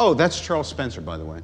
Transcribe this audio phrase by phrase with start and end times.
[0.00, 1.40] Oh, that's Charles Spencer, by the way.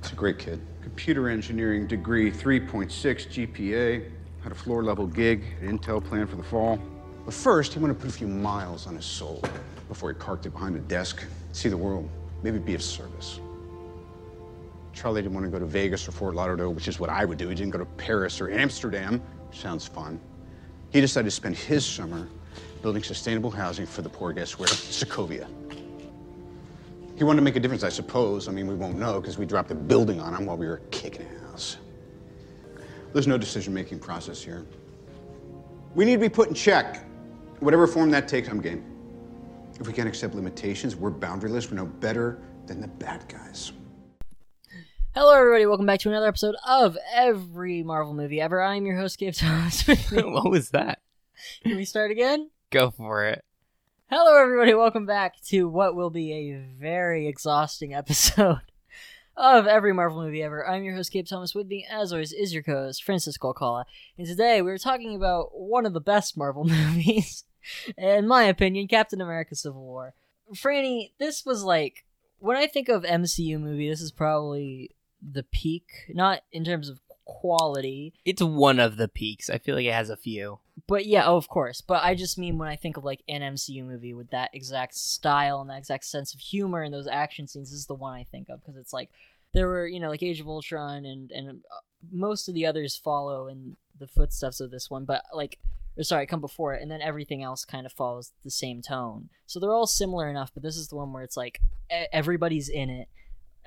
[0.00, 0.60] He's a great kid.
[0.80, 4.08] Computer engineering degree, 3.6 GPA.
[4.44, 6.78] Had a floor level gig at Intel planned for the fall.
[7.24, 9.42] But first, he wanted to put a few miles on his soul
[9.88, 12.08] before he parked it behind a desk, see the world,
[12.44, 13.40] maybe be of service.
[14.92, 17.38] Charlie didn't want to go to Vegas or Fort Lauderdale, which is what I would
[17.38, 17.48] do.
[17.48, 20.20] He didn't go to Paris or Amsterdam, which sounds fun.
[20.90, 22.28] He decided to spend his summer
[22.82, 24.68] building sustainable housing for the poor, guess where?
[24.68, 25.48] Sokovia.
[27.18, 28.46] He wanted to make a difference, I suppose.
[28.46, 30.82] I mean, we won't know because we dropped the building on him while we were
[30.92, 31.78] kicking ass.
[33.12, 34.64] There's no decision-making process here.
[35.96, 37.04] We need to be put in check.
[37.58, 38.84] Whatever form that takes, I'm game.
[39.80, 43.72] If we can't accept limitations, we're boundaryless, we're no better than the bad guys.
[45.12, 45.66] Hello, everybody.
[45.66, 48.62] Welcome back to another episode of Every Marvel Movie Ever.
[48.62, 49.84] I'm your host, Gabe Thomas.
[50.12, 51.00] What was that?
[51.64, 52.50] Can we start again?
[52.70, 53.44] Go for it.
[54.10, 54.72] Hello, everybody.
[54.72, 58.62] Welcome back to what will be a very exhausting episode
[59.36, 60.66] of Every Marvel Movie Ever.
[60.66, 61.54] I'm your host, Gabe Thomas.
[61.54, 63.84] Me, as always, is your co-host, Francisco Alcala.
[64.16, 67.44] And today we are talking about one of the best Marvel movies,
[67.98, 70.14] in my opinion, Captain America: Civil War.
[70.54, 72.06] Franny, this was like
[72.38, 77.00] when I think of MCU movie, this is probably the peak, not in terms of
[77.28, 79.50] quality, It's one of the peaks.
[79.50, 80.60] I feel like it has a few.
[80.86, 81.80] But yeah, oh, of course.
[81.80, 84.94] But I just mean when I think of like an MCU movie with that exact
[84.94, 88.14] style and that exact sense of humor and those action scenes, this is the one
[88.14, 89.10] I think of because it's like
[89.54, 91.80] there were you know like Age of Ultron and and uh,
[92.12, 95.58] most of the others follow in the footsteps of this one, but like
[95.96, 99.30] or sorry, come before it, and then everything else kind of follows the same tone.
[99.46, 101.60] So they're all similar enough, but this is the one where it's like
[102.12, 103.08] everybody's in it,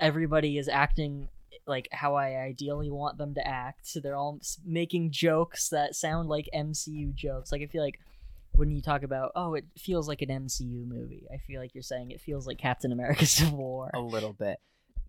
[0.00, 1.28] everybody is acting
[1.66, 3.86] like how I ideally want them to act.
[3.86, 7.52] So they're all making jokes that sound like MCU jokes.
[7.52, 7.98] Like I feel like
[8.52, 11.26] when you talk about oh, it feels like an MCU movie.
[11.32, 13.90] I feel like you're saying it feels like Captain America: Civil War.
[13.94, 14.58] A little bit.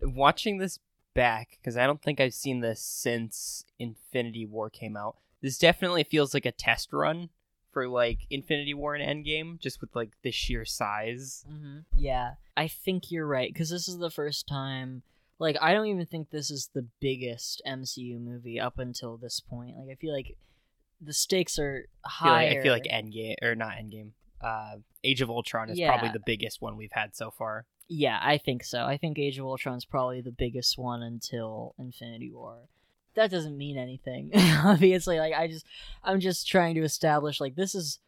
[0.02, 0.78] Watching this
[1.14, 5.16] back, because I don't think I've seen this since Infinity War came out.
[5.40, 7.30] This definitely feels like a test run
[7.72, 11.44] for like Infinity War and Endgame, just with like the sheer size.
[11.50, 11.78] Mm-hmm.
[11.96, 15.02] Yeah, I think you're right because this is the first time.
[15.38, 19.76] Like, I don't even think this is the biggest MCU movie up until this point.
[19.76, 20.36] Like, I feel like
[21.00, 22.60] the stakes are I feel like, higher.
[22.60, 24.10] I feel like Endgame or not Endgame.
[24.40, 25.88] Uh, Age of Ultron is Yeah.
[25.88, 27.66] probably the biggest one we've had so far.
[27.88, 28.84] Yeah, I think so.
[28.84, 32.68] I think Age of Ultron's probably the biggest one until Infinity War.
[33.14, 34.30] That doesn't mean anything.
[34.64, 35.66] Obviously, like I just
[36.02, 37.98] I'm just trying to establish like this is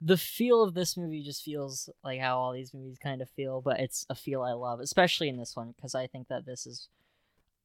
[0.00, 3.60] the feel of this movie just feels like how all these movies kind of feel,
[3.60, 6.66] but it's a feel I love, especially in this one because I think that this
[6.66, 6.88] is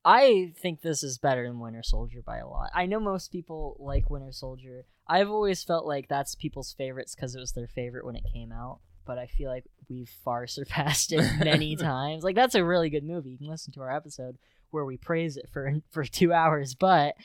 [0.03, 2.71] I think this is better than Winter Soldier by a lot.
[2.73, 4.85] I know most people like Winter Soldier.
[5.07, 8.51] I've always felt like that's people's favorites because it was their favorite when it came
[8.51, 12.23] out, but I feel like we've far surpassed it many times.
[12.23, 13.31] Like that's a really good movie.
[13.31, 14.37] You can listen to our episode
[14.71, 17.15] where we praise it for for 2 hours, but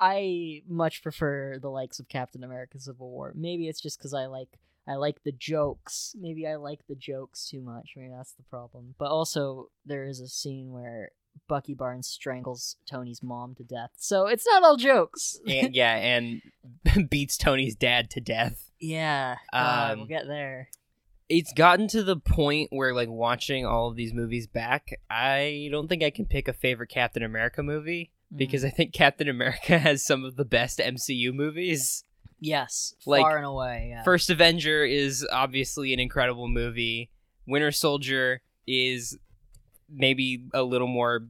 [0.00, 3.32] I much prefer the likes of Captain America Civil War.
[3.34, 4.58] Maybe it's just cuz I like
[4.88, 6.14] I like the jokes.
[6.18, 7.94] Maybe I like the jokes too much.
[7.96, 8.94] Maybe that's the problem.
[8.98, 11.10] But also there is a scene where
[11.48, 13.90] Bucky Barnes strangles Tony's mom to death.
[13.96, 15.38] So it's not all jokes.
[15.46, 16.40] And yeah, and
[17.10, 18.70] beats Tony's dad to death.
[18.80, 19.36] yeah.
[19.52, 20.68] God, Um, we'll get there.
[21.28, 25.88] it's gotten to the point where like watching all of these movies back i don't
[25.88, 28.66] think i can pick a favorite captain america movie because Mm.
[28.66, 32.04] i think captain america has some of the best mcu movies
[32.38, 33.88] yes, like, far and away.
[33.90, 34.02] Yeah.
[34.02, 37.10] first avenger is obviously an incredible movie
[37.46, 39.18] winter soldier is
[39.88, 41.28] maybe a little more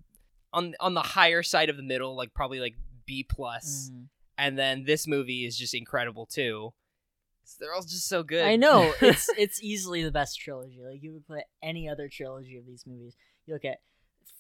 [0.53, 2.75] on on the higher side of the middle like probably like
[3.07, 4.07] b plus Mhm.
[4.39, 6.73] and then this movie is just incredible too
[7.45, 10.81] So they're all just so good I know it's it's easily the best trilogy.
[10.83, 13.15] Like you would put any other trilogy of these movies.
[13.47, 13.79] You look at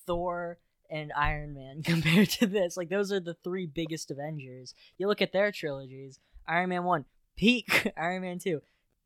[0.06, 0.59] Thor
[0.91, 2.76] and Iron Man compared to this.
[2.76, 4.74] Like those are the three biggest Avengers.
[4.98, 6.19] You look at their trilogies.
[6.47, 7.04] Iron Man one
[7.36, 7.92] peak.
[7.97, 8.62] Iron Man two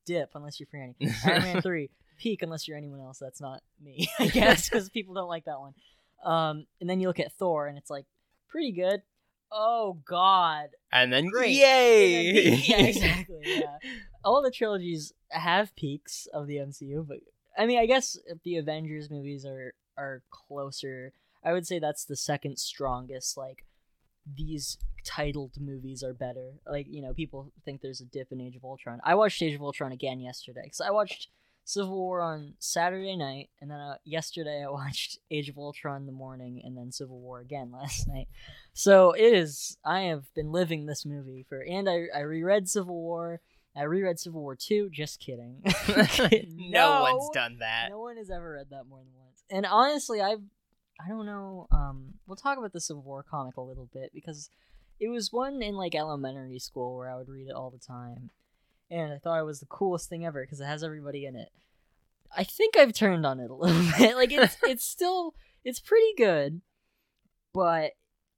[0.06, 0.94] dip unless you're Franny.
[1.24, 3.18] Iron Man three peak unless you're anyone else.
[3.18, 5.74] That's not me, I guess, because people don't like that one.
[6.24, 8.06] Um, and then you look at Thor and it's like
[8.48, 9.02] pretty good.
[9.52, 11.50] Oh God, and then Great.
[11.50, 13.40] yay yeah, exactly.
[13.42, 13.78] Yeah,
[14.22, 17.18] all the trilogies have peaks of the MCU, but
[17.58, 21.12] I mean, I guess the Avengers movies are are closer,
[21.44, 23.36] I would say that's the second strongest.
[23.36, 23.64] Like
[24.36, 26.54] these titled movies are better.
[26.66, 29.00] Like you know, people think there's a dip in Age of Ultron.
[29.04, 31.28] I watched Age of Ultron again yesterday because I watched
[31.64, 36.06] Civil War on Saturday night, and then uh, yesterday I watched Age of Ultron in
[36.06, 38.28] the morning, and then Civil War again last night.
[38.72, 39.76] So it is.
[39.84, 43.40] I have been living this movie for, and I I reread Civil War,
[43.76, 44.90] I reread Civil War two.
[44.90, 45.62] Just kidding.
[46.56, 47.88] no, one's done that.
[47.90, 49.44] No one has ever read that more than once.
[49.50, 50.42] And honestly, I've
[51.04, 51.66] I don't know.
[51.70, 54.50] Um, we'll talk about the Civil War comic a little bit because
[54.98, 58.30] it was one in like elementary school where I would read it all the time,
[58.90, 61.50] and I thought it was the coolest thing ever because it has everybody in it.
[62.36, 64.16] I think I've turned on it a little bit.
[64.16, 66.60] like it's it's still it's pretty good,
[67.52, 67.92] but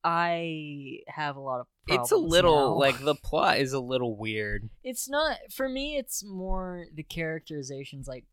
[0.04, 1.66] I have a lot of.
[1.88, 2.78] It's a little now.
[2.78, 4.70] like the plot is a little weird.
[4.84, 5.96] It's not for me.
[5.96, 8.06] It's more the characterizations.
[8.06, 8.24] Like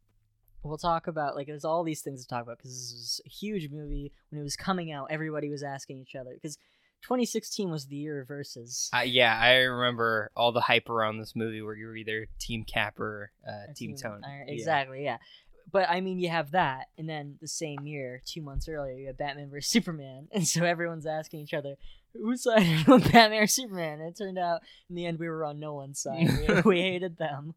[0.63, 1.35] we'll talk about.
[1.35, 4.39] Like there's all these things to talk about because this was a huge movie when
[4.41, 5.07] it was coming out.
[5.11, 6.57] Everybody was asking each other because
[7.03, 8.89] 2016 was the year of verses.
[8.94, 12.63] Uh, yeah, I remember all the hype around this movie where you were either Team
[12.65, 14.21] Cap or uh, Or Team Tone.
[14.25, 14.53] Iron- Yeah.
[14.53, 15.17] Exactly, yeah.
[15.71, 19.07] But I mean, you have that, and then the same year, two months earlier, you
[19.07, 21.75] have Batman vs Superman, and so everyone's asking each other,
[22.13, 25.19] "Whose side are you on, Batman or Superman?" And it turned out, in the end,
[25.19, 26.27] we were on no one's side.
[26.47, 27.53] we, we hated them,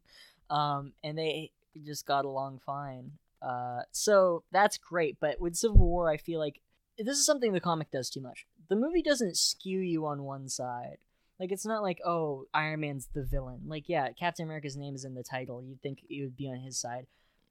[0.51, 3.11] um, and they just got along fine.
[3.41, 5.17] Uh, so that's great.
[5.19, 6.61] But with Civil War, I feel like
[6.97, 8.45] this is something the comic does too much.
[8.69, 10.97] The movie doesn't skew you on one side.
[11.39, 13.61] Like it's not like oh Iron Man's the villain.
[13.67, 15.61] Like yeah, Captain America's name is in the title.
[15.61, 17.07] You'd think it would be on his side.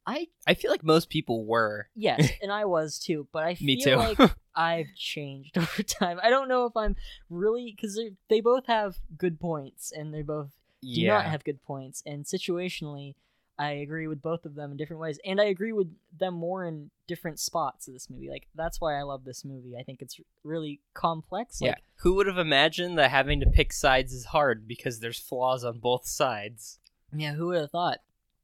[0.07, 1.89] I I feel like most people were.
[1.95, 3.27] yes, and I was too.
[3.33, 3.97] But I feel Me too.
[3.97, 4.19] like
[4.55, 6.19] I've changed over time.
[6.23, 6.97] I don't know if I'm
[7.29, 11.15] really because they both have good points and they both do yeah.
[11.15, 12.03] not have good points.
[12.07, 13.15] And situationally,
[13.63, 16.65] I agree with both of them in different ways, and I agree with them more
[16.65, 18.29] in different spots of this movie.
[18.29, 19.77] Like that's why I love this movie.
[19.79, 21.59] I think it's really complex.
[21.61, 21.77] yeah.
[21.97, 25.79] Who would have imagined that having to pick sides is hard because there's flaws on
[25.79, 26.81] both sides?
[27.15, 27.99] Yeah, who would have thought?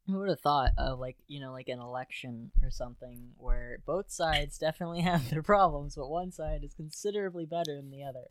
[0.07, 4.11] Who would have thought of like you know like an election or something where both
[4.11, 8.27] sides definitely have their problems, but one side is considerably better than the other.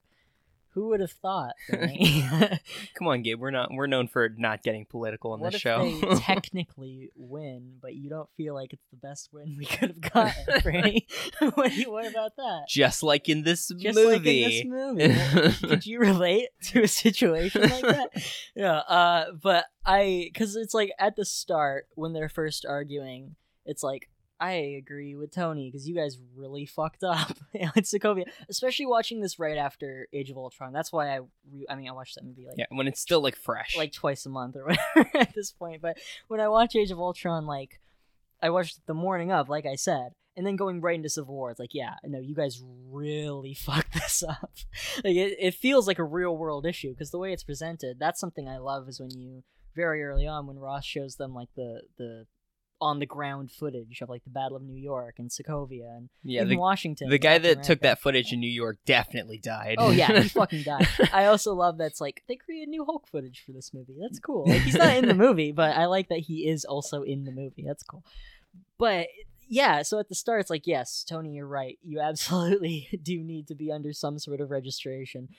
[0.77, 1.55] Who would have thought?
[1.71, 3.39] Come on, Gabe.
[3.39, 3.69] We're not.
[3.73, 5.99] We're known for not getting political on what this show.
[6.19, 10.45] technically win, but you don't feel like it's the best win we could have gotten,
[10.61, 11.01] Franny?
[11.55, 12.65] what, do you- about that?
[12.69, 14.43] Just like in this Just movie.
[14.43, 15.67] Just like in this movie.
[15.67, 18.09] Could you relate to a situation like that?
[18.55, 23.35] Yeah, uh, but I, because it's like at the start when they're first arguing,
[23.65, 24.09] it's like
[24.39, 29.39] I agree with Tony because you guys really fucked up in Sokovia, especially watching this
[29.39, 30.73] right after Age of Ultron.
[30.73, 31.19] That's why I,
[31.51, 33.75] re- I mean, I watched that movie like yeah, when it's still like fresh.
[33.75, 35.81] like twice a month or whatever at this point.
[35.81, 35.97] But
[36.27, 37.79] when I watch Age of Ultron, like
[38.41, 41.49] I watched the morning of, like I said, and then going right into Civil War,
[41.49, 42.61] it's like, yeah, no, you guys
[42.91, 44.51] really fucked this up.
[45.03, 48.19] like it, it feels like a real world issue because the way it's presented, that's
[48.19, 49.43] something I love is when you
[49.75, 52.25] very early on when Ross shows them like the the
[52.79, 56.41] on the ground footage of like the Battle of New York and Sokovia and yeah,
[56.41, 57.09] even the, Washington.
[57.09, 59.75] the guy that took that footage in New York definitely died.
[59.79, 60.87] Oh yeah, he fucking died.
[61.13, 63.95] I also love that's like they created new Hulk footage for this movie.
[63.99, 64.47] That's cool.
[64.47, 67.31] Like he's not in the movie, but I like that he is also in the
[67.31, 67.63] movie.
[67.65, 68.03] That's cool.
[68.77, 69.07] But
[69.49, 71.79] yeah, so at the start it's like, yes, Tony, you're right.
[71.83, 75.29] You absolutely do need to be under some sort of registration.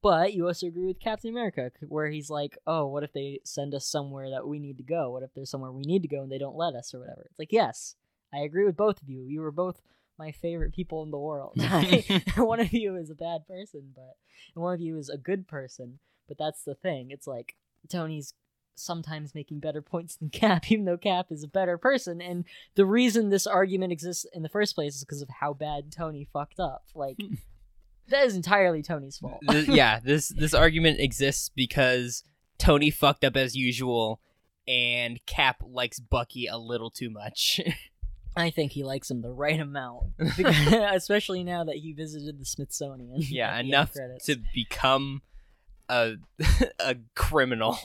[0.00, 3.74] But you also agree with Captain America, where he's like, "Oh, what if they send
[3.74, 5.10] us somewhere that we need to go?
[5.10, 7.26] What if there's somewhere we need to go and they don't let us, or whatever?"
[7.28, 7.96] It's like, yes,
[8.32, 9.22] I agree with both of you.
[9.22, 9.80] You were both
[10.18, 11.56] my favorite people in the world.
[12.36, 14.16] one of you is a bad person, but
[14.54, 15.98] and one of you is a good person.
[16.28, 17.10] But that's the thing.
[17.10, 17.56] It's like
[17.88, 18.34] Tony's
[18.74, 22.20] sometimes making better points than Cap, even though Cap is a better person.
[22.20, 25.90] And the reason this argument exists in the first place is because of how bad
[25.90, 26.84] Tony fucked up.
[26.94, 27.18] Like
[28.08, 29.40] that is entirely Tony's fault.
[29.48, 32.22] Th- yeah, this this argument exists because
[32.58, 34.20] Tony fucked up as usual,
[34.66, 37.60] and Cap likes Bucky a little too much.
[38.36, 40.54] I think he likes him the right amount, because,
[40.92, 43.16] especially now that he visited the Smithsonian.
[43.18, 43.92] yeah, at the end enough
[44.24, 45.22] to become
[45.88, 46.16] a
[46.78, 47.78] a criminal.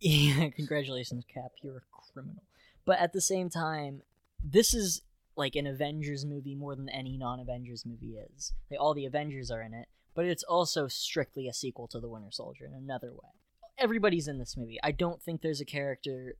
[0.00, 1.52] Yeah, congratulations, Cap.
[1.62, 2.42] You're a criminal.
[2.84, 4.02] But at the same time,
[4.42, 5.02] this is
[5.36, 8.52] like an Avengers movie more than any non-Avengers movie is.
[8.70, 12.08] Like all the Avengers are in it, but it's also strictly a sequel to The
[12.08, 13.30] Winter Soldier in another way.
[13.78, 14.78] Everybody's in this movie.
[14.82, 16.36] I don't think there's a character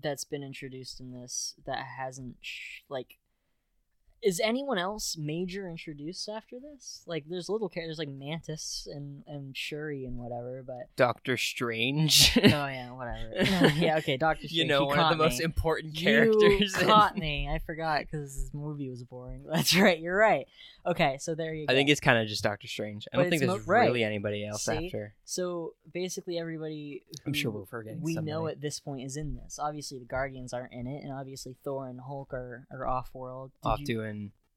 [0.00, 3.18] that's been introduced in this that hasn't sh- like
[4.22, 7.02] is anyone else major introduced after this?
[7.06, 12.32] Like, there's little characters like Mantis and and Shuri and whatever, but Doctor Strange.
[12.38, 13.74] oh yeah, whatever.
[13.76, 14.52] yeah, okay, Doctor Strange.
[14.52, 15.44] you know, one of the caught most me.
[15.44, 16.78] important You characters.
[16.80, 17.48] in- caught me.
[17.52, 19.44] I forgot because this movie was boring.
[19.50, 19.98] That's right.
[19.98, 20.46] You're right.
[20.84, 21.72] Okay, so there you go.
[21.72, 23.06] I think it's kind of just Doctor Strange.
[23.12, 23.86] I But don't think there's mo- right.
[23.86, 24.86] really anybody else See?
[24.86, 25.14] after.
[25.24, 25.74] so.
[25.92, 27.02] Basically, everybody.
[27.26, 28.32] I'm sure we're forgetting We somebody.
[28.32, 29.58] know at this point is in this.
[29.60, 33.50] Obviously, the Guardians aren't in it, and obviously Thor and Hulk are, are off world.
[33.62, 33.86] Off you-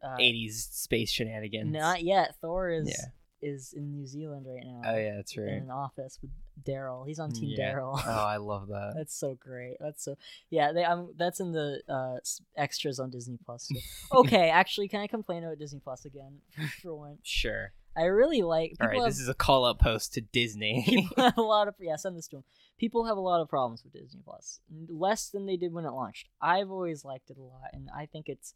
[0.04, 1.72] uh, 80s space shenanigans.
[1.74, 2.36] Not yet.
[2.42, 3.06] Thor is Yeah.
[3.50, 4.82] is in New Zealand right now.
[4.86, 5.48] Oh yeah, that's right.
[5.50, 6.32] In an office with
[6.64, 7.06] Daryl.
[7.08, 7.74] He's on Team Yeah.
[7.74, 8.00] Daryl.
[8.06, 8.94] Oh, I love that.
[8.96, 9.78] That's so great.
[9.80, 10.16] That's so
[10.50, 10.72] yeah.
[10.72, 12.18] They um that's in the uh
[12.56, 13.70] extras on Disney Plus.
[14.14, 16.40] okay, actually, can I complain about Disney Plus again
[16.82, 17.20] for once?
[17.24, 17.72] Sure.
[17.98, 18.74] I really like.
[18.82, 20.84] All right, have, this is a call out post to Disney.
[20.86, 21.96] people have a lot of yeah.
[21.96, 22.44] Send this to them.
[22.78, 24.60] People have a lot of problems with Disney Plus,
[24.90, 26.28] less than they did when it launched.
[26.42, 28.54] I've always liked it a lot, and I think it's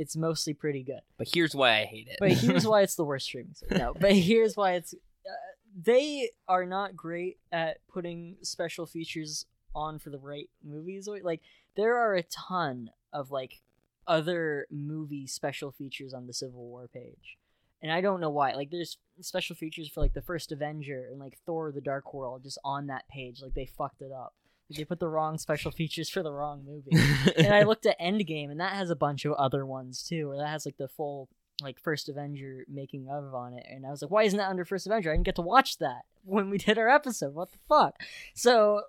[0.00, 1.02] it's mostly pretty good.
[1.18, 2.16] but here's why I hate it.
[2.18, 3.78] But here's why it's the worst streaming service.
[3.78, 4.94] No, but here's why it's.
[4.94, 5.30] Uh,
[5.78, 11.06] they are not great at putting special features on for the right movies.
[11.06, 11.42] Or like,
[11.76, 13.60] there are a ton of like
[14.06, 17.36] other movie special features on the Civil War page,
[17.82, 18.54] and I don't know why.
[18.54, 22.42] Like, there's special features for like the first Avenger and like Thor: The Dark World
[22.44, 23.42] just on that page.
[23.42, 24.32] Like, they fucked it up.
[24.76, 26.90] They put the wrong special features for the wrong movie
[27.36, 30.38] and I looked at Endgame, and that has a bunch of other ones too, where
[30.38, 31.28] that has like the full
[31.62, 34.64] like first Avenger making of on it, and I was like, why isn't that under
[34.64, 35.10] first Avenger?
[35.10, 37.34] I didn't get to watch that when we did our episode.
[37.34, 38.00] What the fuck?
[38.34, 38.82] So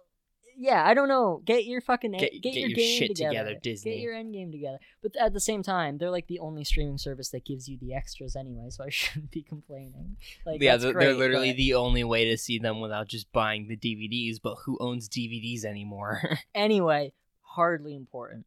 [0.58, 1.42] yeah, I don't know.
[1.46, 3.30] Get your fucking Get- get, get your, your game shit together.
[3.32, 3.92] together, Disney.
[3.92, 4.80] Get your Endgame together.
[5.02, 7.94] But at the same time, they're like the only streaming service that gives you the
[7.94, 10.18] extras anyway, so I shouldn't be complaining.
[10.46, 13.32] Like yeah, they're, great, they're literally but the only way to see them without just
[13.32, 14.38] buying the DVDs.
[14.42, 16.22] But who owns DVDs anymore?
[16.54, 18.46] Anyway, hardly important.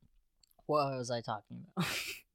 [0.67, 1.89] What was I talking about?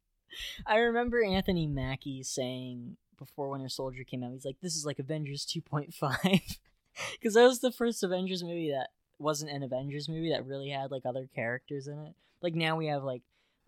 [0.66, 5.00] I remember Anthony Mackie saying before Winter Soldier came out, he's like, "This is like
[5.00, 6.58] Avengers 2.5,"
[7.14, 10.92] because that was the first Avengers movie that wasn't an Avengers movie that really had
[10.92, 12.14] like other characters in it.
[12.42, 13.22] Like now we have like,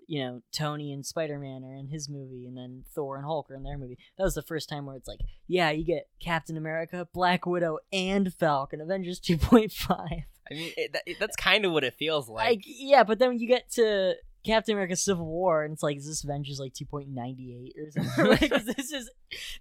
[0.07, 3.49] you know, Tony and Spider Man are in his movie, and then Thor and Hulk
[3.51, 3.97] are in their movie.
[4.17, 7.79] That was the first time where it's like, yeah, you get Captain America, Black Widow,
[7.93, 8.81] and Falcon.
[8.81, 9.89] Avengers 2.5.
[9.89, 12.45] I mean, it, that, it- that's kind of what it feels like.
[12.45, 15.97] Like, yeah, but then when you get to Captain America: Civil War, and it's like,
[15.97, 18.25] is this Avengers like two point ninety eight or something?
[18.51, 19.09] like, this is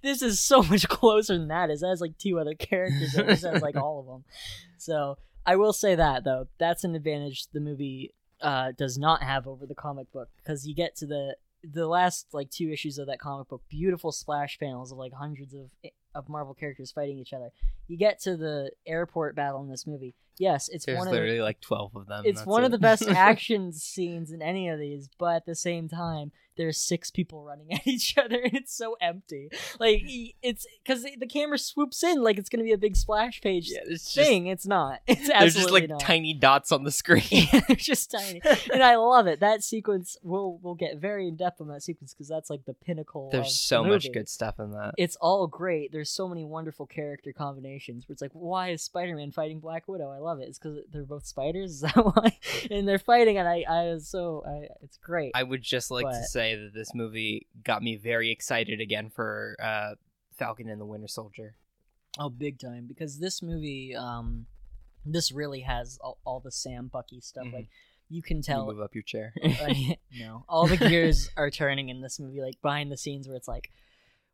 [0.03, 1.71] this is so much closer than that.
[1.71, 4.25] Is that has like two other characters, this has like all of them.
[4.79, 9.47] So I will say that though, that's an advantage the movie uh, does not have
[9.47, 13.07] over the comic book because you get to the the last like two issues of
[13.07, 15.71] that comic book, beautiful splash panels of like hundreds of
[16.15, 17.51] of Marvel characters fighting each other.
[17.87, 20.15] You get to the airport battle in this movie.
[20.41, 22.23] Yes, it's There's one of the, literally like twelve of them.
[22.25, 25.87] it's one of the best action scenes in any of these, but at the same
[25.87, 29.51] time, there's six people running at each other, and it's so empty.
[29.79, 30.03] Like
[30.43, 33.81] it's because the camera swoops in like it's gonna be a big splash page Yeah,
[33.87, 34.47] it's just thing.
[34.47, 35.01] It's not.
[35.07, 36.01] It's there's just like not.
[36.01, 37.23] tiny dots on the screen.
[37.31, 38.41] Yeah, they're just tiny,
[38.73, 39.41] and I love it.
[39.41, 42.75] That sequence, we'll we'll get very in depth on that sequence because that's like the
[42.75, 43.27] pinnacle.
[43.27, 44.11] of There's the so much movie.
[44.15, 44.95] good stuff in that.
[44.97, 45.93] It's all great.
[45.93, 50.11] There's so many wonderful character combinations where it's like, why is Spider-Man fighting Black Widow?
[50.11, 50.49] I love it.
[50.49, 51.71] It's because they're both spiders.
[51.75, 52.39] Is that why?
[52.71, 55.33] And they're fighting, and I, I was so, I, it's great.
[55.35, 59.57] I would just like to say that this movie got me very excited again for
[59.61, 59.95] uh,
[60.39, 61.57] Falcon and the Winter Soldier.
[62.19, 64.47] oh, big time because this movie, um,
[65.05, 67.47] this really has all, all the Sam Bucky stuff.
[67.47, 67.53] Mhm.
[67.55, 67.69] Like
[68.09, 68.67] you can Can you tell.
[68.67, 69.33] move up your chair.
[70.19, 73.47] No, all the gears are turning in this movie, like behind the scenes, where it's
[73.49, 73.71] like,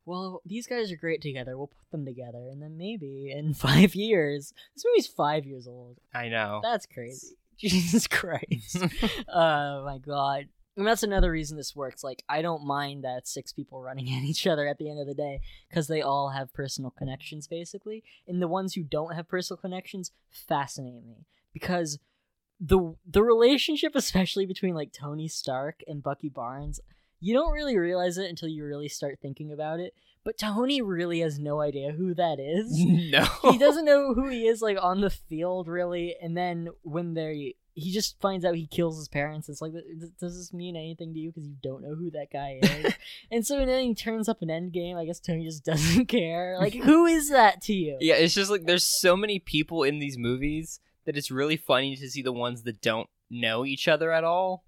[0.07, 1.59] well, these guys are great together.
[1.59, 5.99] We'll put them together, and then maybe in five years, this movie's five years old.
[6.15, 6.61] I know.
[6.63, 7.37] That's crazy.
[7.59, 8.79] Jesus Christ.
[9.29, 10.49] oh my god.
[10.77, 12.05] And that's another reason this works.
[12.05, 15.07] Like, I don't mind that six people running at each other at the end of
[15.07, 18.05] the day because they all have personal connections, basically.
[18.29, 21.99] And the ones who don't have personal connections fascinate me because
[22.61, 26.81] the the relationship, especially between like Tony Stark and Bucky Barnes,
[27.21, 29.95] you don't really realize it until you really start thinking about it.
[30.25, 32.73] But Tony really has no idea who that is.
[33.07, 33.25] No.
[33.53, 37.55] he doesn't know who he is like on the field really and then when they
[37.75, 39.49] he just finds out he kills his parents.
[39.49, 39.73] It's like
[40.19, 41.31] does this mean anything to you?
[41.31, 42.95] Because you don't know who that guy is.
[43.31, 44.97] And so then he turns up an Endgame.
[44.97, 46.57] I guess tony just doesn't care.
[46.59, 47.97] Like who is that to you?
[48.01, 51.95] Yeah, it's just like there's so many people in these movies that it's really funny
[51.97, 54.65] to see the ones that don't know each other at all.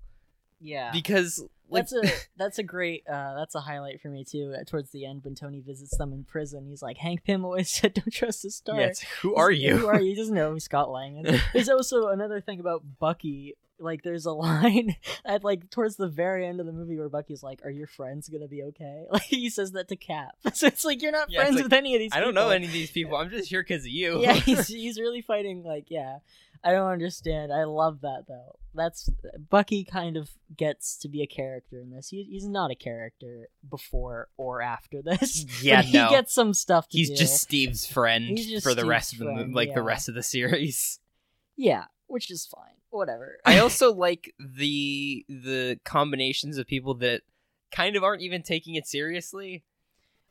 [0.60, 0.90] Yeah.
[0.92, 4.64] Because like that's a that's a great uh that's a highlight for me too uh,
[4.64, 7.94] towards the end when tony visits them in prison he's like hank pym always said
[7.94, 9.76] don't trust the Stark yeah, it's, who are you?
[9.76, 10.10] Who are you?
[10.10, 11.40] He doesn't know who Scott Lang is.
[11.52, 13.54] There's also another thing about Bucky.
[13.80, 17.44] Like, there's a line at like towards the very end of the movie where Bucky's
[17.44, 20.34] like, "Are your friends gonna be okay?" Like he says that to Cap.
[20.52, 22.10] So it's like you're not Yeah, friends like, with any of these.
[22.12, 23.16] I don't know any of these people.
[23.16, 24.20] I'm just here because of you.
[24.20, 25.62] Yeah, he's he's really fighting.
[25.62, 26.18] Like, yeah,
[26.64, 27.52] I don't understand.
[27.52, 28.58] I love that though.
[28.74, 29.10] That's
[29.50, 32.08] Bucky kind of gets to be a character in this.
[32.08, 35.44] He, he's not a character before or after this.
[35.62, 36.10] Yeah, he no.
[36.10, 37.16] gets some stuff to He's do.
[37.16, 40.14] just Steve's friend just for the Steve's rest of the friend, like the rest of
[40.14, 41.00] the series.
[41.56, 42.74] yeah, which is fine.
[42.90, 43.38] Whatever.
[43.44, 47.22] I also like the the combinations of people that
[47.70, 49.64] kind of aren't even taking it seriously.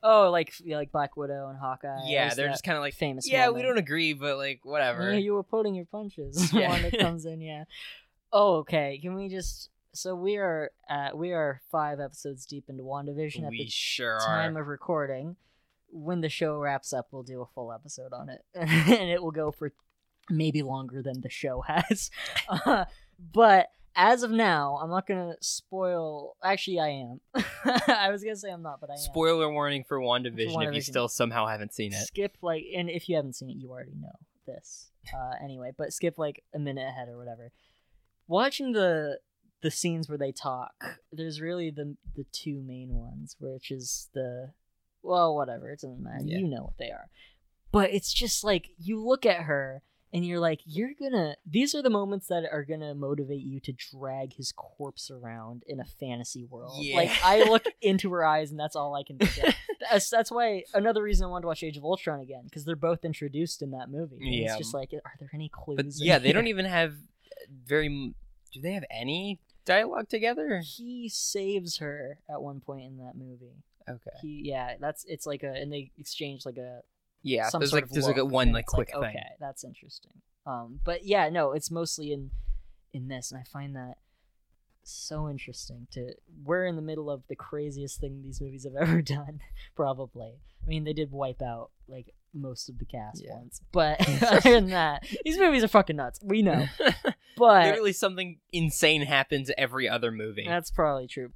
[0.04, 2.02] Oh, like yeah, like Black Widow and Hawkeye.
[2.06, 3.30] yeah, they're just kind of like, famous.
[3.30, 5.12] yeah, we don't agree, but like whatever.
[5.12, 6.54] Yeah, you were pulling your punches.
[6.54, 6.80] Yeah.
[6.82, 7.64] That comes in, yeah.
[8.32, 9.00] Oh, okay.
[9.02, 9.70] Can we just?
[9.94, 14.20] So we are at we are five episodes deep into WandaVision at we the sure
[14.20, 14.62] time are.
[14.62, 15.36] of recording.
[15.90, 19.32] When the show wraps up, we'll do a full episode on it, and it will
[19.32, 19.74] go for
[20.30, 22.12] maybe longer than the show has.
[22.50, 22.86] Uh,
[23.34, 26.38] but as of now, I'm not gonna spoil.
[26.44, 27.20] Actually, I am.
[27.88, 29.00] I was gonna say I'm not, but I am.
[29.00, 32.06] Spoiler warning for WandaVision, if you still somehow haven't seen it.
[32.06, 34.14] Skip like, and if you haven't seen it, you already know
[34.46, 34.92] this.
[35.14, 37.52] Uh, anyway, but skip like a minute ahead or whatever.
[38.28, 39.20] Watching the
[39.62, 40.74] the scenes where they talk,
[41.12, 44.52] there's really the the two main ones, which is the
[45.02, 45.72] well, whatever.
[45.72, 46.24] It doesn't matter.
[46.24, 46.38] Yeah.
[46.38, 47.10] You know what they are.
[47.72, 49.82] But it's just like you look at her
[50.14, 51.36] and you're like, you're gonna.
[51.46, 55.80] These are the moments that are gonna motivate you to drag his corpse around in
[55.80, 56.74] a fantasy world.
[56.82, 56.96] yeah.
[56.96, 59.54] Like I look into her eyes, and that's all I can think of.
[59.92, 62.76] That's, that's why another reason I wanted to watch Age of Ultron again because they're
[62.76, 64.18] both introduced in that movie.
[64.20, 64.48] And Yeah.
[64.50, 65.78] It's just like, are there any clues?
[65.78, 67.88] But yeah, they don't even have uh, very.
[68.52, 70.62] Do they have any dialogue together?
[70.66, 73.64] He saves her at one point in that movie.
[73.88, 74.18] Okay.
[74.22, 76.82] He, yeah, that's it's like a, and they exchange like a
[77.28, 79.04] Yeah, some there's sort like of there's like a one like quick thing.
[79.04, 80.14] Okay, that's interesting.
[80.46, 82.32] Um, but yeah, no, it's mostly in
[82.94, 83.96] in this, and I find that
[84.84, 85.88] so interesting.
[85.92, 89.40] To we're in the middle of the craziest thing these movies have ever done,
[89.76, 90.34] probably.
[90.64, 93.36] I mean, they did wipe out like most of the cast Yeah.
[93.36, 96.20] once, but other than that, these movies are fucking nuts.
[96.24, 96.66] We know,
[97.38, 100.46] but Literally, something insane happens every other movie.
[100.48, 101.32] that's probably true.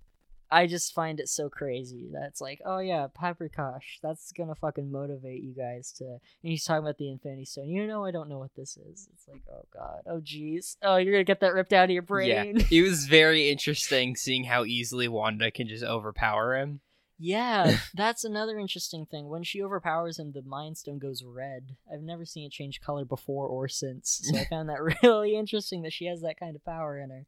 [0.51, 4.91] I just find it so crazy that it's like, oh yeah, Paprikash, that's gonna fucking
[4.91, 6.05] motivate you guys to.
[6.05, 7.69] And he's talking about the Infinity Stone.
[7.69, 9.07] You know, I don't know what this is.
[9.13, 12.01] It's like, oh god, oh jeez, oh you're gonna get that ripped out of your
[12.01, 12.29] brain.
[12.29, 12.67] Yeah, brain.
[12.69, 16.81] it was very interesting seeing how easily Wanda can just overpower him.
[17.23, 19.29] Yeah, that's another interesting thing.
[19.29, 21.75] When she overpowers him, the Mind Stone goes red.
[21.91, 25.83] I've never seen it change color before or since, so I found that really interesting
[25.83, 27.25] that she has that kind of power in her.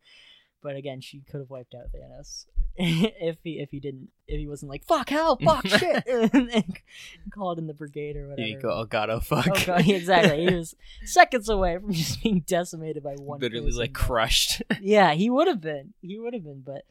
[0.64, 4.48] But again, she could have wiped out Thanos if he if he didn't if he
[4.48, 6.80] wasn't like fuck hell fuck shit and,
[7.32, 8.48] called in the brigade or whatever.
[8.48, 9.48] You go, oh god, oh fuck.
[9.48, 10.48] Oh god, exactly.
[10.48, 13.42] He was seconds away from just being decimated by one.
[13.42, 14.64] Literally like crushed.
[14.82, 15.94] yeah, he would have been.
[16.02, 16.86] He would have been, but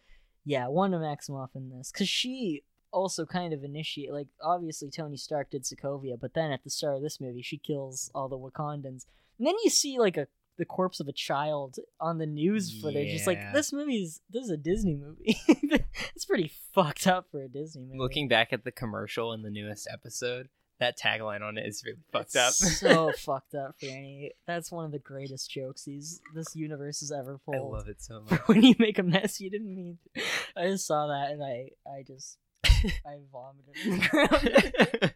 [0.44, 5.50] yeah, Wanda Maximoff in this because she also kind of initiate like obviously Tony Stark
[5.50, 9.06] did Sokovia, but then at the start of this movie, she kills all the Wakandans,
[9.38, 13.08] and then you see like a the corpse of a child on the news footage.
[13.08, 15.36] It's like this movie's this is a Disney movie.
[16.14, 17.98] it's pretty fucked up for a Disney movie.
[17.98, 21.98] Looking back at the commercial in the newest episode, that tagline on it is really
[22.12, 22.52] fucked up.
[22.52, 24.30] So fucked up, Franny.
[24.46, 27.74] That's one of the greatest jokes these this universe has ever pulled.
[27.74, 28.40] I love it so much.
[28.46, 30.22] when you make a mess you didn't mean to.
[30.56, 35.14] I just saw that and I I just I vomited in the ground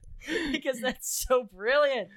[0.53, 2.09] because that's so brilliant.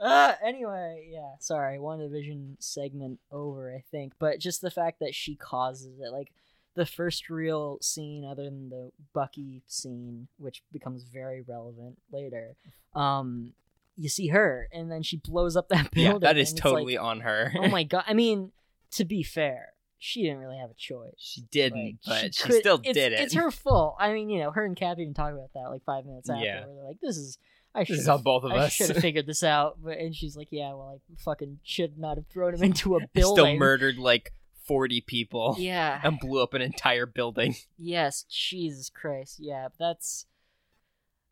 [0.00, 5.34] Uh, anyway, yeah, sorry, WandaVision segment over, I think, but just the fact that she
[5.36, 6.32] causes it, like
[6.74, 12.56] the first real scene other than the Bucky scene, which becomes very relevant later.
[12.94, 13.52] Um,
[13.96, 16.12] you see her, and then she blows up that building.
[16.12, 17.52] yeah, that is it's like, totally on her.
[17.58, 18.04] oh my god!
[18.06, 18.52] I mean,
[18.92, 21.12] to be fair, she didn't really have a choice.
[21.18, 23.12] She didn't, Like, but she, could- still did it.
[23.20, 23.96] It's her fault.
[23.98, 26.42] I mean, you know, her and Kathy even talk about that like five minutes after.
[26.42, 26.64] Yeah.
[26.66, 27.36] Where they're like, "This is
[27.74, 28.72] I should This is on both of I us.
[28.72, 32.16] should have figured this out." But and she's like, "Yeah, well, I fucking should not
[32.16, 34.32] have thrown him into a building." Still murdered like
[34.64, 36.00] 40 people Yeah.
[36.02, 37.56] and blew up an entire building.
[37.78, 38.24] yes.
[38.28, 39.36] Jesus Christ.
[39.40, 39.68] Yeah.
[39.78, 40.26] That's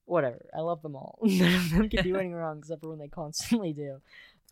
[0.07, 0.47] whatever.
[0.57, 1.19] I love them all.
[1.23, 4.01] None of them can do anything wrong except for when they constantly do.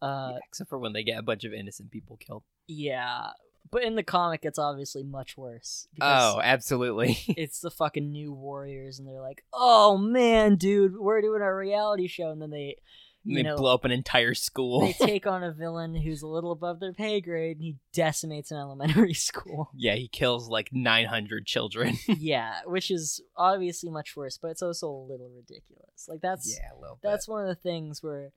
[0.02, 2.42] Uh, Yeah, except for when they get a bunch of innocent people killed.
[2.68, 3.28] yeah.
[3.70, 5.88] But in the comic, it's obviously much worse.
[6.00, 7.18] Oh, absolutely.
[7.28, 12.06] it's the fucking new warriors and they're like oh man dude we're doing a reality
[12.06, 12.76] show and then they
[13.24, 14.80] you they know blow up an entire school.
[14.80, 18.50] they take on a villain who's a little above their pay grade and he decimates
[18.50, 21.96] an elementary school yeah, he kills like 900 children.
[22.06, 26.70] yeah which is obviously much worse but it's also a little ridiculous like that's yeah,
[26.80, 27.08] little bit.
[27.08, 28.32] that's one of the things where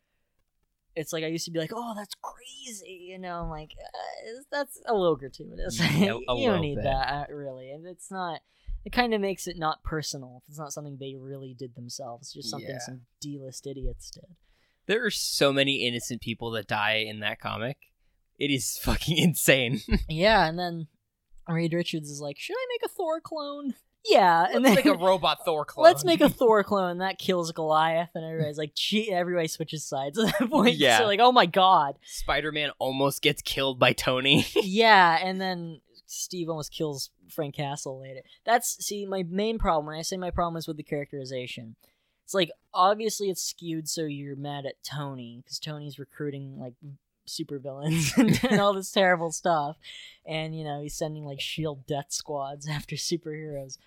[0.96, 3.42] it's like I used to be like, "Oh, that's crazy," you know.
[3.44, 5.80] I'm like, uh, "That's a little gratuitous.
[5.80, 6.84] Yeah, a you don't need bit.
[6.86, 8.42] that, uh, really." And it's not.
[8.86, 10.42] It kind of makes it not personal.
[10.44, 12.80] If it's not something they really did themselves, It's just something Yeah.
[12.80, 14.24] some D-list idiots did.
[14.86, 17.78] There are so many innocent people that die in that comic.
[18.40, 19.82] It is fucking insane.
[20.08, 20.88] yeah, and then
[21.48, 23.74] Reed Richards is like, "Should I make a Thor clone?"
[24.06, 25.84] Yeah, and then Let's make a robot Thor clone.
[25.86, 30.18] Let's make a Thor clone that kills Goliath, and everybody's like, gee, everybody switches sides
[30.18, 30.76] at that point.
[30.76, 31.00] Yeah.
[31.00, 34.46] so like, oh my god, Spider-Man almost gets killed by Tony.
[34.56, 38.22] yeah, and then Steve almost kills Frank Castle later.
[38.46, 39.88] That's see my main problem.
[39.88, 41.76] When I say my problem is with the characterization,
[42.24, 46.74] it's like obviously it's skewed so you're mad at Tony because Tony's recruiting like
[47.30, 49.78] supervillains and, and all this terrible stuff,
[50.26, 53.78] and you know he's sending like Shield death squads after superheroes.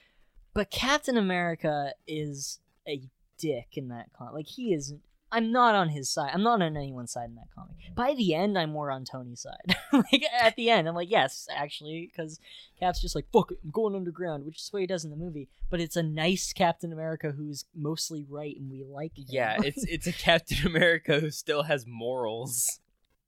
[0.55, 3.03] But Captain America is a
[3.39, 4.35] dick in that comic.
[4.35, 4.95] Like he is.
[5.35, 6.31] I'm not on his side.
[6.35, 7.77] I'm not on anyone's side in that comic.
[7.95, 9.77] By the end, I'm more on Tony's side.
[9.93, 12.39] like at the end, I'm like, yes, actually, because
[12.79, 15.17] Cap's just like, fuck it, I'm going underground, which is what he does in the
[15.17, 15.49] movie.
[15.71, 19.25] But it's a nice Captain America who's mostly right, and we like him.
[19.27, 22.81] Yeah, it's it's a Captain America who still has morals.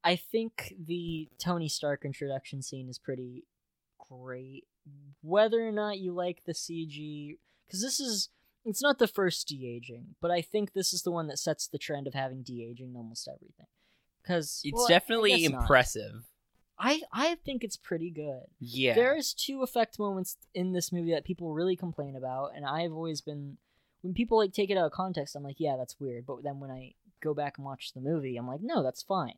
[0.04, 3.44] I think the Tony Stark introduction scene is pretty
[4.10, 4.64] great.
[5.22, 8.28] Whether or not you like the CG, because this is
[8.66, 11.66] it's not the first de aging, but I think this is the one that sets
[11.66, 13.66] the trend of having de aging almost everything.
[14.22, 16.24] Because It's definitely impressive.
[16.78, 18.44] I I think it's pretty good.
[18.60, 18.94] Yeah.
[18.94, 23.20] There's two effect moments in this movie that people really complain about, and I've always
[23.20, 23.58] been
[24.02, 26.26] when people like take it out of context, I'm like, yeah, that's weird.
[26.26, 29.34] But then when I go back and watch the movie, I'm like, no, that's fine.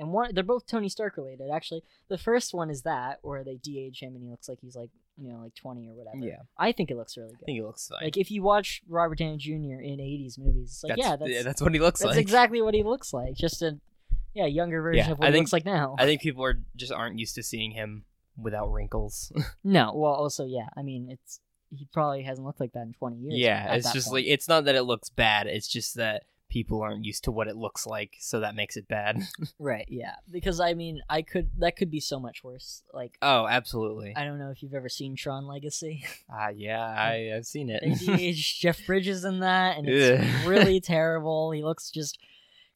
[0.00, 1.50] And one, they're both Tony Stark related.
[1.52, 4.74] Actually, the first one is that where they de-age him and he looks like he's
[4.74, 6.24] like you know like 20 or whatever.
[6.24, 6.38] Yeah.
[6.58, 7.42] I think it looks really good.
[7.42, 7.98] I think it looks fine.
[8.02, 9.52] Like if you watch Robert Downey Jr.
[9.82, 12.14] in 80s movies, it's like that's, yeah, that's that's what he looks that's like.
[12.16, 13.34] That's exactly what he looks like.
[13.36, 13.78] Just a
[14.34, 15.94] yeah younger version Yeah, of what I he think- looks like now.
[15.98, 18.04] I think people are just aren't used to seeing him
[18.38, 19.30] without wrinkles.
[19.62, 20.68] No, well, also yeah.
[20.76, 23.34] I mean, it's he probably hasn't looked like that in 20 years.
[23.36, 24.24] yeah, it's just point.
[24.24, 25.46] like it's not that it looks bad.
[25.46, 28.86] It's just that people aren't used to what it looks like, so that makes it
[28.88, 29.22] bad.
[29.58, 30.16] right, yeah.
[30.30, 32.82] Because I mean, I could that could be so much worse.
[32.92, 34.12] Like oh, absolutely.
[34.14, 36.04] I don't know if you've ever seen Tron Legacy.
[36.32, 37.82] Ah, yeah, I I've seen it.
[38.06, 40.46] they Jeff Bridges in that, and it's Ugh.
[40.48, 41.50] really terrible.
[41.52, 42.18] He looks just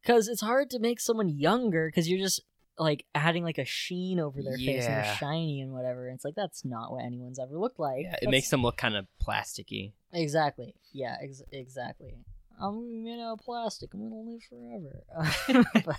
[0.02, 2.40] because it's hard to make someone younger because you're just
[2.78, 6.08] like adding like a sheen over their face and they're shiny and whatever.
[6.08, 8.02] And it's like that's not what anyone's ever looked like.
[8.02, 9.92] yeah, it That's- makes them look kind of plasticky.
[10.12, 10.74] Exactly.
[10.92, 12.14] Yeah, ex- exactly.
[12.60, 13.92] I'm made out of plastic.
[13.94, 15.64] I'm gonna live forever.
[15.84, 15.96] but,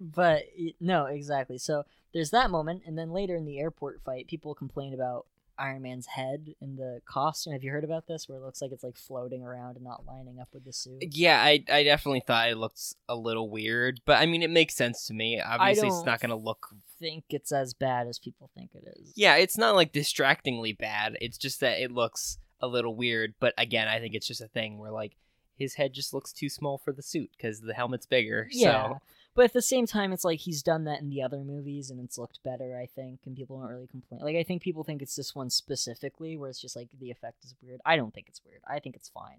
[0.00, 0.42] but
[0.80, 1.58] no, exactly.
[1.58, 5.26] So there's that moment, and then later in the airport fight, people complain about
[5.58, 7.52] Iron Man's head in the costume.
[7.52, 8.28] Have you heard about this?
[8.28, 11.04] Where it looks like it's like floating around and not lining up with the suit.
[11.10, 14.74] Yeah, I I definitely thought it looked a little weird, but I mean it makes
[14.74, 15.40] sense to me.
[15.40, 16.68] Obviously, it's not gonna look.
[16.98, 19.12] think it's as bad as people think it is.
[19.14, 21.16] Yeah, it's not like distractingly bad.
[21.20, 23.34] It's just that it looks a little weird.
[23.40, 25.16] But again, I think it's just a thing where like
[25.56, 28.48] his head just looks too small for the suit because the helmet's bigger.
[28.50, 28.88] Yeah.
[28.88, 29.00] So
[29.34, 32.00] But at the same time, it's like he's done that in the other movies and
[32.00, 34.20] it's looked better, I think, and people don't really complain.
[34.22, 37.44] Like, I think people think it's this one specifically where it's just like the effect
[37.44, 37.80] is weird.
[37.86, 38.60] I don't think it's weird.
[38.68, 39.38] I think it's fine.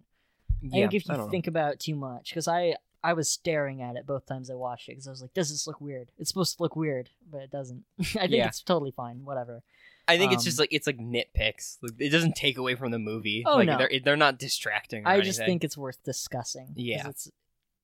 [0.63, 1.31] I yeah, think if I you don't know.
[1.31, 4.53] think about it too much, because I I was staring at it both times I
[4.53, 6.07] watched it because I was like, does this look weird?
[6.17, 7.83] It's supposed to look weird, but it doesn't.
[7.99, 8.47] I think Yeah.
[8.47, 9.25] it's totally fine.
[9.25, 9.61] Whatever.
[10.07, 11.77] I think it's um, just like it's like nitpicks.
[11.81, 13.43] Like, it doesn't take away from the movie.
[13.45, 13.77] Oh, like, no.
[13.77, 15.05] they're they're not distracting.
[15.05, 16.73] Or I just think it's worth discussing.
[16.75, 17.07] Yeah.
[17.07, 17.31] it's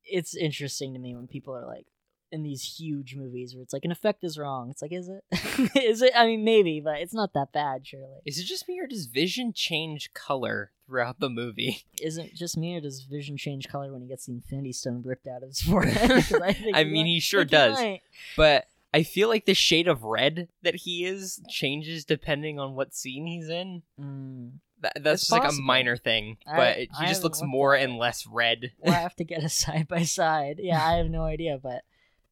[0.06, 1.86] it's interesting to me when people are like
[2.32, 4.70] in these huge movies where it's like an effect is wrong.
[4.70, 5.24] It's like, is it?
[5.76, 6.12] is it?
[6.16, 8.20] I mean, maybe, but it's not that bad, surely.
[8.26, 11.86] Is it just me or does Vision change color throughout the movie?
[12.02, 15.04] Isn't it just me or does Vision change color when he gets the Infinity Stone
[15.06, 16.12] ripped out of his forehead?
[16.44, 17.78] I, I mean, might- he sure he does.
[17.78, 18.02] might.
[18.36, 22.96] But I feel like the shade of red that he is changes depending on what
[22.96, 23.84] scene he's in.
[24.00, 24.54] Mm.
[24.82, 27.98] That, that's It's just like a minor thing, but I he just looks more and
[27.98, 28.72] less red.
[28.80, 30.60] We'll have to get a side by side.
[30.60, 31.84] Yeah, I have no idea, but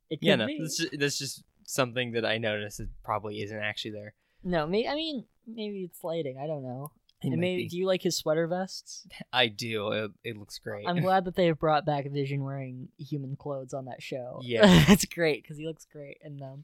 [0.09, 0.57] it could yeah, no, be.
[0.59, 4.13] that's just, that's just something that I noticed that probably isn't actually there.
[4.43, 6.37] No, maybe, I mean, maybe it's lighting.
[6.41, 6.91] I don't know.
[7.21, 7.69] It And maybe, be.
[7.69, 9.07] do you like his sweater vests?
[9.33, 9.91] I do.
[9.91, 10.87] It, it looks great.
[10.87, 14.39] I'm glad that they have brought back Vision wearing human clothes on that show.
[14.43, 14.83] Yeah.
[14.87, 16.63] that's great because he looks great in them.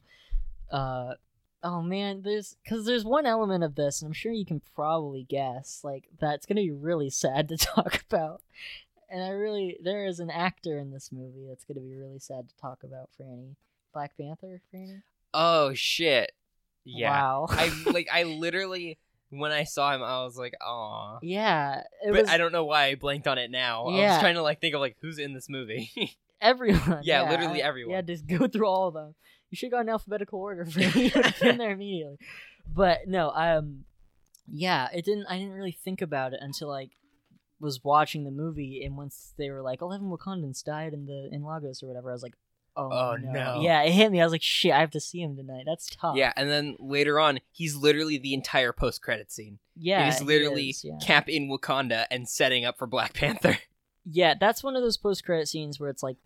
[0.72, 1.14] Uh,
[1.64, 5.24] oh man, there's because there's one element of this, and I'm sure you can probably
[5.24, 8.42] guess, like that's gonna be really sad to talk about.
[9.10, 12.50] And I really, there is an actor in this movie that's gonna be really sad
[12.50, 13.56] to talk about, Franny.
[13.94, 15.02] Black Panther, Franny.
[15.34, 16.32] oh shit!
[16.84, 17.46] Yeah, Wow.
[17.50, 18.08] I like.
[18.12, 18.98] I literally
[19.40, 21.82] when I saw him, I was like, "Aw." yeah.
[22.06, 23.90] It But was I don't know why I blanked on it now.
[23.90, 23.96] Yeah.
[24.04, 25.92] I was trying to like think of like who's in this movie.
[26.42, 27.02] everyone.
[27.04, 27.94] Yeah, literally everyone.
[27.94, 29.16] Yeah, just go through all of them.
[29.50, 30.92] You should go in alphabetical order for me.
[30.96, 32.18] You'd have been there immediately.
[32.68, 33.86] But no, um,
[34.48, 35.28] yeah, it didn't.
[35.30, 36.92] I didn't really think about it until like
[37.60, 41.44] was watching the movie, and once they were like, "Eleven Wakandans died in the in
[41.44, 42.34] Lagos or whatever," I was like,
[42.76, 43.32] "Oh, Oh, no.
[43.32, 43.62] no.
[43.62, 44.20] Yeah, it hit me.
[44.22, 45.64] I was like, "Shit, I have to see him tonight.
[45.66, 49.60] That's tough." yeah, and then later on, he's literally the entire post credit scene.
[49.76, 50.06] yeah.
[50.06, 50.98] it is he literally is, yeah.
[51.02, 53.58] Cap in Wakanda and setting up for Black Panther.
[54.06, 56.18] Yeah, that's one of those post credit scenes where it's like,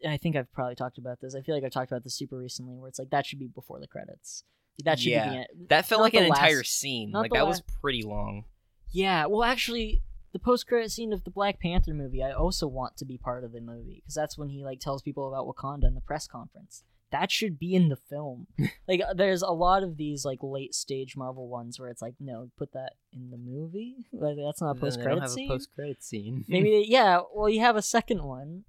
[0.00, 1.34] and I think I've probably talked about this.
[1.34, 3.48] I feel like I've talked about this super recently, where it's like that should be
[3.48, 4.44] before the credits.
[4.84, 5.24] That should Yeah.
[5.24, 5.46] be the end.
[5.70, 7.10] That felt Not like the an entire scene.
[7.10, 8.44] Like that la- was pretty long.
[8.92, 10.02] Yeah, well, actually,
[10.36, 13.42] the post credit scene of the Black Panther movie, I also want to be part
[13.42, 16.28] of the movie because that's when he like tells people about Wakanda in the press
[16.28, 16.84] conference.
[17.10, 18.46] That should be in the film.
[18.88, 22.16] like, uh, there's a lot of these like late stage Marvel ones where it's like,
[22.20, 23.96] no, put that in the movie.
[24.12, 25.48] Like, that's not a post credit have scene.
[25.48, 26.44] post credit scene.
[26.48, 27.20] Maybe they, yeah.
[27.34, 28.64] Well, you have a second one,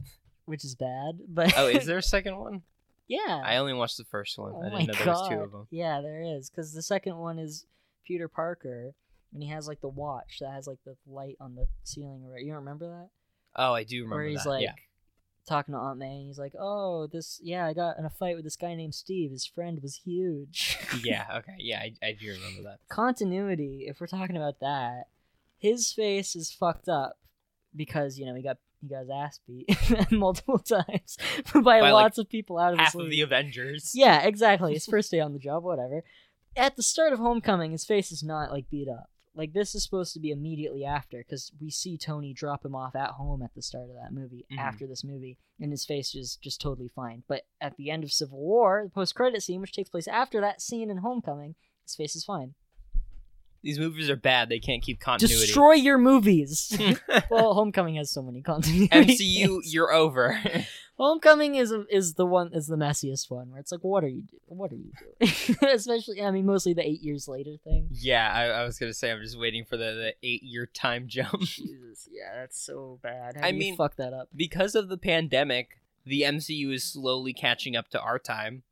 [0.46, 1.20] which is bad.
[1.28, 2.62] But oh, is there a second one?
[3.10, 3.42] yeah.
[3.44, 4.54] I only watched the first one.
[4.56, 5.44] Oh I my didn't know there was two God.
[5.44, 5.68] of them.
[5.70, 7.66] Yeah, there is because the second one is
[8.06, 8.94] Peter Parker,
[9.34, 12.26] and he has like the watch that has like the light on the ceiling.
[12.26, 12.44] Right?
[12.44, 13.10] You remember that?
[13.56, 14.50] Oh, I do remember Where he's that.
[14.50, 14.74] like yeah.
[15.48, 18.36] talking to Aunt May, and he's like, "Oh, this yeah, I got in a fight
[18.36, 19.32] with this guy named Steve.
[19.32, 21.26] His friend was huge." yeah.
[21.38, 21.56] Okay.
[21.58, 22.80] Yeah, I, I do remember that.
[22.90, 23.86] Continuity.
[23.88, 25.06] If we're talking about that,
[25.58, 27.18] his face is fucked up
[27.76, 29.70] because you know he got he got his ass beat
[30.12, 31.18] multiple times
[31.54, 33.92] by, By, like, lots of people out of Half of the Avengers.
[33.96, 34.74] Yeah, exactly.
[34.74, 36.04] His first day on the job, whatever.
[36.56, 39.10] At the start of Homecoming, his face is not like beat up.
[39.38, 42.96] Like this is supposed to be immediately after because we see Tony drop him off
[42.96, 44.58] at home at the start of that movie Mhm.
[44.58, 47.24] after this movie, and his face is just totally fine.
[47.28, 50.62] But at the end of Civil War, the post-credit scene, which takes place after that
[50.62, 52.56] scene in Homecoming, his face is fine.
[53.68, 54.48] These movies are bad.
[54.48, 55.42] They can't keep continuity.
[55.46, 56.72] Destroy your movies.
[57.30, 58.88] well, Homecoming has so many continuity.
[58.88, 60.40] MCU, you're over.
[60.98, 64.22] Homecoming is is the one is the messiest one where it's like, what are you
[64.22, 65.58] do- what are you doing?
[65.74, 67.90] Especially, I mean, mostly the eight years later thing.
[67.92, 71.08] yeah, I, I was gonna say I'm just waiting for the, the eight year time
[71.10, 71.42] jump.
[71.42, 73.36] Jesus, yeah, that's so bad.
[73.36, 74.30] How I mean- fuck that up.
[74.34, 78.64] because of the pandemic, the MCU is slowly catching up to our time.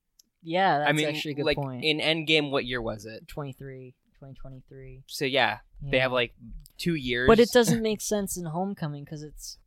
[0.41, 1.83] Yeah, that's I mean, actually a good like point.
[1.83, 3.27] in Endgame, what year was it?
[3.27, 5.03] 23, 2023.
[5.07, 6.33] So yeah, they have like
[6.77, 7.27] two years.
[7.27, 9.57] but it doesn't make sense in Homecoming because it's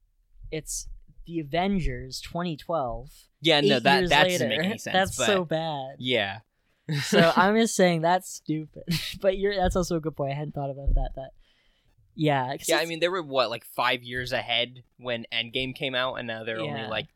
[0.50, 0.88] it's
[1.26, 3.10] the Avengers 2012.
[3.40, 4.94] Yeah, no, that that doesn't make any sense.
[4.94, 5.96] That's but so bad.
[5.98, 6.40] yeah,
[7.02, 8.84] so I'm just saying that's stupid.
[9.20, 10.32] but you're that's also a good point.
[10.32, 11.10] I hadn't thought about that.
[11.16, 11.30] That
[12.14, 12.56] yeah.
[12.66, 12.78] yeah.
[12.78, 16.44] I mean, they were what like five years ahead when Endgame came out, and now
[16.44, 17.06] they're only like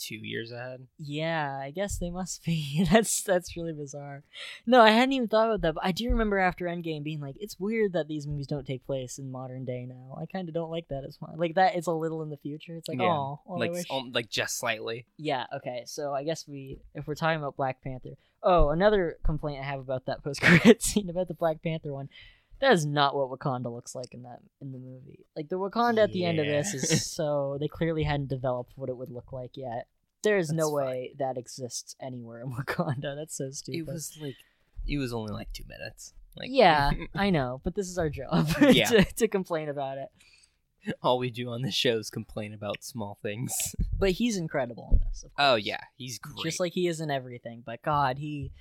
[0.00, 0.86] two years ahead.
[0.98, 2.86] Yeah, I guess they must be.
[2.92, 4.24] That's that's really bizarre.
[4.66, 5.74] No, I hadn't even thought about that.
[5.74, 8.86] But I do remember after Endgame being like, it's weird that these movies don't take
[8.86, 10.16] place in modern day now.
[10.20, 11.32] I kind of don't like that as much.
[11.36, 12.76] Like that, it's a little in the future.
[12.76, 15.06] It's like, Yeah, oh, well, I like wish- um, like just slightly.
[15.18, 15.46] yeah.
[15.56, 18.16] Okay, so I guess we, if we're talking about Black Panther.
[18.42, 22.08] Oh, another complaint I have about that post credit scene about the Black Panther one.
[22.60, 25.24] That is not what Wakanda looks like in that in the movie.
[25.34, 28.88] Like the Wakanda at the end of this is so they clearly hadn't developed what
[28.90, 29.86] it would look like yet.
[30.22, 30.86] There is no That's fine.
[30.86, 33.16] way that exists anywhere in Wakanda.
[33.16, 33.78] That's so stupid.
[33.78, 34.36] It was like
[34.86, 36.12] it was only like two minutes.
[36.36, 38.86] Like yeah, I know, but this is our job Yeah.
[38.90, 40.08] to, to complain about it.
[41.02, 43.52] all we do on this show is complain about small things.
[43.98, 45.22] But he's incredible in this.
[45.24, 46.42] Of Oh yeah, he's great.
[46.44, 47.62] just like he is in everything.
[47.64, 48.52] But God, he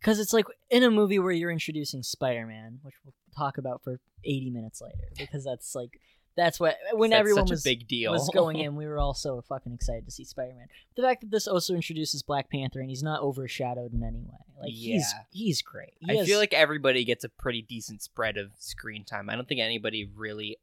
[0.00, 4.00] because it's like in a movie where you're introducing Spider-Man, which we'll talk about for
[4.24, 6.00] 80 minutes later, because that's like
[6.36, 9.14] that's what when That's everyone was a big deal was going in, we were all
[9.14, 10.66] so fucking excited to see Spider-Man.
[10.94, 14.38] The fact that this also introduces Black Panther and he's not overshadowed in any way,
[14.60, 15.22] like he's Yeah.
[15.32, 15.94] he's great.
[16.00, 19.30] He I has- feel like everybody gets a pretty decent spread of screen time.
[19.30, 20.58] I don't think anybody really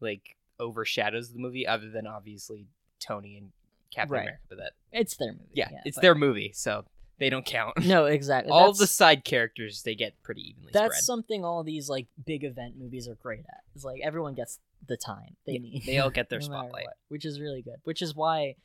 [0.00, 2.66] like overshadows the movie, other than obviously
[2.98, 3.50] Tony and
[3.90, 4.22] Captain Right.
[4.22, 4.42] America.
[4.48, 5.44] But that, it's their movie.
[5.52, 6.84] yeah, it's but- their movie, so
[7.20, 7.84] they don't count.
[7.86, 8.50] no exactly.
[8.52, 11.04] all the side characters they get pretty evenly that's spread.
[11.04, 13.60] something all these like big event movies are great at.
[13.76, 15.82] It's like everyone gets the time they Yeah, need.
[15.86, 16.86] they all get their no spotlight.
[16.86, 17.76] what, which is really good.
[17.84, 18.56] Which is why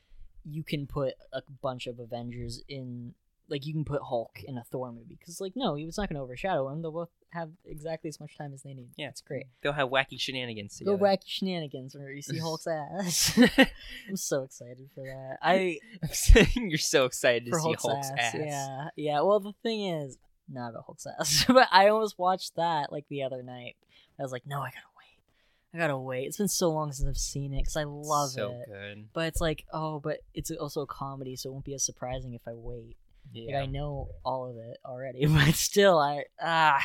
[0.43, 3.13] you can put a bunch of Avengers in.
[3.49, 6.10] Like you can put Hulk in a Thor movie because like no, he was not
[6.10, 6.81] going to overshadow him.
[6.81, 8.89] They'll both have exactly as much time as they need.
[8.97, 9.45] Yeah, it's great.
[9.62, 11.03] They'll have wacky shenanigans Go together.
[11.03, 13.38] wacky shenanigans where you see Hulk's ass.
[14.10, 15.38] I'm so excited for that.
[15.41, 15.79] I
[16.55, 18.36] You're so excited to see Hulk's, Hulk's, ass.
[18.36, 18.36] ass.
[18.36, 19.21] Yeah, yeah.
[19.21, 20.17] Well, the thing is,
[20.51, 23.75] not about Hulk's ass, but I almost watched that like the other night.
[24.19, 25.73] I was like, no, I gotta wait.
[25.73, 26.25] I gotta wait.
[26.25, 28.65] It's been so long since I've seen it because I love so it.
[28.67, 29.08] So good.
[29.13, 32.34] But it's like, oh, but it's also a comedy, so it won't be as surprising
[32.34, 32.95] if I wait.
[33.33, 36.83] Like, I know all of it already, but still, I ah,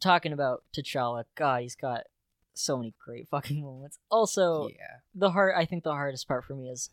[0.00, 1.24] talking about T'Challa.
[1.34, 2.04] God, he's got
[2.54, 3.98] so many great fucking moments.
[4.10, 4.98] Also, yeah.
[5.14, 6.90] the hard I think the hardest part for me is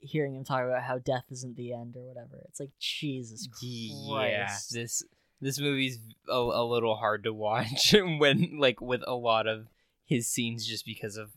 [0.00, 2.44] hearing him talk about how death isn't the end or whatever.
[2.48, 4.04] It's like Jesus Christ.
[4.08, 5.02] Yeah, this
[5.40, 9.66] this movie's a, a little hard to watch when like with a lot of
[10.04, 11.30] his scenes just because of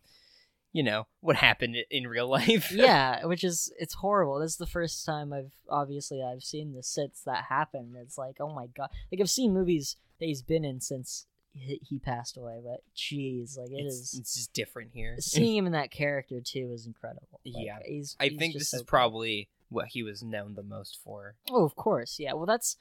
[0.73, 2.71] you know what happened in real life.
[2.71, 4.39] yeah, which is it's horrible.
[4.39, 7.95] This is the first time I've obviously I've seen this since that happened.
[7.97, 11.99] It's like oh my god, like I've seen movies that he's been in since he,
[11.99, 15.15] passed away, but jeez, like it it's, is it's just different here.
[15.19, 17.27] seeing him in that character too is incredible.
[17.45, 17.79] Like, Yeah.
[17.85, 18.15] he's.
[18.21, 18.87] I he's think this so is good.
[18.87, 21.35] probably what he was known the most for.
[21.49, 22.33] Oh, of course, yeah.
[22.33, 22.77] Well, that's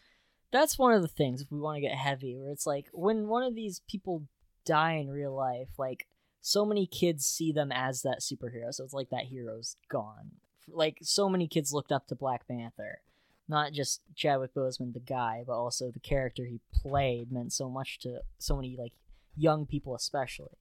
[0.52, 3.26] that's one of the things if we want to get heavy, where it's like when
[3.26, 4.22] one of these people
[4.64, 6.06] die in real life, like
[6.40, 8.72] so many kids see them as that superhero.
[8.72, 10.32] So it's like that hero's gone.
[10.68, 13.00] Like so many kids looked up to Black Panther.
[13.48, 17.98] Not just Chadwick Boseman, the guy, but also the character he played meant so much
[18.00, 18.92] to so many like
[19.36, 20.56] young people, especially.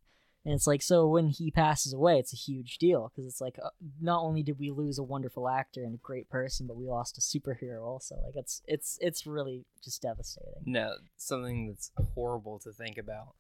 [0.46, 3.60] And it's like so when he passes away, it's a huge deal because it's like
[3.64, 3.70] uh,
[4.02, 7.18] not only did we lose a wonderful actor and a great person, but we lost
[7.18, 8.16] a superhero also.
[8.26, 10.64] Like it's it's it's really just devastating.
[10.66, 13.36] No, something that's horrible to think about.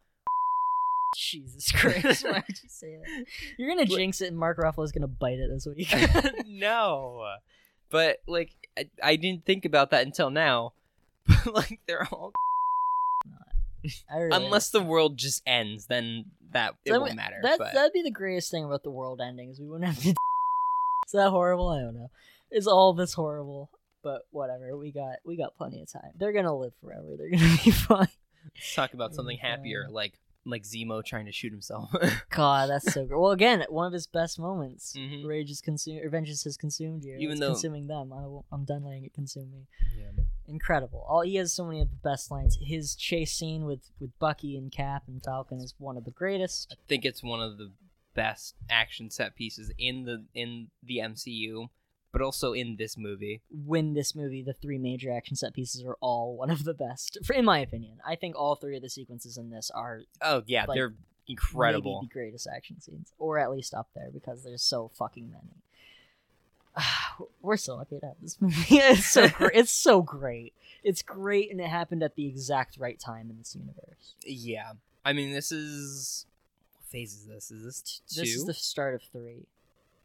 [1.15, 3.25] Jesus Christ, why would you say that?
[3.57, 5.93] You're gonna jinx it, and Mark Ruffalo's gonna bite it this week.
[6.45, 7.35] no,
[7.89, 10.73] but like I, I didn't think about that until now.
[11.27, 12.31] But like they're all
[13.83, 17.39] really, unless the world just ends, then that it That won't matter.
[17.41, 20.01] That but that'd be the greatest thing about the world ending is we wouldn't have
[20.03, 20.09] to.
[20.09, 20.15] is
[21.13, 21.69] that horrible?
[21.69, 22.11] I don't know.
[22.51, 23.69] Is all this horrible?
[24.01, 24.75] But whatever.
[24.77, 26.11] We got we got plenty of time.
[26.17, 27.15] They're gonna live forever.
[27.17, 28.07] They're gonna be fine.
[28.55, 30.13] let's talk about something happier, like
[30.49, 31.91] like Zemo trying to shoot himself.
[32.29, 33.17] God, that's so good.
[33.17, 34.93] Well, again, one of his best moments.
[34.97, 35.25] Mhm.
[35.25, 36.01] Rage is consumed.
[36.11, 37.15] Vengeance has consumed you.
[37.17, 38.11] Even it's though- consuming them.
[38.13, 39.67] I won't- I'm done letting it consume me.
[40.47, 41.05] Incredible.
[41.07, 42.57] All he has so many of the best lines.
[42.59, 46.69] His chase scene with with Bucky and Cap and Falcon is one of the greatest.
[46.71, 47.71] I think it's one of the
[48.15, 51.69] best action set pieces in the in the MCU,
[52.11, 53.41] but also in this movie.
[53.51, 57.17] When this movie, the three major action set pieces are all one of the best,
[57.23, 57.99] for, in my opinion.
[58.05, 60.93] I think all three of the sequences in this are Oh yeah, Like, they're
[61.27, 62.01] incredible.
[62.01, 65.61] the greatest action scenes, or at least up there because there's so fucking many.
[67.41, 68.55] We're so lucky to have this movie.
[68.69, 69.51] it's so great.
[69.55, 70.53] It's so great.
[70.83, 74.15] It's great, and it happened at the exact right time in this universe.
[74.25, 74.73] Yeah,
[75.05, 76.25] I mean this is
[76.73, 77.51] what phase is this?
[77.51, 78.21] Is this two?
[78.21, 79.45] This is the start of three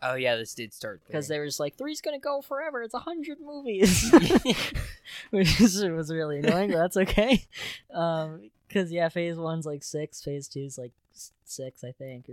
[0.06, 1.38] Oh yeah, this did start because there.
[1.38, 2.82] there was like three's gonna go forever.
[2.82, 4.12] It's a hundred movies,
[5.30, 6.70] which is, was really annoying.
[6.70, 7.46] But that's okay.
[7.92, 10.92] Um, because yeah, phase one's like six, phase two's like
[11.44, 12.26] six, I think.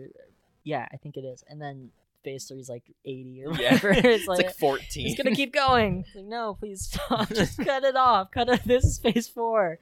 [0.64, 1.92] Yeah, I think it is, and then
[2.24, 3.90] phase three's like eighty or whatever.
[3.92, 5.08] it's it's like, like fourteen.
[5.08, 6.04] it's gonna keep going.
[6.06, 7.30] It's like, no, please stop.
[7.30, 8.32] Just cut it off.
[8.32, 8.64] Cut it.
[8.66, 9.80] This is phase four.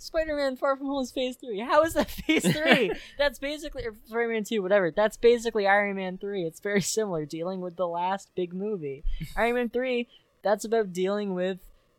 [0.00, 1.60] Spider-Man Far From Home is phase three.
[1.60, 2.92] How is that phase three?
[3.18, 4.90] That's basically or Spider-Man two, whatever.
[4.90, 6.44] That's basically Iron Man three.
[6.44, 9.04] It's very similar, dealing with the last big movie.
[9.36, 10.08] Iron Man three.
[10.42, 11.58] That's about dealing with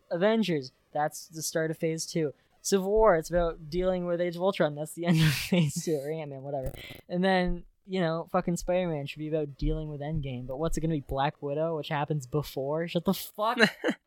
[0.10, 0.72] Avengers.
[0.94, 2.34] That's the start of phase two.
[2.64, 3.16] Civil War.
[3.16, 4.76] It's about dealing with Age of Ultron.
[4.76, 6.00] That's the end of phase two.
[6.04, 6.74] Or Ant Man, whatever.
[7.08, 10.48] And then you know, fucking Spider Man should be about dealing with Endgame.
[10.48, 11.04] But what's it gonna be?
[11.08, 12.88] Black Widow, which happens before?
[12.88, 13.60] Shut the fuck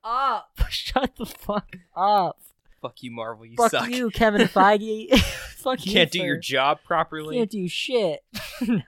[0.02, 0.50] up!
[0.68, 2.40] Shut the fuck up!
[2.84, 3.46] Fuck you, Marvel.
[3.46, 3.70] You suck.
[3.70, 3.90] fuck suck.
[3.94, 5.18] you, Kevin Feige.
[5.56, 5.96] fuck You you.
[5.96, 7.36] can't do your job properly.
[7.36, 8.22] You can't do shit.
[8.60, 8.82] no,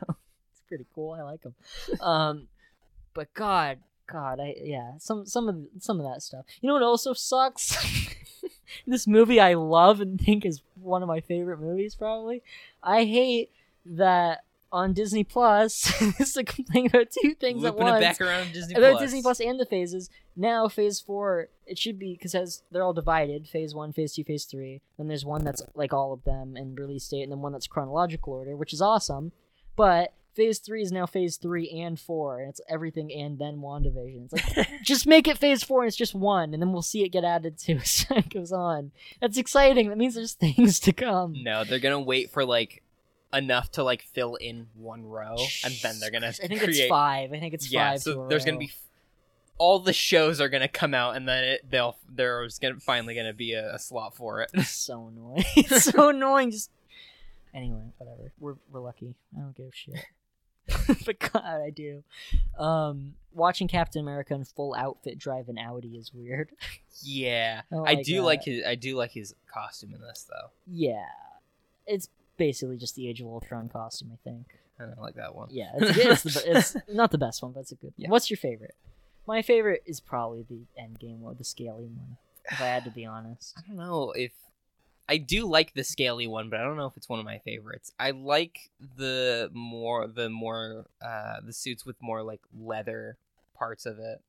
[0.50, 1.12] it's pretty cool.
[1.12, 1.54] I like him.
[2.02, 2.48] Um,
[3.14, 6.44] but God, God, I yeah, some some of some of that stuff.
[6.60, 7.74] You know what also sucks?
[8.86, 11.94] this movie I love and think is one of my favorite movies.
[11.94, 12.42] Probably.
[12.82, 13.50] I hate
[13.86, 15.92] that on Disney Plus.
[16.18, 19.00] this is a complaint about two things at Looping once it back around Disney about
[19.00, 20.10] Disney Plus and the phases.
[20.36, 24.24] Now phase four, it should be because as they're all divided, phase one, phase two,
[24.24, 24.80] phase three.
[24.98, 27.66] Then there's one that's like all of them and release date, and then one that's
[27.66, 29.32] chronological order, which is awesome.
[29.76, 34.28] But phase three is now phase three and four, and it's everything and then WandaVision.
[34.30, 37.02] It's like just make it phase four and it's just one, and then we'll see
[37.02, 38.92] it get added to as it goes on.
[39.20, 39.88] That's exciting.
[39.88, 41.34] That means there's things to come.
[41.42, 42.82] No, they're gonna wait for like
[43.36, 46.28] enough to like fill in one row, and then they're gonna.
[46.28, 46.80] I think create...
[46.80, 47.32] it's five.
[47.32, 48.02] I think it's yeah, five.
[48.02, 48.82] so there's gonna be f-
[49.58, 53.34] all the shows are gonna come out, and then it, they'll there's gonna finally gonna
[53.34, 54.50] be a, a slot for it.
[54.54, 55.44] It's so annoying.
[55.56, 56.50] it's so annoying.
[56.50, 56.70] Just
[57.54, 58.32] anyway, whatever.
[58.38, 59.14] We're we're lucky.
[59.36, 60.04] I don't give a shit.
[61.06, 62.02] but God, I do.
[62.58, 66.50] Um, watching Captain America in full outfit drive an Audi is weird.
[67.02, 68.22] yeah, I don't I like do that.
[68.22, 70.50] like his I do like his costume in this though.
[70.66, 71.04] Yeah,
[71.86, 74.10] it's basically just the Age of Ultron costume.
[74.12, 74.46] I think.
[74.78, 75.48] I don't like that one.
[75.50, 77.94] Yeah, it's, it's, the, it's not the best one, but it's a good.
[77.96, 78.08] Yeah.
[78.08, 78.12] one.
[78.12, 78.74] What's your favorite?
[79.26, 82.16] My favorite is probably the Endgame one, the scaly one.
[82.50, 83.54] If I had to be honest.
[83.56, 84.32] I don't know if
[85.08, 87.38] I do like the scaly one, but I don't know if it's one of my
[87.38, 87.92] favorites.
[87.98, 93.16] I like the more the more uh the suits with more like leather
[93.56, 94.20] parts of it.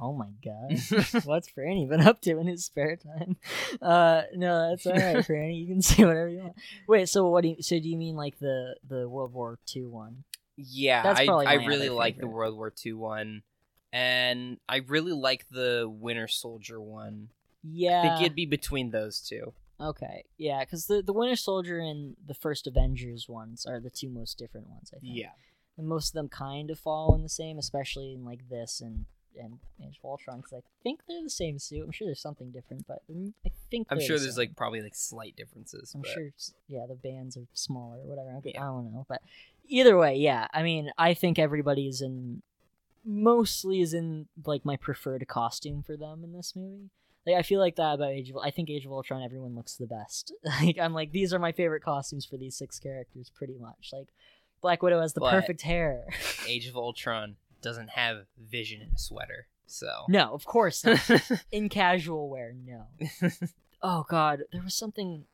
[0.00, 0.78] Oh my god.
[1.24, 3.36] What's Franny been up to in his spare time?
[3.80, 5.60] Uh, no, that's all right, Franny.
[5.60, 6.56] You can say whatever you want.
[6.86, 7.62] Wait, so what do you?
[7.62, 10.24] So do you mean like the the World War II one?
[10.56, 12.26] Yeah, That's I probably I really like the.
[12.26, 13.42] World War II one,
[13.92, 17.28] and I really like the Winter Soldier one.
[17.62, 18.00] Yeah.
[18.00, 19.52] I think it'd be between those two.
[19.80, 20.24] Okay.
[20.36, 24.36] Yeah, because the the Winter Soldier and the first Avengers ones are the two most
[24.38, 24.90] different ones.
[24.94, 25.14] I think.
[25.16, 25.30] Yeah,
[25.76, 29.06] And most of them kind of fall in the same, especially in like this and
[29.38, 31.82] and Age of Ultron because I think they're the same suit.
[31.84, 34.42] I'm sure there's something different, but mm, I think I'm sure the there's same.
[34.42, 35.92] like probably like slight differences.
[35.94, 36.30] I'm but- sure,
[36.66, 38.36] yeah, the bands are smaller or whatever.
[38.38, 38.62] Okay, Yeah.
[38.64, 39.22] I don't know, but
[39.68, 40.48] either way, yeah.
[40.52, 42.42] I mean, I think everybody is in,
[43.04, 46.90] mostly is in like my preferred costume for them in this movie.
[47.26, 48.36] Like, I feel like that about Age of.
[48.38, 50.32] I think Age of Ultron, everyone looks the best.
[50.44, 53.90] like, I'm like, these are my favorite costumes for these six characters, pretty much.
[53.92, 54.08] Like,
[54.62, 56.06] Black Widow has the But- perfect hair.
[56.48, 61.00] Age of Ultron doesn't have Vision in a sweater, so no, of course not.
[61.52, 62.86] in casual wear, no.
[63.82, 65.24] oh god, there was something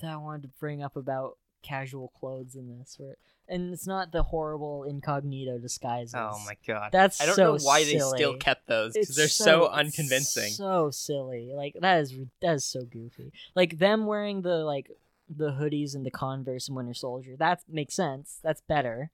[0.00, 3.16] that I wanted to bring up about casual clothes in this, where
[3.48, 6.14] and it's not the horrible incognito disguises.
[6.14, 9.28] oh my god, That's I don't so know why they still kept those because they're
[9.28, 10.52] so, unconvincing.
[10.52, 11.52] So silly.
[11.54, 13.32] Like that is that is so goofy.
[13.54, 14.90] Like them wearing the like
[15.28, 17.36] the hoodies and the Converse and Winter Soldier.
[17.36, 18.38] That makes sense.
[18.42, 19.10] That's better.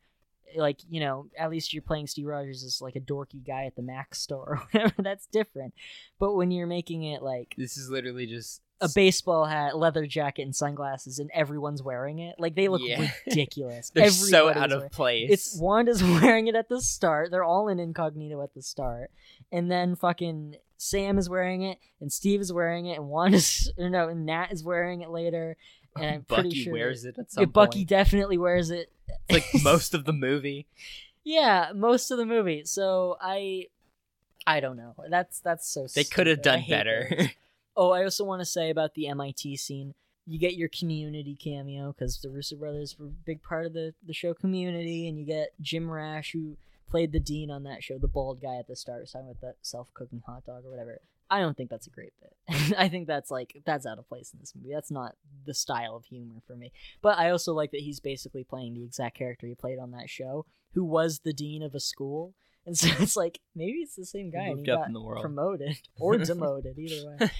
[0.56, 3.76] Like you know, at least you're playing Steve Rogers as like a dorky guy at
[3.76, 5.02] the Mac store or whatever.
[5.02, 5.74] That's different.
[6.18, 10.42] But when you're making it like This is literally just a baseball hat, leather jacket,
[10.42, 13.10] and sunglasses, and everyone's wearing it, like they look Yeah.
[13.26, 13.90] ridiculous.
[13.90, 15.30] they're so out of wearing- place.
[15.32, 17.30] it's Wanda's wearing it at the start.
[17.32, 19.10] They're all in incognito at the start,
[19.50, 23.90] and then fucking Sam is wearing it, and Steve is wearing it, and Wanda's or
[23.90, 25.56] no, and Nat is wearing it later.
[26.00, 27.88] And I'm Bucky pretty sure wears it at Yeah, some Bucky point.
[27.88, 28.90] definitely wears it.
[29.30, 30.66] like most of the movie.
[31.24, 32.64] yeah, most of the movie.
[32.64, 33.66] So I,
[34.46, 34.94] I don't know.
[35.10, 35.86] That's that's so.
[35.94, 37.08] They could have done better.
[37.16, 37.28] those.
[37.80, 39.94] Oh, I also want to say about the MIT scene.
[40.26, 43.94] You get your community cameo because the Russo brothers were a big part of the,
[44.04, 46.56] the show community, and you get Jim Rash, who
[46.90, 49.54] played the dean on that show, the bald guy at the start, talking about that
[49.62, 51.00] self cooking hot dog or whatever.
[51.30, 52.74] I don't think that's a great bit.
[52.78, 54.72] I think that's like that's out of place in this movie.
[54.72, 55.14] That's not
[55.46, 56.72] the style of humor for me.
[57.02, 60.08] But I also like that he's basically playing the exact character he played on that
[60.08, 62.34] show, who was the dean of a school.
[62.66, 64.48] And so it's like maybe it's the same guy.
[64.48, 65.22] and he got in the world.
[65.22, 67.30] promoted or demoted, either way.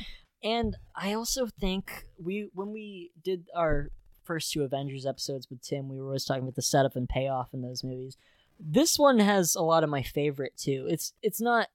[0.43, 3.91] And I also think we when we did our
[4.24, 7.53] first two Avengers episodes with Tim, we were always talking about the setup and payoff
[7.53, 8.16] in those movies.
[8.59, 10.86] This one has a lot of my favorite too.
[10.89, 11.68] It's it's not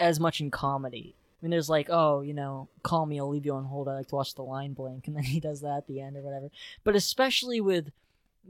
[0.00, 1.14] as much in comedy.
[1.46, 3.88] I mean, there's like, oh, you know, call me, I'll leave you on hold.
[3.88, 6.16] I like to watch the line blink, and then he does that at the end
[6.16, 6.50] or whatever.
[6.82, 7.92] But especially with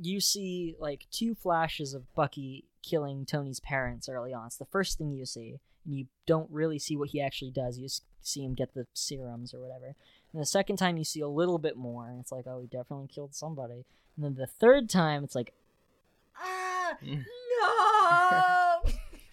[0.01, 4.47] you see like two flashes of Bucky killing Tony's parents early on.
[4.47, 7.77] It's the first thing you see, and you don't really see what he actually does.
[7.77, 9.95] You just see him get the serums or whatever.
[10.33, 12.67] And the second time you see a little bit more, and it's like, oh, he
[12.67, 13.85] definitely killed somebody.
[14.17, 15.53] And then the third time, it's like,
[16.39, 16.97] ah,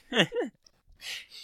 [0.09, 0.25] no.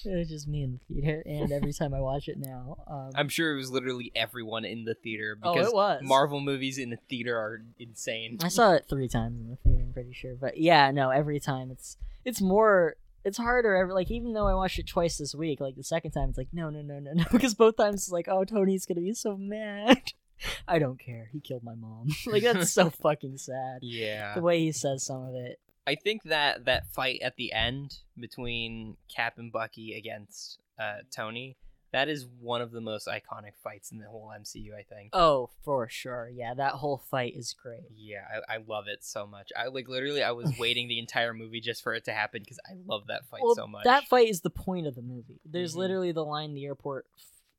[0.05, 3.29] it's just me in the theater, and every time I watch it now, um, I'm
[3.29, 6.01] sure it was literally everyone in the theater Oh, because it was.
[6.03, 8.37] Marvel movies in the theater are insane.
[8.43, 9.83] I saw it three times in the theater.
[9.85, 12.95] I'm pretty sure, but yeah, no, every time it's it's more.
[13.25, 16.11] It's harder every like even though I watched it twice this week, like the second
[16.11, 18.85] time it's like no no no no no because both times it's like oh Tony's
[18.85, 20.13] gonna be so mad.
[20.69, 21.29] I don't care.
[21.33, 22.07] He killed my mom.
[22.27, 23.79] like that's so fucking sad.
[23.81, 24.35] Yeah.
[24.35, 25.59] The way he says some of it.
[25.89, 31.57] I think that that fight at the end between Cap and Bucky against uh, Tony,
[31.91, 34.75] that is one of the most iconic fights in the whole MCU.
[34.77, 35.09] I think.
[35.13, 36.29] Oh, for sure.
[36.31, 37.81] Yeah, that whole fight is great.
[37.95, 39.51] Yeah, I, I love it so much.
[39.57, 42.59] I like literally, I was waiting the entire movie just for it to happen because
[42.69, 43.85] I love that fight well, so much.
[43.85, 45.41] that fight is the point of the movie.
[45.43, 45.77] There's Mhm.
[45.79, 47.07] literally the line in the airport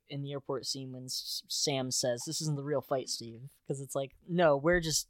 [0.09, 3.81] in the airport scene when S- Sam says, "This isn't the real fight, Steve," because
[3.81, 5.07] it's like, no, we're just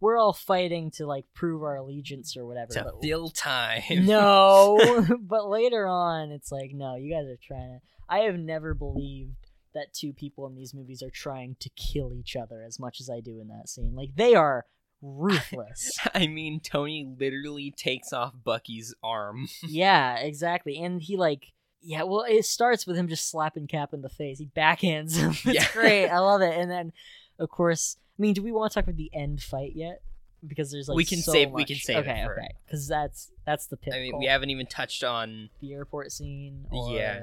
[0.00, 2.72] we're all fighting to like prove our allegiance or whatever.
[2.72, 3.82] to but- fill time.
[4.06, 7.86] no, but later on, it's like, no, you guys are trying to.
[8.08, 9.34] I have never believed
[9.74, 13.10] that two people in these movies are trying to kill each other as much as
[13.10, 13.94] I do in that scene.
[13.94, 14.64] Like they are
[15.02, 15.98] ruthless.
[16.14, 19.48] I mean, Tony literally takes off Bucky's arm.
[19.66, 20.78] yeah, exactly.
[20.82, 24.38] And he like yeah, well it starts with him just slapping Cap in the face.
[24.38, 25.30] He backhands him.
[25.30, 25.66] It's Yeah.
[25.72, 26.08] great.
[26.08, 26.54] I love it.
[26.58, 26.92] And then
[27.38, 30.02] of course I mean, do we want to talk about the end fight yet?
[30.46, 32.86] Because there's like We can so save- we can save it okay, for- okay, because
[32.88, 33.92] that's that's the pit.
[33.94, 36.66] I mean, we haven't even touched on the airport scene.
[36.70, 37.22] Or, Yeah.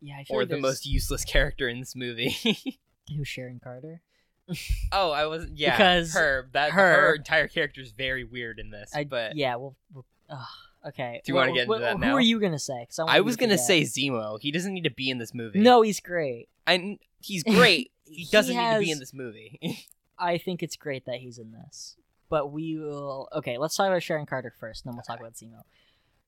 [0.00, 2.36] yeah, I feel or like the most useless character in this movie.
[3.16, 4.00] who's Sharon Carter.
[4.92, 8.70] oh, I was yeah, Because her that her- her, entire character is very weird in
[8.70, 8.90] this.
[8.94, 9.74] I, but yeah, well,
[10.30, 10.38] ugh,
[10.88, 11.20] okay.
[11.24, 12.86] Do you Well, get into well, that Who are you gonna say?
[12.98, 14.38] want I was to gonna say Zemo.
[14.40, 15.58] He doesn't need to be in this movie.
[15.60, 15.82] no.
[15.82, 16.48] He's great.
[16.66, 17.92] And he's great.
[18.06, 19.86] He He doesn't need to be in this movie.
[20.18, 21.96] I think it's great that he's in this.
[22.28, 23.28] But we will.
[23.34, 25.62] Okay, let's talk about Sharon Carter first, and then we'll talk about Zemo.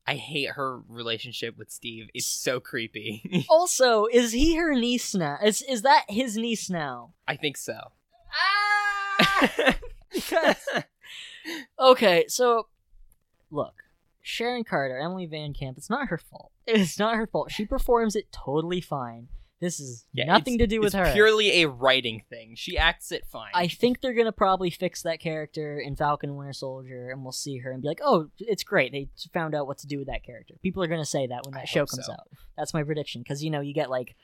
[0.06, 2.08] I hate her relationship with Steve.
[2.14, 3.44] It's so creepy.
[3.50, 5.38] Also, is he her niece now?
[5.44, 7.12] Is is that his niece now?
[7.26, 7.92] I think so.
[8.32, 9.76] Ah!
[10.10, 10.56] Because
[11.78, 12.68] okay, so
[13.50, 13.74] look,
[14.22, 16.50] Sharon Carter, Emily VanCamp, it's not her fault.
[16.66, 17.50] It's not her fault.
[17.52, 19.28] She performs it totally fine.
[19.60, 21.12] This is Yeah, nothing to do with it's her.
[21.12, 22.54] Purely a writing thing.
[22.56, 23.50] She acts it fine.
[23.54, 27.58] I think they're gonna probably fix that character in Falcon Winter Soldier, and we'll see
[27.58, 28.92] her and be like, "Oh, it's great.
[28.92, 31.54] They found out what to do with that character." People are gonna say that when
[31.54, 32.12] I that show comes so.
[32.12, 32.28] out.
[32.56, 34.14] That's my prediction because you know you get like,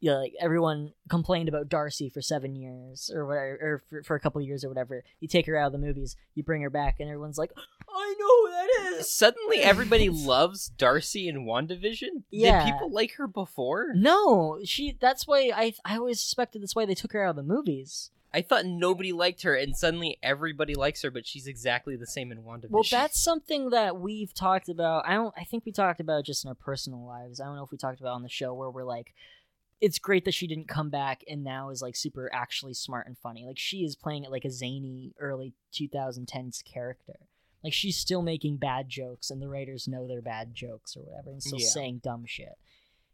[0.00, 4.16] you know, like everyone complained about Darcy for seven years or whatever, or for, for
[4.16, 5.02] a couple years or whatever.
[5.20, 7.52] You take her out of the movies, you bring her back, and everyone's like,
[7.88, 12.24] "I know who that is." Suddenly, everybody loves Darcy in WandaVision.
[12.30, 12.64] Yeah.
[12.64, 13.92] Did people like her before?
[13.94, 14.96] No, she.
[15.00, 15.72] That's why I.
[15.84, 18.10] I always suspected that's why they took her out of the movies.
[18.34, 22.30] I thought nobody liked her, and suddenly everybody likes her, but she's exactly the same
[22.30, 22.70] in WandaVision.
[22.70, 25.06] Well, that's something that we've talked about.
[25.06, 25.32] I don't.
[25.38, 27.40] I think we talked about just in our personal lives.
[27.40, 29.14] I don't know if we talked about on the show where we're like,
[29.80, 33.18] it's great that she didn't come back and now is like super actually smart and
[33.18, 33.44] funny.
[33.46, 37.18] Like she is playing it like a zany early 2010s character.
[37.62, 41.30] Like she's still making bad jokes and the writers know they're bad jokes or whatever
[41.30, 41.66] and still Yeah.
[41.68, 42.56] saying dumb shit.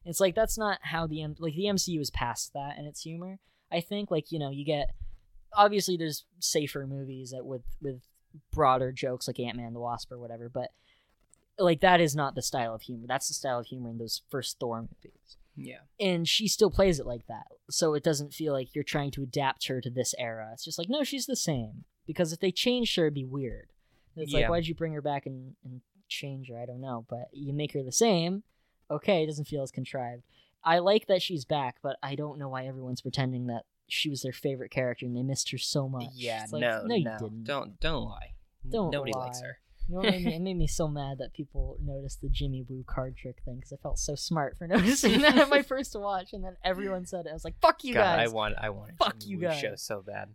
[0.05, 3.03] It's like that's not how the M- like the MCU is past that in its
[3.03, 3.39] humor.
[3.71, 4.91] I think like you know you get
[5.55, 8.03] obviously there's safer movies that with with
[8.53, 10.71] broader jokes like Ant Man the Wasp or whatever, but
[11.59, 13.07] like that is not the style of humor.
[13.07, 15.37] That's the style of humor in those first Thor movies.
[15.57, 15.79] Yeah.
[16.01, 17.47] And she still plays it like that.
[17.71, 20.51] So it doesn't feel like you're trying to adapt her to this era.
[20.53, 21.85] It's just like, no, she's the same.
[22.07, 23.69] Because if they changed her, it'd be weird.
[24.17, 24.41] It's Yeah.
[24.41, 26.59] like, why'd you bring her back and, and change her?
[26.59, 27.07] I don't know.
[27.09, 28.43] But you make her the same.
[28.91, 30.23] Okay, it doesn't feel as contrived.
[30.65, 34.23] I like that she's back, but I don't know why everyone's pretending that she was
[34.23, 36.11] their favorite character and they missed her so much.
[36.15, 37.45] Yeah, like, no, no, you no, didn't.
[37.45, 38.35] don't, don't lie.
[38.69, 39.59] Don't Nobody likes her.
[39.89, 42.65] You know what made me, it made me so mad that people noticed the Jimmy
[42.69, 45.95] Woo card trick thing because I felt so smart for noticing that at my first
[45.99, 47.31] watch, and then everyone said it.
[47.31, 49.45] I was like, "Fuck you God, guys!" I want, I want Fuck Jimmy you Woo
[49.45, 49.61] guys.
[49.61, 50.29] show so bad.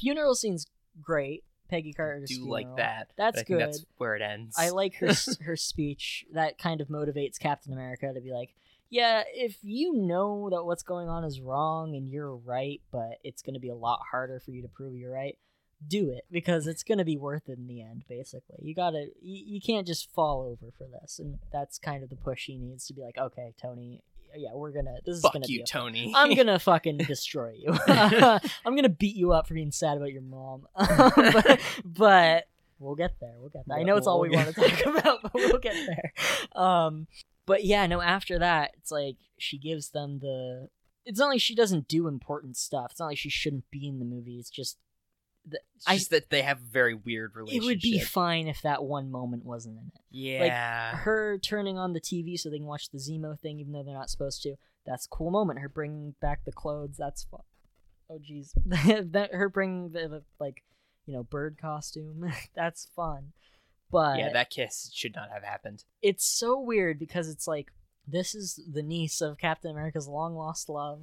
[0.00, 0.66] Funeral scene's
[1.00, 1.44] great.
[1.70, 2.52] Peggy Carter's Do funeral.
[2.52, 3.10] like that.
[3.18, 3.60] That's I good.
[3.60, 4.56] That's where it ends.
[4.58, 6.24] I like her her speech.
[6.32, 8.54] That kind of motivates Captain America to be like,
[8.88, 13.42] "Yeah, if you know that what's going on is wrong and you're right, but it's
[13.42, 15.38] going to be a lot harder for you to prove you're right."
[15.86, 18.04] Do it because it's going to be worth it in the end.
[18.08, 22.10] Basically, you gotta you, you can't just fall over for this, and that's kind of
[22.10, 24.02] the push he needs to be like, okay, Tony,
[24.36, 26.12] yeah, we're gonna this is gonna you, be a Tony.
[26.16, 27.76] I'm gonna fucking destroy you.
[27.88, 30.66] I'm gonna beat you up for being sad about your mom.
[30.76, 32.48] but, but
[32.78, 33.34] we'll get there.
[33.38, 33.78] We'll get there.
[33.78, 36.60] I know it's all we want to talk about, but we'll get there.
[36.60, 37.06] Um,
[37.46, 38.00] but yeah, no.
[38.00, 40.68] After that, it's like she gives them the.
[41.04, 42.88] It's not like she doesn't do important stuff.
[42.90, 44.38] It's not like she shouldn't be in the movie.
[44.38, 44.76] It's just
[45.76, 47.62] It's I- just that they have a very weird relationship.
[47.62, 50.00] it would be fine if that one moment wasn't in it.
[50.10, 50.90] Yeah.
[50.92, 53.82] Like her turning on the TV so they can watch the Zemo thing, even though
[53.82, 54.56] they're not supposed to.
[54.86, 55.60] That's a cool moment.
[55.60, 56.96] Her bringing back the clothes.
[56.98, 57.42] That's fun.
[58.10, 58.52] Oh jeez,
[59.12, 60.62] that her bringing the, the like,
[61.04, 62.32] you know, bird costume.
[62.54, 63.32] that's fun.
[63.90, 65.84] But yeah, that kiss should not have happened.
[66.02, 67.68] it's so weird because it's like
[68.06, 71.02] this is the niece of Captain America's long lost love,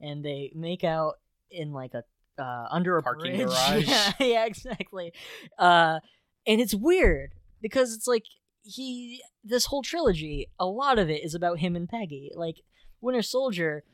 [0.00, 1.14] and they make out
[1.50, 2.04] in like a
[2.40, 3.48] uh, under a Parking bridge.
[3.48, 3.86] garage.
[3.88, 5.12] Yeah, yeah, exactly.
[5.58, 6.00] Uh,
[6.46, 8.24] and it's weird because it's like
[8.62, 12.30] he this whole trilogy, a lot of it is about him and Peggy.
[12.34, 12.56] Like
[13.00, 13.84] Winter Soldier,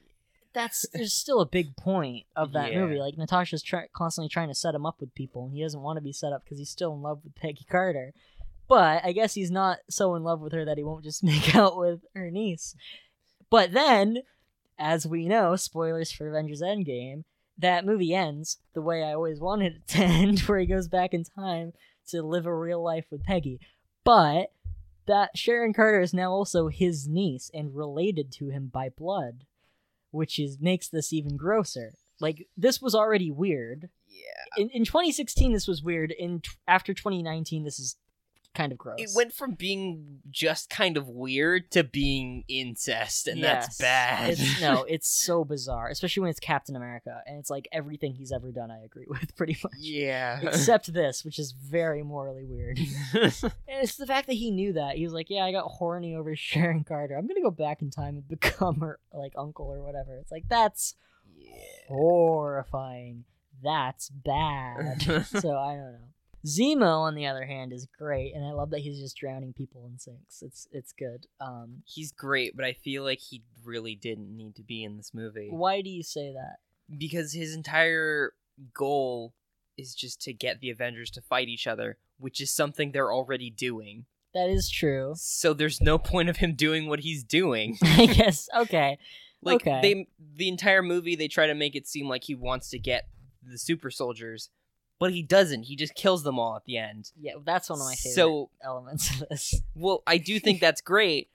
[0.52, 2.80] that's there's still a big point of that Yeah.
[2.80, 2.98] movie.
[2.98, 5.96] Like Natasha's try- constantly trying to set him up with people, and he doesn't want
[5.96, 8.12] to be set up because he's still in love with Peggy Carter.
[8.68, 11.54] But I guess he's not so in love with her that he won't just make
[11.54, 12.74] out with her niece.
[13.48, 14.18] But then,
[14.76, 17.22] as we know, spoilers for Avengers Endgame,
[17.58, 21.14] that movie ends the way I always wanted it to end, where he goes back
[21.14, 21.72] in time
[22.08, 23.60] to live a real life with Peggy.
[24.04, 24.52] But
[25.06, 29.44] that Sharon Carter is now also his niece and related to him by blood,
[30.10, 31.94] which is makes this even grosser.
[32.20, 33.88] Like this was already weird.
[34.08, 34.62] Yeah.
[34.62, 36.12] In, in 2016 this was weird.
[36.12, 37.96] In after 2019 this is
[38.56, 38.98] kind of gross.
[38.98, 44.30] It went from being just kind of weird to being incest, and that's bad.
[44.30, 48.32] It's, no, it's so bizarre, especially when it's Captain America, and it's like everything he's
[48.32, 48.70] ever done.
[48.70, 50.40] I agree with pretty much, yeah.
[50.42, 52.78] except this, which is very morally weird.
[53.12, 56.14] And it's the fact that he knew that he was like, "Yeah, I got horny
[56.14, 57.16] over Sharon Carter.
[57.16, 60.48] I'm gonna go back in time and become her like uncle or whatever." It's like
[60.48, 60.94] that's
[61.88, 63.24] horrifying.
[63.62, 65.02] That's bad.
[65.02, 66.08] so I don't know.
[66.46, 69.86] Zemo, on the other hand, is great, and I love that he's just drowning people
[69.86, 70.42] in sinks.
[70.42, 71.26] It's it's good.
[71.40, 75.12] Um, He's great, but I feel like he really didn't need to be in this
[75.12, 76.56] movie why do you say that?
[76.98, 78.32] because his entire
[78.72, 79.34] goal
[79.76, 83.50] is just to get the Avengers to fight each other, which is something they're already
[83.50, 84.06] doing.
[84.34, 85.14] That is true.
[85.16, 87.76] So there's no point of him doing what he's doing.
[87.82, 88.48] I guess.
[88.56, 88.98] Okay.
[89.42, 89.80] Like Okay.
[89.82, 93.08] they the entire movie they try to make it seem like he wants to get
[93.42, 94.50] the super soldiers,
[94.98, 95.64] but he doesn't.
[95.64, 97.10] He just kills them all at the end.
[97.20, 99.60] Yeah, that's one of my favorite So- elements of this.
[99.74, 101.28] Well, I do think that's great,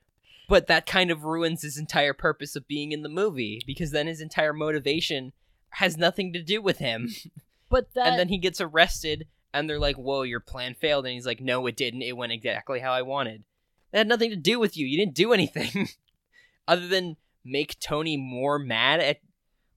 [0.50, 4.08] but that kind of ruins his entire purpose of being in the movie because then
[4.08, 5.32] his entire motivation
[5.76, 7.10] has nothing to do with him.
[7.70, 11.14] But that and then he gets arrested and they're like, "Whoa, your plan failed." And
[11.14, 12.02] he's like, "No, it didn't.
[12.02, 13.46] It went exactly how I wanted."
[13.94, 14.86] That had nothing to do with you.
[14.86, 15.88] You didn't do anything
[16.68, 19.20] other than make Tony more mad at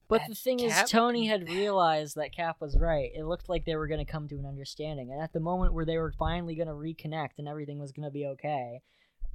[0.07, 3.11] But the thing Cap- is, Tony had realized that Cap was right.
[3.15, 5.73] It looked like they were going to come to an understanding, and at the moment
[5.73, 8.81] where they were finally going to reconnect and everything was going to be okay,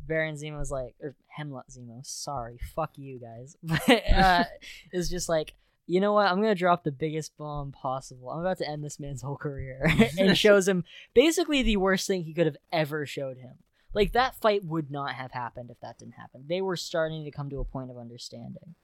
[0.06, 4.44] Baron Zemo was like, or Helmut Zemo, sorry, fuck you guys, but uh,
[4.92, 5.54] is just like,
[5.86, 6.28] you know what?
[6.28, 8.30] I'm going to drop the biggest bomb possible.
[8.30, 12.22] I'm about to end this man's whole career, and shows him basically the worst thing
[12.22, 13.54] he could have ever showed him.
[13.92, 16.44] Like that fight would not have happened if that didn't happen.
[16.48, 18.76] They were starting to come to a point of understanding.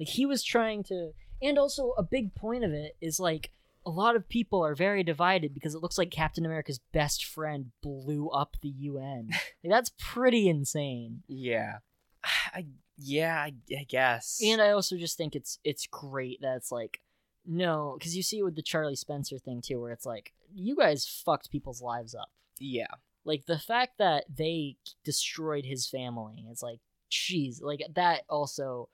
[0.00, 3.50] Like he was trying to and also a big point of it is like
[3.86, 7.70] a lot of people are very divided because it looks like Captain America's best friend
[7.82, 9.28] blew up the UN.
[9.64, 11.22] like that's pretty insane.
[11.28, 11.78] yeah.
[12.54, 12.66] I
[13.02, 14.40] yeah, I, I guess.
[14.44, 17.00] And I also just think it's it's great that it's like
[17.46, 20.76] no, because you see it with the Charlie Spencer thing too, where it's like you
[20.76, 22.30] guys fucked people's lives up.
[22.58, 22.86] yeah.
[23.24, 26.80] Like the fact that they destroyed his family, it's like,
[27.10, 28.88] jeez, like that also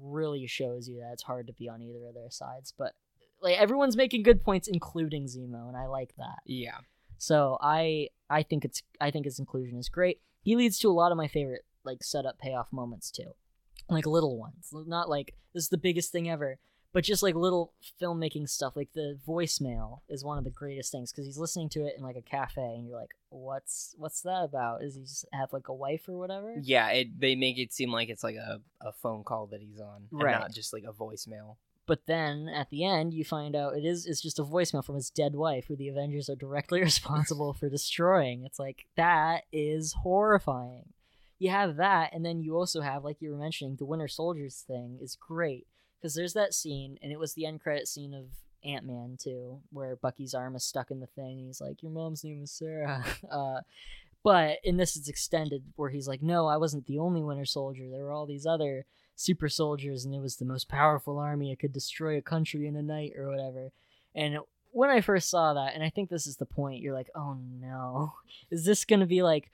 [0.00, 2.72] really shows you that it's hard to be on either of their sides.
[2.76, 2.92] But
[3.40, 6.40] like everyone's making good points, including Zemo, and I like that.
[6.46, 6.78] Yeah.
[7.18, 10.20] So I I think it's I think his inclusion is great.
[10.42, 13.32] He leads to a lot of my favorite like setup payoff moments too,
[13.88, 16.58] like little ones, not like this is the biggest thing ever,
[16.92, 18.76] but just like little filmmaking stuff.
[18.76, 22.04] Like the voicemail is one of the greatest things because he's listening to it in
[22.04, 24.82] like a cafe, and you're like, what's what's that about?
[24.82, 26.54] Is he just have like a wife or whatever?
[26.62, 29.80] Yeah, it they make it seem like it's like a, a phone call that he's
[29.80, 30.08] on.
[30.10, 30.34] Right.
[30.34, 31.56] And not just like a voicemail.
[31.84, 34.94] But then at the end, you find out it is it's just a voicemail from
[34.94, 38.44] his dead wife, who the Avengers are directly responsible for destroying.
[38.44, 40.92] It's like that is horrifying.
[41.38, 44.62] You have that, and then you also have, like you were mentioning, the Winter Soldiers
[44.64, 45.66] thing is great
[46.02, 48.24] because there's that scene, and it was the end credit scene of
[48.64, 51.92] Ant Man too, where Bucky's arm is stuck in the thing, and he's like, "Your
[51.92, 53.60] mom's name is Sarah." Uh,
[54.24, 57.88] but in this, it's extended where he's like, "No, I wasn't the only Winter Soldier.
[57.88, 58.84] There were all these other."
[59.14, 62.76] super soldiers and it was the most powerful army it could destroy a country in
[62.76, 63.70] a night or whatever
[64.14, 64.38] and
[64.70, 67.36] when i first saw that and i think this is the point you're like oh
[67.60, 68.14] no
[68.50, 69.50] is this gonna be like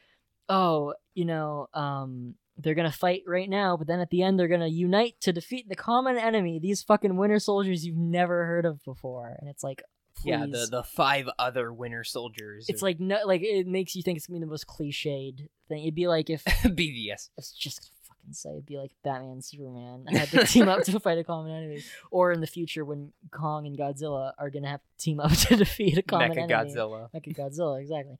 [0.49, 4.49] oh you know um they're gonna fight right now but then at the end they're
[4.49, 8.83] gonna unite to defeat the common enemy these fucking winter soldiers you've never heard of
[8.85, 9.83] before and it's like
[10.25, 12.67] Yeah, the the five other Winter Soldiers.
[12.69, 15.83] it's like no like it makes you think it's gonna be the most cliched thing
[15.83, 17.29] it'd be like if BVS.
[17.31, 20.83] I was just gonna fucking say it'd be like Batman Superman had to team up
[20.83, 21.83] to fight a common enemy.
[22.11, 25.55] Or in the future when Kong and Godzilla are gonna have to team up to
[25.57, 26.53] defeat a common Mecha enemy.
[26.75, 27.09] Godzilla.
[27.15, 28.19] Mecha Godzilla, exactly.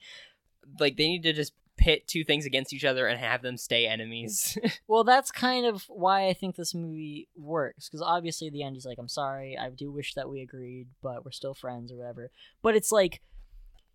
[0.79, 3.87] Like they need to just pit two things against each other and have them stay
[3.87, 4.59] enemies.
[4.89, 7.89] Well, that's kind of why I think this movie works.
[7.89, 11.25] Because obviously, the end, he's like, "I'm sorry, I do wish that we agreed, but
[11.25, 12.31] we're still friends or whatever."
[12.63, 13.21] But it's like,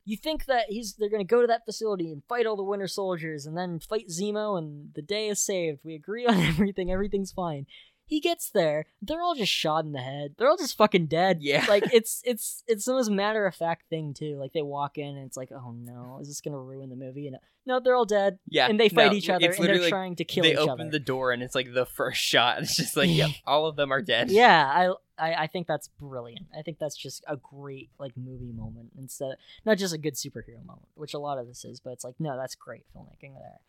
[0.06, 2.88] you think that he's they're gonna go to that facility and fight all the Winter
[2.88, 5.80] Soldiers, and then fight Zemo, and the day is saved.
[5.84, 6.92] We agree on everything.
[6.92, 7.66] Everything's fine.
[8.14, 10.36] He gets there, they're all just shot in the head.
[10.38, 11.40] They're all just fucking dead.
[11.42, 11.66] Yeah.
[11.70, 14.38] like it's it's it's the most matter of fact thing too.
[14.38, 17.26] Like they walk in and it's like, oh no, is this gonna ruin the movie?
[17.26, 19.90] And no, they're all dead, yeah, and they fight no, each other, and they're like
[19.90, 20.92] trying to kill they each open other.
[20.92, 22.58] the door and it's like the first shot.
[22.62, 24.30] It's just like, yep, all of them are dead.
[24.30, 28.52] yeah I, I i think that's brilliant i think that's just a great like movie
[28.52, 31.80] moment instead of not just a good superhero moment which a lot of this is
[31.80, 33.60] but it's like no that's great filmmaking there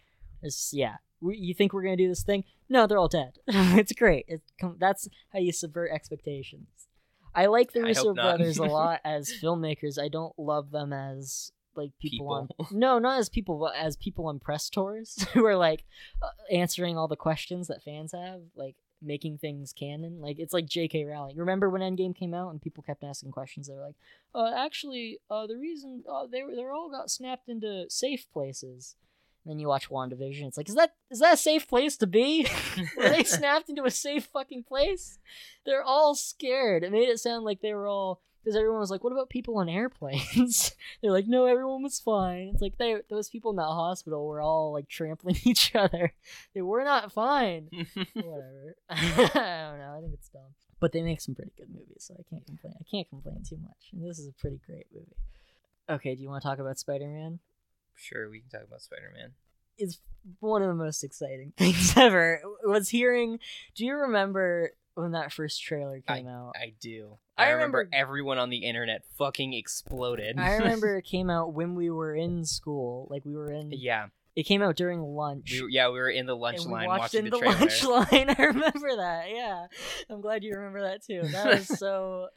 [0.44, 2.44] it's yeah we, you think we're gonna do this thing?
[2.68, 3.38] No they're all dead.
[3.48, 4.26] It's great.
[4.28, 4.42] It,
[4.78, 6.68] that's how you subvert expectations.
[7.34, 10.00] I like the russo brothers a lot as filmmakers.
[10.00, 14.26] I don't love them as like people, on no not as people but as people
[14.26, 15.84] on press tours who are like
[16.22, 20.20] uh, answering all the questions that fans have like making things canon.
[20.20, 21.36] Like it's like jk rowling.
[21.36, 23.66] Remember when endgame came out and people kept asking questions?
[23.66, 23.96] They were like
[24.34, 28.94] uh actually uh the reason uh, they were they're all got snapped into safe places
[29.44, 32.06] and then you watch WandaVision, it's like, is that is that a safe place to
[32.06, 32.46] be?
[32.96, 35.18] were they snapped into a safe fucking place?
[35.66, 36.82] They're all scared.
[36.82, 39.56] It made it sound like they were all because everyone was like, "What about people
[39.58, 43.64] on airplanes?" They're like, "No, everyone was fine." It's like they those people in that
[43.64, 46.12] hospital were all like trampling each other.
[46.54, 47.68] They were not fine.
[48.14, 48.76] Whatever.
[48.88, 49.94] I don't know.
[49.96, 52.74] I think it's dumb, but they make some pretty good movies, so I can't complain.
[52.80, 53.90] I can't complain too much.
[53.92, 55.16] And this is a pretty great movie.
[55.88, 57.40] Okay, do you want to talk about Spider Man?
[57.96, 59.32] Sure, we can talk about Spider Man.
[59.78, 59.98] is
[60.40, 63.38] one of the most exciting things ever was hearing
[63.74, 66.52] do you remember when that first trailer came out.
[66.54, 67.18] I do.
[67.36, 70.38] I I, remember, remember- everyone on the internet fucking exploded.
[70.38, 73.08] I remember it came out when we were in school.
[73.10, 73.72] Like we were in.
[73.72, 75.50] yeah, It came out during lunch.
[75.52, 77.38] we were, yeah we were in the lunch and we line watched watching in the
[77.38, 77.58] the, trailer.
[77.58, 78.34] lunch line.
[78.38, 79.24] I remember that.
[79.30, 79.66] Yeah,
[80.08, 81.22] I'm glad you remember that too.
[81.32, 82.28] That was so.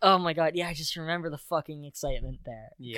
[0.00, 0.52] oh my god!
[0.54, 2.70] Yeah, I just remember the fucking excitement there.
[2.78, 2.96] Yeah.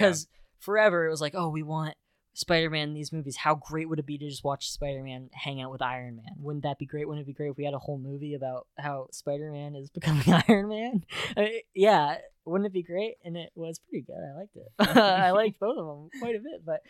[0.61, 1.95] Forever it was like, oh, we want
[2.35, 3.37] Spider-Man in these movies.
[3.37, 6.35] How great would it be to just watch Spider-Man hang out with Iron Man?
[6.39, 7.09] Wouldn't that be great?
[7.09, 10.25] Wouldn't it be great if we had a whole movie about how Spider-Man is becoming
[10.49, 11.05] Iron Man?
[11.37, 13.15] I- yeah, wouldn't it be great?
[13.25, 14.17] And it was pretty good.
[14.17, 14.69] I liked it.
[14.97, 16.81] I liked both of them quite a bit, but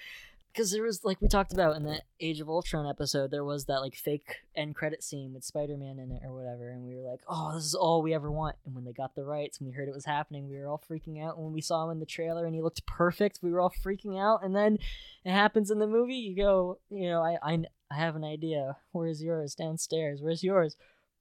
[0.52, 3.66] because there was like we talked about in the Age of Ultron episode, there was
[3.66, 7.08] that like fake end credit scene with Spider-Man in it or whatever, and we were
[7.08, 9.68] like, "Oh, this is all we ever want." And when they got the rights and
[9.68, 11.36] we heard it was happening, we were all freaking out.
[11.36, 13.72] And when we saw him in the trailer and he looked perfect, we were all
[13.84, 14.44] freaking out.
[14.44, 14.78] And then
[15.24, 16.14] it happens in the movie.
[16.14, 18.76] You go, you know, I I, I have an idea.
[18.92, 19.54] Where's yours?
[19.54, 20.20] Downstairs.
[20.20, 20.76] Where's yours?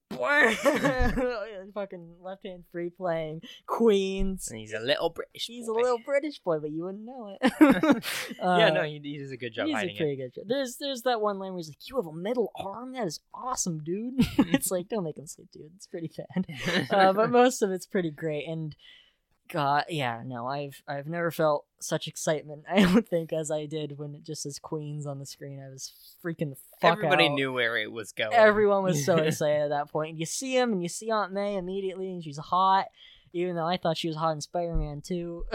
[1.74, 4.48] fucking left hand free playing Queens.
[4.50, 5.46] and he's a little British.
[5.46, 5.82] He's a boy.
[5.82, 8.04] little British boy, but you wouldn't know it.
[8.40, 10.46] yeah, Uh, no, he, he does a good job he's hiding a pretty good job.
[10.48, 12.94] There's there's that one line where he's like, "You have a metal arm?
[12.94, 14.16] That is awesome, dude."
[14.54, 16.46] it's like, don't make him say "dude." It's pretty bad.
[16.90, 18.48] Uh, but most of it's pretty great.
[18.48, 18.76] And
[19.52, 22.66] God, yeah, no, I've I've never felt such excitement.
[22.70, 25.60] I don't think as I did when it just says Queens on the screen.
[25.60, 25.92] I was
[26.24, 27.34] freaking the fuck Everybody out.
[27.34, 28.34] knew where it was going.
[28.34, 30.20] Everyone was so excited at that point.
[30.20, 32.86] You see him, and you see Aunt May immediately, and she's hot.
[33.34, 35.46] Even though I thought she was hot in Spider Man too.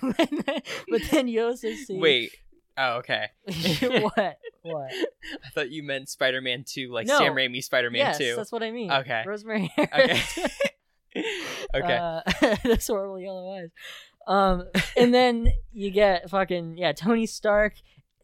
[0.00, 2.32] but then you also see Wait.
[2.76, 3.26] Oh, okay.
[4.00, 4.38] what?
[4.62, 4.90] What?
[5.44, 7.18] I thought you meant Spider-Man 2, like No.
[7.18, 8.34] Sam Raimi Spider-Man yes, 2.
[8.36, 8.90] that's what I mean.
[8.90, 9.22] Okay.
[9.26, 10.38] Rosemary Harris.
[10.38, 10.48] okay.
[11.74, 12.20] Uh,
[12.64, 13.70] those horrible yellow eyes.
[14.26, 14.64] Um,
[14.96, 17.74] and then you get fucking yeah, Tony Stark.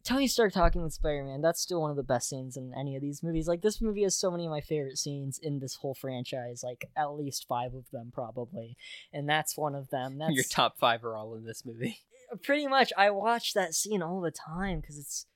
[0.04, 1.42] Tony Stark talking with Spider Man.
[1.42, 3.46] That's still one of the best scenes in any of these movies.
[3.48, 6.62] Like this movie has so many of my favorite scenes in this whole franchise.
[6.64, 8.76] Like at least five of them probably,
[9.12, 10.18] and that's one of them.
[10.18, 11.98] That's Your top five are all in this movie.
[12.42, 12.92] pretty much.
[12.96, 15.26] I watch that scene all the time because it's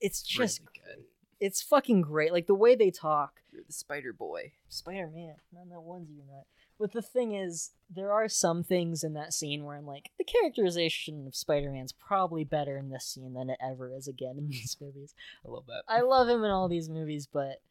[0.00, 1.04] it's just Really good.
[1.40, 2.32] it's fucking great.
[2.32, 3.40] Like the way they talk.
[3.50, 4.52] You're the Spider Boy.
[4.68, 6.46] Spider Man, not that onesie or not.
[6.82, 10.24] But the thing is, there are some things in that scene where I'm like, the
[10.24, 14.48] characterization of Spider Man's probably better in this scene than it ever is again in
[14.48, 15.14] these movies.
[15.44, 15.76] A little bit.
[15.86, 17.62] I love him in all these movies, but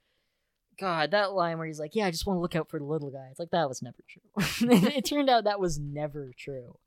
[0.79, 2.85] God, that line where he's like, "Yeah, I just want to look out for the
[2.85, 4.69] little guy." It's like that was never true.
[4.95, 6.77] it turned out that was never true.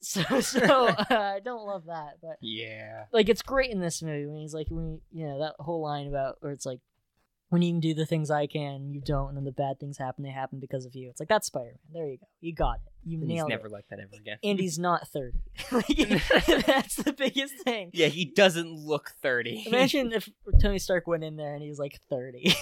[0.00, 3.04] So, so uh, I don't love that, but yeah.
[3.12, 6.06] like it's great in this movie when he's like when you know that whole line
[6.06, 6.80] about where it's like
[7.48, 9.98] when you can do the things I can, you don't, and then the bad things
[9.98, 10.24] happen.
[10.24, 11.08] They happen because of you.
[11.08, 11.92] It's like that's Spider Man.
[11.92, 12.26] There you go.
[12.40, 12.92] You got it.
[13.04, 13.72] You And he's never it.
[13.72, 14.38] like that ever again.
[14.42, 15.38] And he's not thirty.
[15.72, 15.86] Like,
[16.66, 17.90] that's the biggest thing.
[17.92, 19.64] yeah, he doesn't look 30.
[19.66, 20.28] Imagine if
[20.62, 22.54] Tony Stark went in there and he was like 30.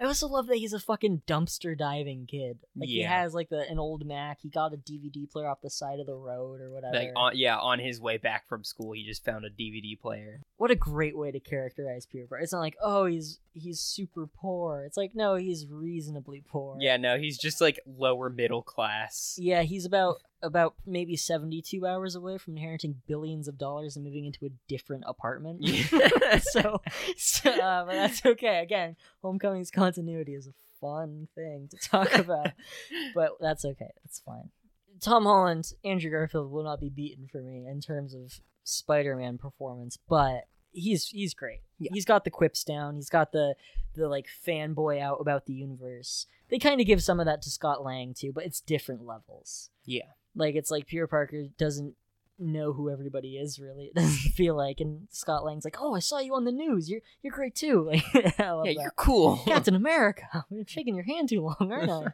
[0.00, 2.58] I also love that he's a fucking dumpster diving kid.
[2.76, 4.40] Like he has like the, an old Mac.
[4.42, 6.94] He got a DVD player off the side of the road or whatever.
[6.96, 10.42] like on, yeah, on his way back from school, he just found a DVD player.
[10.56, 12.42] what a great way to characterize Peter Parker.
[12.42, 14.84] It's not like, oh, he's he's super poor.
[14.84, 16.76] It's like, no, he's reasonably poor.
[16.78, 19.36] Yeah, no, he's just like lower middle class.
[19.40, 24.24] Yeah, he's about about maybe 72 hours away from inheriting billions of dollars and moving
[24.24, 25.62] into a different apartment.
[26.42, 26.80] So,
[27.16, 28.60] so uh, but that's okay.
[28.60, 32.52] Again, Homecoming's continuity is a fun thing to talk about,
[33.14, 33.90] but that's okay.
[34.02, 34.50] That's fine.
[35.00, 39.98] Tom Holland, Andrew Garfield will not be beaten for me in terms of Spider-Man performance,
[40.08, 41.60] but he's he's great.
[41.78, 41.90] Yeah.
[41.92, 42.96] He's got the quips down.
[42.96, 43.54] He's got the
[43.94, 46.26] the like fanboy out about the universe.
[46.48, 49.70] They kind of give some of that to Scott Lang too, but it's different levels.
[49.84, 50.12] Yeah.
[50.34, 51.94] Like it's like Peter Parker doesn't
[52.40, 53.86] know who everybody is really.
[53.90, 56.88] It doesn't feel like, and Scott Lang's like, "Oh, I saw you on the news.
[56.90, 58.32] You're you're great too." Like, Yeah,
[58.64, 58.74] that.
[58.74, 59.36] you're cool.
[59.46, 60.22] Captain America.
[60.34, 62.04] I've been shaking your hand too long, aren't I?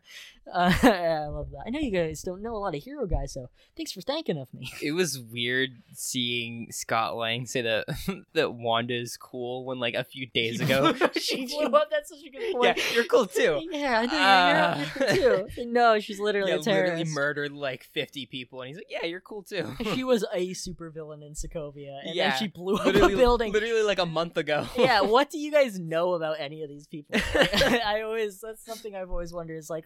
[0.52, 1.64] uh, yeah, I love that.
[1.66, 4.38] I know you guys don't know a lot of hero guys, so thanks for thanking
[4.38, 4.72] of me.
[4.82, 7.86] it was weird seeing Scott Lang say that
[8.34, 11.88] that Wanda is cool when like a few days ago she blew up.
[11.90, 12.76] That's such a good point.
[12.78, 13.60] Yeah, you're cool too.
[13.70, 15.66] Yeah, I know you're, you're, you're cool too.
[15.66, 16.92] No, she's literally Yeah, a terrorist.
[16.98, 20.50] literally murdered like 50 people, and he's like, "Yeah, you're cool too." she was a
[20.50, 23.52] supervillain in Sokovia, and Yeah, then she blew up literally, a building.
[23.52, 24.66] literally like a month ago.
[24.76, 27.18] yeah, what do you guys know about any of these people?
[27.34, 29.56] I always that's something I've always wondered.
[29.56, 29.84] Is like,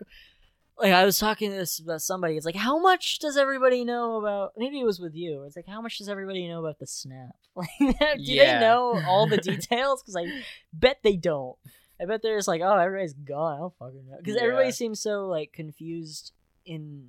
[0.78, 2.36] like I was talking to this about somebody.
[2.36, 4.52] It's like, how much does everybody know about?
[4.56, 5.44] Maybe it was with you.
[5.44, 7.30] It's like, how much does everybody know about the snap?
[7.56, 8.54] Like, do Yeah.
[8.54, 10.02] they know all the details?
[10.02, 11.56] Because I bet they don't.
[12.00, 13.56] I bet they're just like, oh, everybody's gone.
[13.56, 14.16] I don't fucking know.
[14.16, 16.32] Because everybody seems so like confused
[16.64, 17.08] in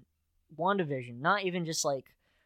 [0.60, 1.22] WandaVision.
[1.22, 2.06] Not even just like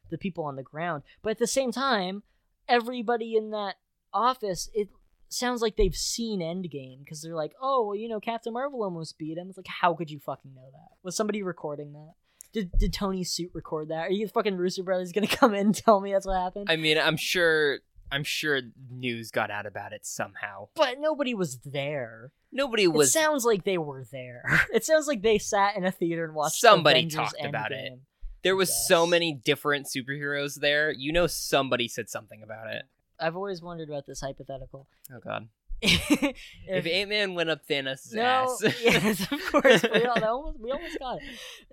[0.10, 2.24] the people on the ground, but at the same time,
[2.68, 3.76] everybody in that
[4.14, 4.90] office it
[5.28, 9.18] sounds like they've seen Endgame because they're like, oh, well, you know, Captain Marvel almost
[9.18, 9.48] beat him.
[9.50, 10.96] It's like, how could you fucking know that?
[11.04, 12.14] Was somebody recording that?
[12.54, 14.08] Did did Tony's suit record that?
[14.08, 16.68] Are you fucking Russo brothers gonna come in and tell me that's what happened?
[16.70, 17.80] I mean, I'm sure.
[18.12, 20.68] I'm sure news got out about it somehow.
[20.76, 22.32] but nobody was there.
[22.52, 23.10] Nobody was.
[23.10, 24.44] It sounds like they were there.
[24.74, 26.62] It sounds like they sat in a theater and watched.
[26.62, 28.00] Somebody Avengers talked about it.
[28.46, 30.92] There was so many different superheroes there.
[30.92, 32.84] You know, somebody said something about it.
[33.20, 34.88] I've always wondered about this hypothetical.
[35.12, 35.48] Oh God!
[35.82, 39.82] if, If Ant Man went up Thanos' no, ass, yes, of course.
[39.92, 41.24] We, all, almost, we almost got it.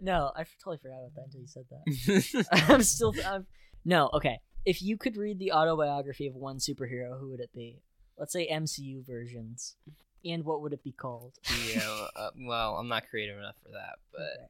[0.01, 2.63] No, I totally forgot about that until you said that.
[2.71, 3.15] I'm still.
[3.23, 3.47] I'm,
[3.85, 4.41] no, okay.
[4.65, 7.83] If you could read the autobiography of one superhero, who would it be?
[8.17, 9.77] Let's say MCU versions.
[10.25, 11.35] And what would it be called?
[11.75, 12.07] yeah.
[12.17, 14.47] Uh, well, I'm not creative enough for that, but Okay.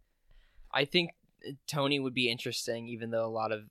[0.72, 1.10] I think
[1.66, 3.64] Tony would be interesting, even though a lot of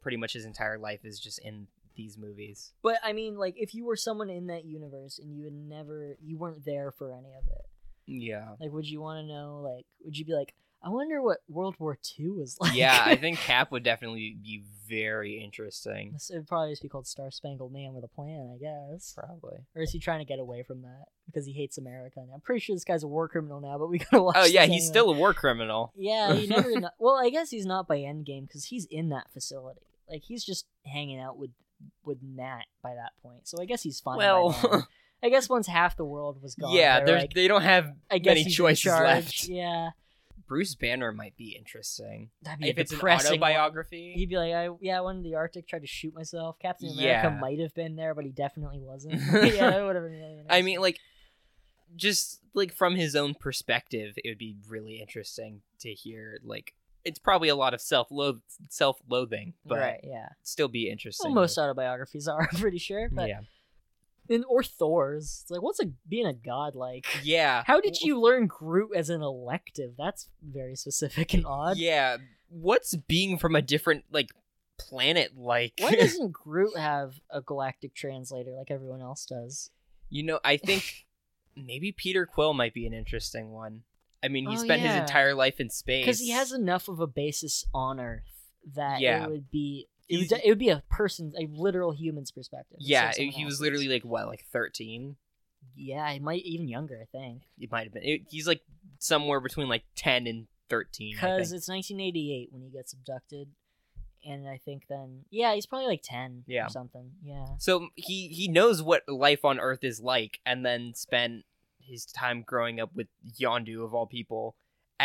[0.00, 1.66] pretty much his entire life is just in
[1.96, 2.72] these movies.
[2.82, 6.16] But I mean, like, if you were someone in that universe and you had never,
[6.22, 7.66] you weren't there for any of it,
[8.06, 8.56] Yeah.
[8.60, 9.60] like, would you want to know?
[9.62, 10.54] Like, would you be like,
[10.84, 12.74] I wonder what World War II was like?
[12.76, 16.14] Yeah, I think Cap would definitely be very interesting.
[16.14, 19.14] It would probably just be called Star Spangled Man with a Plan, I guess.
[19.16, 19.60] Probably.
[19.74, 22.20] Or is he trying to get away from that because he hates America?
[22.20, 24.36] And I'm pretty sure this guy's a war criminal now, but we gotta watch.
[24.38, 24.80] Oh yeah, he's anyway.
[24.80, 25.92] still a war criminal.
[25.96, 26.70] Yeah, he never.
[26.78, 29.80] kno- well, I guess he's not by Endgame because he's in that facility.
[30.10, 31.50] Like he's just hanging out with
[32.04, 33.48] with Nat by that point.
[33.48, 34.18] So I guess he's fine.
[34.18, 34.86] Well,
[35.22, 36.74] I guess once half the world was gone.
[36.74, 39.48] yeah, like, they don't have I guess many choices left.
[39.48, 39.90] Yeah,
[40.46, 43.50] Bruce Banner might be interesting that'd be if it's an depressing one.
[43.50, 44.12] autobiography.
[44.14, 46.58] He'd be like, I yeah, I went to the Arctic, tried to shoot myself.
[46.58, 47.40] Captain America Yeah.
[47.40, 49.14] might have been there, but he definitely wasn't.
[49.32, 50.44] yeah, that would have been really.
[50.50, 50.98] I mean, like,
[51.96, 56.38] just like from his own perspective, it would be really interesting to hear.
[56.44, 56.74] Like,
[57.04, 60.28] it's probably a lot of self loath self loathing, but right, yeah.
[60.42, 61.32] still be interesting.
[61.34, 63.08] Well, most autobiographies are, I'm pretty sure.
[63.10, 63.40] But yeah,
[64.28, 67.06] in or Thor's, it's like, what's a being a god like?
[67.22, 67.62] yeah.
[67.66, 69.92] How did you learn Groot as an elective?
[69.98, 71.76] That's very specific and odd.
[71.76, 72.16] Yeah,
[72.48, 74.30] what's being from a different like
[74.78, 75.74] planet like?
[75.78, 79.70] Why doesn't Groot have a galactic translator like everyone else does?
[80.10, 81.06] you know, I think
[81.56, 83.82] maybe Peter Quill might be an interesting one.
[84.22, 87.00] I mean, he Oh, spent his entire life in space Because he has enough of
[87.00, 88.22] a basis on Earth
[88.74, 89.24] that Yeah.
[89.24, 89.88] it would be.
[90.08, 92.76] It would, it would be a person's, a literal human's perspective.
[92.80, 95.16] Yeah, he was literally like what, like thirteen?
[95.76, 97.42] Yeah, he might even younger, I think.
[97.58, 98.02] He might have been.
[98.02, 98.60] it- he's like
[98.98, 101.14] somewhere between like ten and thirteen.
[101.14, 103.48] Because it's 1988 when he gets abducted,
[104.26, 106.66] and I think then yeah, he's probably like 10 Yeah.
[106.66, 107.12] or something.
[107.22, 107.46] Yeah.
[107.58, 111.44] So he he knows what life on Earth is like, and then spent
[111.80, 113.08] his time growing up with
[113.40, 114.56] Yondu of all people,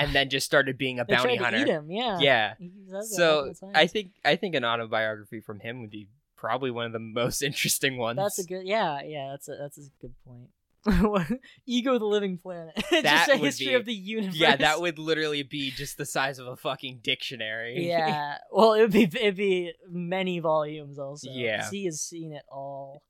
[0.05, 1.65] and then just started being a bounty hunter.
[1.65, 1.91] him.
[1.91, 2.17] Yeah.
[2.19, 2.53] Yeah.
[2.59, 6.71] He says that So I think I think an autobiography from him would be probably
[6.71, 8.17] one of the most interesting ones.
[8.17, 8.65] that's a good.
[8.65, 9.29] Yeah, yeah.
[9.31, 10.49] That's a that's a good point.
[11.65, 12.73] Ego, the living planet.
[12.91, 14.35] That Just a history be- of the universe.
[14.37, 17.85] yeah, that would literally be just the size of a fucking dictionary.
[17.85, 18.37] Yeah.
[18.51, 21.29] Well, it would be it'd be many volumes also.
[21.31, 21.69] Yeah.
[21.69, 23.03] He has seen it all.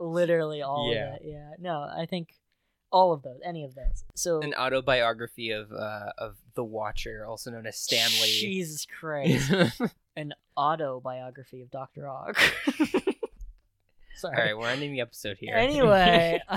[0.00, 1.14] Literally all Yeah.
[1.14, 1.22] of it.
[1.26, 1.50] Yeah.
[1.60, 2.30] No, I think
[2.94, 4.04] all of those, any of those.
[4.14, 8.28] So An autobiography of uh of the Watcher, also known as Stanley.
[8.40, 9.52] Jesus Christ.
[10.16, 12.38] An autobiography of Doctor Ock.
[14.16, 14.36] Sorry.
[14.36, 15.56] All right, we're ending the episode here.
[15.56, 16.40] Anyway,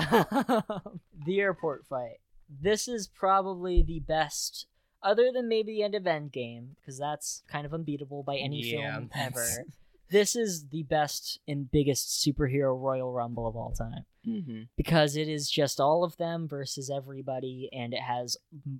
[1.26, 2.18] the airport fight.
[2.48, 4.66] This is probably the best,
[5.02, 8.94] other than maybe the end of Endgame, because that's kind of unbeatable by any Yeah,
[8.94, 9.26] film that's-
[9.58, 9.64] ever.
[10.10, 15.28] This is the best and biggest superhero Royal Rumble of all time hmm because it
[15.28, 18.36] is just all of them versus everybody, and it has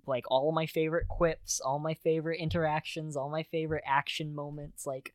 [0.06, 4.86] like all my favorite quips, all my favorite interactions, all my favorite action moments.
[4.86, 5.14] Like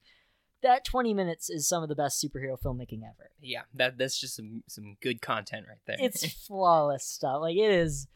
[0.61, 3.31] that 20 minutes is some of the best superhero filmmaking ever.
[3.41, 5.97] Yeah, that that's just some some good content right there.
[5.99, 7.41] it's flawless stuff.
[7.41, 8.07] Like it is,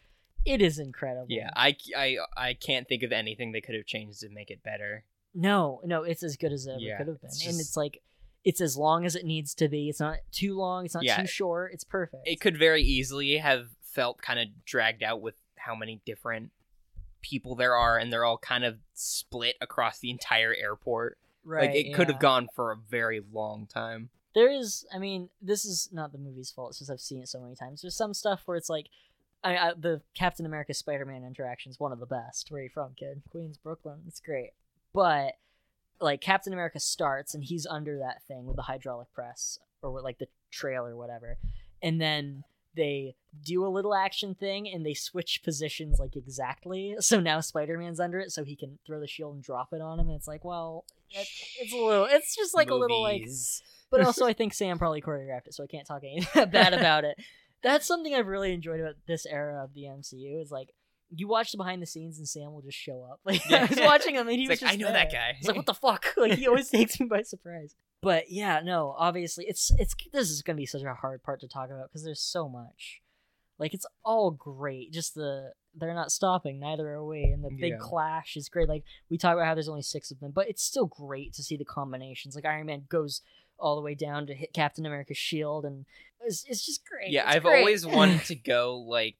[0.45, 1.27] it is incredible.
[1.29, 4.63] yeah, I, I I can't think of anything they could have changed to make it
[4.63, 5.03] better.
[5.33, 7.77] No, no, it's as good as it ever Yeah, could have been, it's and it's
[7.77, 8.01] like
[8.47, 9.89] it's as long as it needs to be.
[9.89, 10.85] It's not too long.
[10.85, 11.19] It's not Yeah.
[11.19, 11.73] too short.
[11.73, 12.25] It's perfect.
[12.25, 16.51] It could very easily have felt kind of dragged out with how many different
[17.21, 21.17] people there are, and they're all kind of split across the entire airport.
[21.43, 21.67] right.
[21.71, 24.09] like it could have gone for a very long time.
[24.33, 24.85] There is.
[24.93, 26.69] I mean, this is not the movie's fault.
[26.71, 27.81] It's just I've seen it so many times.
[27.81, 28.87] There's some stuff where it's like.
[29.43, 32.49] I, I, the Captain America Spider Man interaction is one of the best.
[32.49, 33.21] Where are you from, kid?
[33.29, 33.99] Queens, Brooklyn.
[34.07, 34.51] It's great.
[34.93, 35.33] But
[35.99, 40.03] like Captain America starts and he's under that thing with the hydraulic press or with
[40.03, 41.37] like the trail or whatever,
[41.81, 42.43] and then
[42.75, 46.95] they do a little action thing and they switch positions like exactly.
[47.01, 49.81] So now Spider Man's under it, so he can throw the shield and drop it
[49.81, 50.07] on him.
[50.07, 51.27] And it's like, well, it,
[51.59, 52.05] it's a little.
[52.05, 53.27] It's just like a little like
[53.89, 57.03] but also I think Sam probably choreographed it, so I can't talk any bad about
[57.03, 57.17] it.
[57.63, 60.69] That's something I've really enjoyed about this era of the MCU is like
[61.15, 63.19] you watch the behind the scenes and Sam will just show up.
[63.25, 65.35] Like I was watching him and he was like, just I know that guy.
[65.37, 66.05] It's like what the fuck?
[66.17, 67.75] Like he always takes me by surprise.
[68.01, 71.47] But yeah, no, obviously it's it's this is gonna be such a hard part to
[71.47, 73.01] talk about because there's so much.
[73.59, 74.91] Like it's all great.
[74.91, 77.23] Just the they're not stopping, neither are we.
[77.23, 77.77] And the big Yeah.
[77.79, 78.67] clash is great.
[78.67, 81.43] Like we talk about how there's only six of them, but it's still great to
[81.43, 82.35] see the combinations.
[82.35, 83.21] Like Iron Man goes
[83.59, 85.85] all the way down to hit Captain America's shield, and
[86.21, 87.09] it's, it's just great.
[87.11, 87.59] Yeah, It's I've great.
[87.59, 89.17] always wanted to go like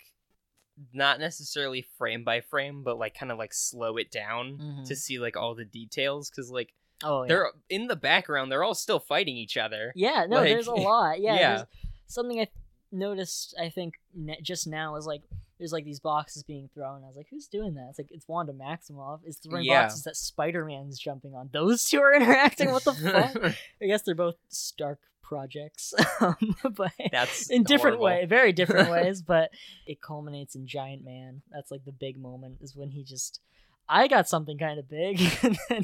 [0.94, 4.88] not necessarily frame by frame, but like kind of like slow it down Mhm.
[4.88, 6.74] to see like all the details because like
[7.04, 7.28] oh yeah.
[7.28, 9.92] they're in the background, they're all still fighting each other.
[9.96, 11.20] Yeah, no, Like- there's a lot.
[11.22, 11.64] Yeah, Yeah.
[12.08, 12.48] something I
[12.92, 13.56] noticed.
[13.60, 13.96] I think
[14.42, 15.24] just now is like
[15.60, 17.04] there's like these boxes being thrown.
[17.04, 17.88] I was like, who's doing that?
[17.90, 19.20] It's like it's Wanda Maximoff.
[19.26, 19.84] Is throwing Yeah.
[19.84, 21.50] boxes that Spider Man's jumping on.
[21.52, 22.72] Those two are interacting.
[22.72, 23.36] What the fuck?
[23.82, 28.22] I guess they're both Stark projects, um, but That's in different horrible.
[28.22, 29.22] way, very different ways.
[29.22, 29.50] But
[29.86, 31.42] it culminates in Giant Man.
[31.52, 33.42] That's like the big moment is when he just,
[33.90, 35.84] I got something kind of big, and then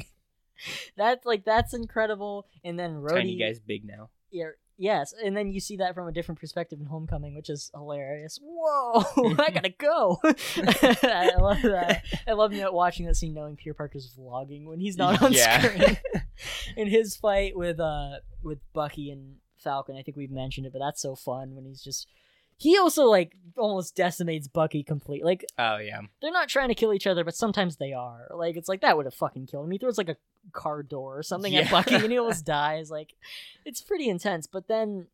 [0.96, 2.46] that like that's incredible.
[2.64, 4.10] And then Rhodey, Tiny guy's big now.
[4.30, 7.70] yeah, yes, and then you see that from a different perspective in Homecoming, which is
[7.74, 8.38] hilarious.
[8.42, 9.04] Whoa,
[9.38, 10.20] I gotta go.
[10.24, 12.02] I love that.
[12.26, 15.60] I love you watching that scene, knowing Peter Parker's vlogging when he's not on Yeah.
[15.60, 15.98] screen.
[16.76, 20.80] in his fight with uh with Bucky and Falcon, I think we've mentioned it, but
[20.80, 22.06] that's so fun when he's just.
[22.56, 25.24] He also like almost decimates Bucky complete.
[25.24, 26.00] Like Oh yeah.
[26.20, 28.28] they're not trying to kill each other, but sometimes they are.
[28.34, 29.70] Like it's like that would have fucking killed him.
[29.70, 30.16] He throws like a
[30.52, 32.90] car door or something at Bucky and he almost dies.
[32.90, 33.14] Like
[33.64, 34.46] it's pretty intense.
[34.46, 35.06] But then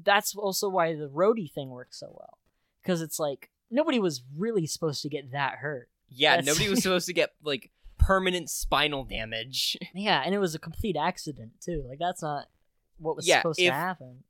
[0.00, 2.38] that's also why the Rhodey thing works so well.
[2.82, 5.88] Because it's like nobody was really supposed to get that hurt.
[6.08, 9.76] Yeah, That's- nobody was supposed to get like permanent spinal damage.
[9.94, 11.84] Yeah, and it was a complete accident too.
[11.88, 12.46] Like that's not
[12.98, 14.24] what was Yeah, supposed if- to happen.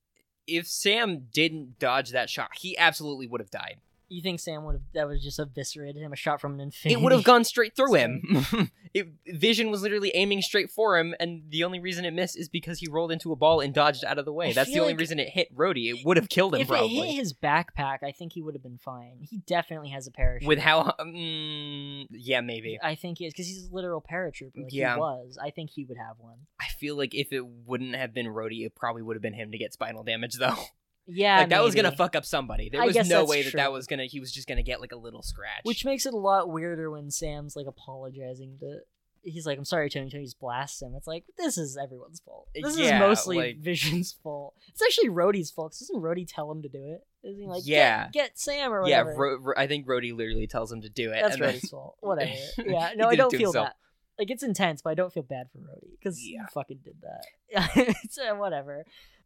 [0.46, 3.80] If Sam didn't dodge that shot, he absolutely would have died.
[4.12, 6.12] You think Sam would have that would have just eviscerated him?
[6.12, 7.00] A shot from an infinity.
[7.00, 8.70] It would have gone straight through him.
[8.94, 12.48] it, Vision was literally aiming straight for him, and the only reason it missed is
[12.48, 14.50] because he rolled into a ball and dodged out of the way.
[14.50, 15.90] I That's the only like- reason it hit Rhodey.
[15.94, 16.94] It would have killed him If it probably.
[17.12, 19.18] hit his backpack, I think he would have been fine.
[19.22, 20.46] He definitely has a parachute.
[20.46, 22.78] With how, mm, yeah, maybe.
[22.82, 24.56] I think he is because he's a literal paratrooper.
[24.64, 24.94] Like Yeah.
[24.94, 25.38] he was.
[25.42, 26.36] I think he would have one.
[26.60, 29.52] I feel like if it wouldn't have been Rhodey, it probably would have been him
[29.52, 30.56] to get spinal damage, though.
[31.06, 32.68] Yeah, like that was gonna fuck up somebody.
[32.70, 33.58] There I was no way that true.
[33.58, 34.04] that was gonna.
[34.06, 35.60] He was just gonna get like a little scratch.
[35.64, 38.78] Which makes it a lot weirder when Sam's like apologizing to.
[39.24, 40.94] He's like, "I'm sorry, Tony." Tony just blasts him.
[40.96, 42.48] It's like this is everyone's fault.
[42.54, 44.54] This is mostly like- Vision's fault.
[44.68, 45.76] It's actually Rhodey's fault.
[45.78, 47.06] Doesn't Rhodey tell him to do it?
[47.28, 48.04] Isn't he like, Yeah.
[48.06, 49.20] get, get Sam or yeah, whatever?
[49.20, 51.20] Ro- Ro- I think Rhodey literally tells him to do it.
[51.22, 51.98] That's then- Rhodey's fault.
[52.00, 52.32] Whatever.
[52.66, 53.68] Yeah, no, I don't feel himself.
[53.68, 53.76] that.
[54.18, 56.40] Like it's intense, but I don't feel bad for Rhodey because Yeah.
[56.48, 57.70] he fucking did that.
[58.04, 58.84] it's uh, whatever.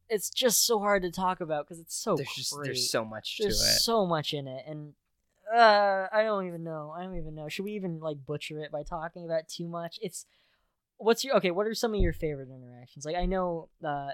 [0.09, 3.39] It's just so hard to talk about because it's so There's just there's so much
[3.39, 3.81] There's to it.
[3.81, 4.95] so much in it, and
[5.55, 6.95] uh, I don't even know.
[6.97, 7.49] I don't even know.
[7.49, 9.99] Should we even like butcher it by talking about too much?
[10.03, 10.27] It's
[10.99, 11.51] what's your okay?
[11.51, 13.05] What are some of your favorite interactions?
[13.05, 14.11] Like I know uh,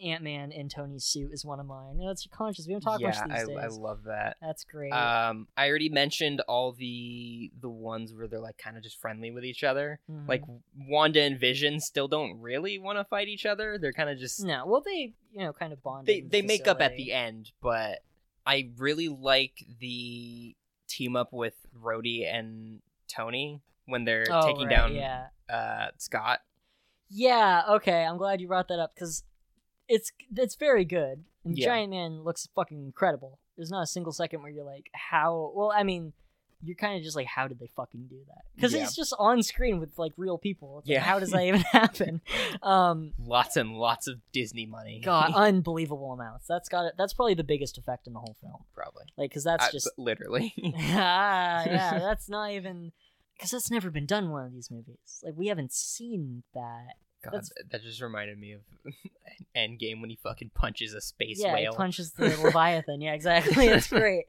[0.00, 1.98] Ant Man in Tony's suit is one of mine.
[2.00, 2.66] It's conscious.
[2.66, 3.76] We don't talk yeah, much I, these I days.
[3.78, 4.36] love that.
[4.42, 4.90] That's great.
[4.92, 9.30] Um, I already mentioned all the the ones where they're like kind of just friendly
[9.30, 10.00] with each other.
[10.10, 10.28] Mhm.
[10.28, 10.42] Like
[10.88, 13.78] Wanda and Vision still don't really want to fight each other.
[13.78, 16.06] They're kind of just no, well they you know kind of bond.
[16.06, 18.00] they the they make up at the end, but
[18.46, 20.56] I really like the
[20.88, 26.40] team up with Rhodey and Tony when they're Oh, taking right, down Yeah, uh Scott.
[27.08, 27.62] yeah.
[27.70, 29.22] Okay, I'm glad you brought that up because
[29.88, 31.24] it's it's very good.
[31.44, 31.66] And Yeah.
[31.66, 33.38] Giant Man looks fucking incredible.
[33.56, 35.52] There's not a single second where you're like, how?
[35.54, 36.12] Well, I mean,
[36.62, 38.42] you're kind of just like, how did they fucking do that?
[38.56, 38.82] Because Yeah.
[38.84, 40.78] it's just on screen with like real people.
[40.78, 41.00] It's like, Yeah.
[41.02, 42.22] how does that even happen?
[42.62, 45.00] Um, Lots and lots of Disney money.
[45.04, 46.46] God, unbelievable amounts.
[46.48, 46.94] That's got it.
[46.96, 48.64] That's probably the biggest effect in the whole film.
[48.74, 49.04] probably.
[49.18, 50.54] Like, because that's Uh, just literally.
[50.88, 52.92] ah, yeah, that's not even
[53.36, 55.22] because that's never been done in one of these movies.
[55.22, 56.94] Like, we haven't seen that.
[57.24, 58.60] God, That's- that just reminded me of
[59.56, 61.72] Endgame when he fucking punches a space yeah, whale.
[61.72, 63.00] he punches the Leviathan.
[63.00, 63.66] Yeah, exactly.
[63.68, 64.24] It's great.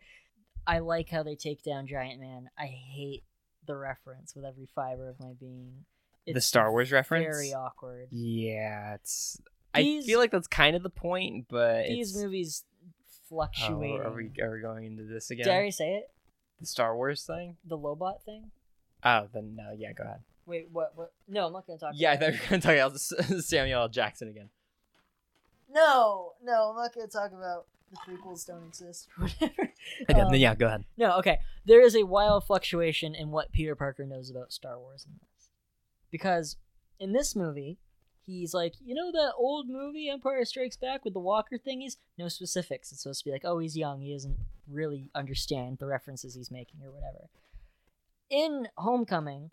[0.67, 2.49] I like how they take down Giant Man.
[2.57, 3.23] I hate
[3.67, 5.85] the reference with every fiber of my being.
[6.27, 7.25] the Star Wars reference.
[7.25, 8.07] Very awkward.
[8.11, 9.39] Yeah, it's.
[9.75, 12.63] These- I feel like that's kind of the point, but These it's, movies
[13.27, 13.99] Oh, fluctuate.
[14.01, 15.45] are we are we going into this again?
[15.45, 16.09] Dare I say it?
[16.59, 17.57] The Star Wars thing?
[17.65, 18.51] The Lobot thing?
[19.03, 19.71] Oh, then no.
[19.75, 20.19] Yeah, go ahead.
[20.45, 20.91] Wait, what?
[20.95, 21.11] What?
[21.27, 21.93] No, I'm not gonna talk.
[21.95, 23.89] Yeah, I about thought you were going to talk about Samuel L.
[23.89, 24.49] Jackson again.
[25.71, 29.71] No, no, I'm not gonna talk about the prequels don't exist or whatever.
[30.09, 30.83] Okay, Um, yeah, go ahead.
[30.97, 31.37] No, okay.
[31.65, 35.49] There is a wild fluctuation in what Peter Parker knows about Star Wars in this.
[36.11, 36.57] Because
[36.99, 37.77] in this movie,
[38.25, 41.97] he's like, you know that old movie Empire Strikes Back with the Walker thingies?
[42.17, 42.91] No specifics.
[42.91, 44.01] It's supposed to be like, oh, he's young.
[44.01, 44.37] He doesn't
[44.67, 47.29] really understand the references he's making or whatever.
[48.31, 49.51] In Homecoming,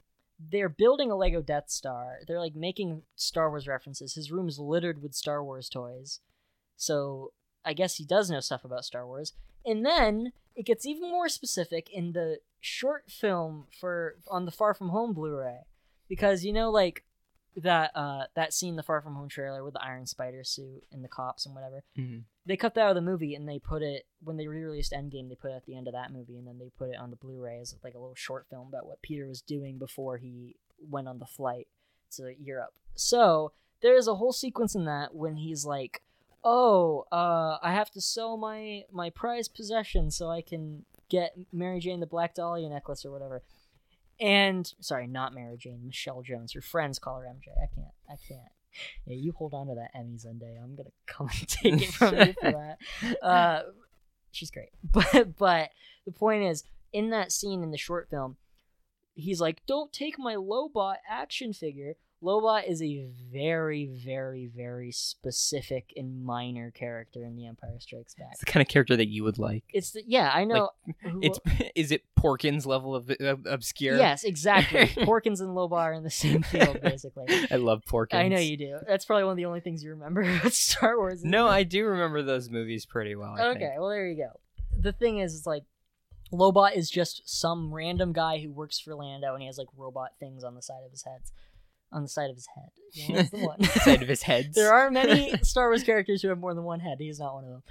[0.51, 2.18] they're building a Lego Death Star.
[2.26, 4.14] They're like making Star Wars references.
[4.14, 6.20] His room's littered with Star Wars toys.
[6.76, 7.32] So
[7.64, 9.34] I guess he does know stuff about Star Wars.
[9.64, 14.74] And then it gets even more specific in the short film for on the Far
[14.74, 15.61] From Home Blu-ray.
[16.09, 17.05] Because you know like
[17.57, 21.05] that uh that scene the Far From Home trailer with the Iron Spider suit and
[21.05, 21.84] the cops and whatever.
[21.98, 22.24] Mhm.
[22.46, 25.28] They cut that out of the movie and they put it when they re-released Endgame.
[25.28, 27.11] They put it at the end of that movie and then they put it on
[27.11, 30.57] the Blu-ray as like a little short film about what Peter was doing before he
[30.90, 31.68] went on the flight
[32.12, 32.72] to Europe.
[32.94, 36.03] So there is a whole sequence in that when he's like,
[36.44, 41.80] "Oh, uh, I have to sell my my prized possession so I can get Mary
[41.80, 43.42] Jane the Black Dahlia necklace or whatever."
[44.23, 46.53] And sorry, not Mary Jane, Michelle Jones.
[46.53, 47.51] Her friends call her MJ.
[47.61, 47.93] I can't.
[48.09, 48.53] I can't.
[49.05, 50.62] Yeah, you hold on to that Emmy Zendaya.
[50.62, 52.79] I'm gonna come and take it from you for that.
[53.23, 53.62] Uh,
[54.31, 55.70] she's great, but but
[56.07, 56.62] the point is,
[56.93, 58.37] in that scene in the short film,
[59.14, 65.93] he's like, "Don't take my Lobot action figure." Lobot is a very, very, very specific
[65.97, 68.29] and minor character in The Empire Strikes Back.
[68.33, 69.64] It's the kind of character that you would like.
[69.70, 70.70] It's the yeah, I know.
[71.03, 71.41] who- It's
[71.75, 73.97] is it Porkins level of of obscure?
[73.97, 74.87] yes, exactly.
[75.05, 77.27] Porkins and Lobot are in the same field, basically.
[77.51, 78.14] I love Porkins.
[78.18, 78.79] I know you do.
[78.87, 81.25] That's probably one of the only things you remember about Star Wars.
[81.25, 81.49] No?
[81.49, 83.35] I do remember those movies pretty well.
[83.37, 83.73] I okay, think.
[83.81, 84.31] well there you go.
[84.79, 85.64] The thing is, it's like
[86.33, 90.12] Lobot is just some random guy who works for Lando, and he has like robot
[90.20, 91.20] things on the side of his head.
[91.93, 93.28] On the side of his head.
[93.30, 93.62] The one.
[93.64, 94.55] Side of his heads.
[94.55, 96.97] there are many Star Wars characters who have more than one head.
[96.99, 97.62] He's not one of them.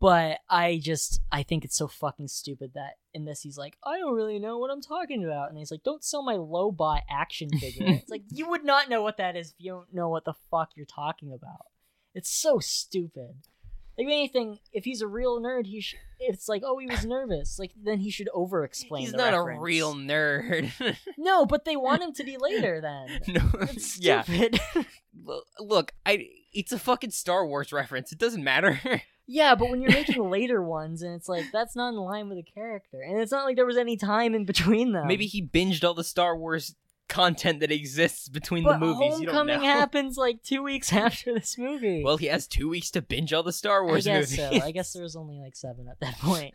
[0.00, 3.98] But I just I think it's so fucking stupid that in this he's like, I
[3.98, 5.48] don't really know what I'm talking about.
[5.48, 7.86] And he's like, Don't sell my Lobot action figure.
[7.86, 10.34] it's like you would not know what that is if you don't know what the
[10.50, 11.66] fuck you're talking about.
[12.14, 13.36] It's so stupid.
[13.98, 15.98] Like anything, if he's a real nerd, he should.
[16.18, 17.58] It's like, oh, he was nervous.
[17.58, 19.02] Like then he should over-explain.
[19.02, 19.58] He's the not reference.
[19.58, 20.96] a real nerd.
[21.18, 22.80] No, but they want him to be later.
[22.80, 24.22] Then no, it's yeah.
[24.22, 24.60] stupid.
[25.24, 28.12] Lo- Look, I it's a fucking Star Wars reference.
[28.12, 28.80] It doesn't matter.
[29.26, 32.38] Yeah, but when you're making later ones, and it's like that's not in line with
[32.38, 35.06] the character, and it's not like there was any time in between them.
[35.08, 36.74] Maybe he binged all the Star Wars
[37.08, 39.20] content that exists between but the movies.
[39.20, 42.02] You don't Homecoming happens like two weeks after this movie.
[42.04, 44.60] Well, he has two weeks to binge all the Star Wars I guess movies.
[44.60, 44.66] so.
[44.66, 46.54] I guess there was only like seven at that point.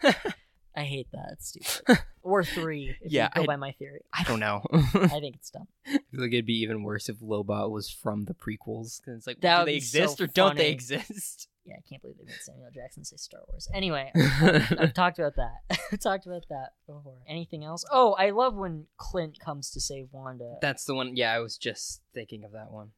[0.76, 1.30] I hate that.
[1.34, 2.00] It's stupid.
[2.24, 4.02] or three, if Yeah, you go I- by my theory.
[4.14, 4.62] I don't know.
[4.74, 5.68] I think it's dumb.
[5.88, 9.00] I feel like it'd be even worse if Lobot was from the prequels.
[9.02, 11.48] Because it's like, That do they exist so or don't they exist?
[11.66, 13.68] Yeah, I can't believe they made Samuel Jackson say Star Wars.
[13.74, 15.78] Anyway, I've talked about that.
[15.92, 17.18] I've talked about that before.
[17.28, 17.86] Anything else?
[17.92, 20.56] Oh, I love when Clint comes to save Wanda.
[20.62, 21.16] That's the one.
[21.16, 22.92] Yeah, I was just thinking of that one.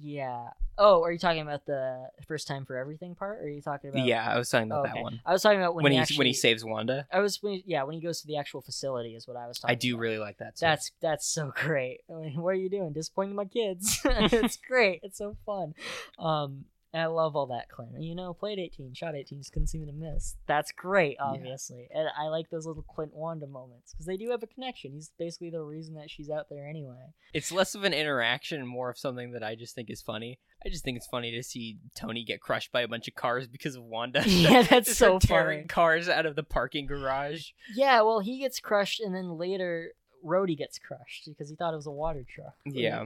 [0.00, 0.48] Yeah.
[0.78, 3.38] Oh, are you talking about the first time for everything part?
[3.40, 4.06] Or are you talking about?
[4.06, 4.98] yeah, I was talking Oh, about okay.
[4.98, 5.20] that one.
[5.26, 7.42] I was talking about when, When, he he actually, when he saves Wanda, I was
[7.42, 9.72] when, yeah when he goes to the actual facility is what I was talking.
[9.72, 10.00] I do about.
[10.02, 10.56] really like that.
[10.56, 10.60] Too.
[10.66, 12.00] That's that's so great.
[12.08, 12.92] I mean, what are you doing?
[12.92, 14.00] Disappointing my kids?
[14.04, 15.00] it's great.
[15.02, 15.74] It's so fun.
[16.18, 18.00] Um, and I love all that Clint.
[18.00, 20.36] You know, played 18, shot 18, just couldn't seem to miss.
[20.46, 21.88] That's great, obviously.
[21.94, 24.92] And I like those little Clint Wanda moments because they do have a connection.
[24.92, 27.12] He's basically the reason that she's out there anyway.
[27.32, 30.38] it's less of an interaction and more of something that I just think is funny.
[30.64, 33.46] I just think it's funny to see Tony get crushed by a bunch of cars
[33.46, 34.22] because of Wanda.
[34.26, 35.68] Yeah, that's so tearing funny.
[35.68, 37.50] cars out of the parking garage.
[37.74, 39.92] Yeah, well, he gets crushed, and then later
[40.24, 42.54] Rhodey gets crushed because he thought it was a water truck.
[42.64, 43.04] Yeah.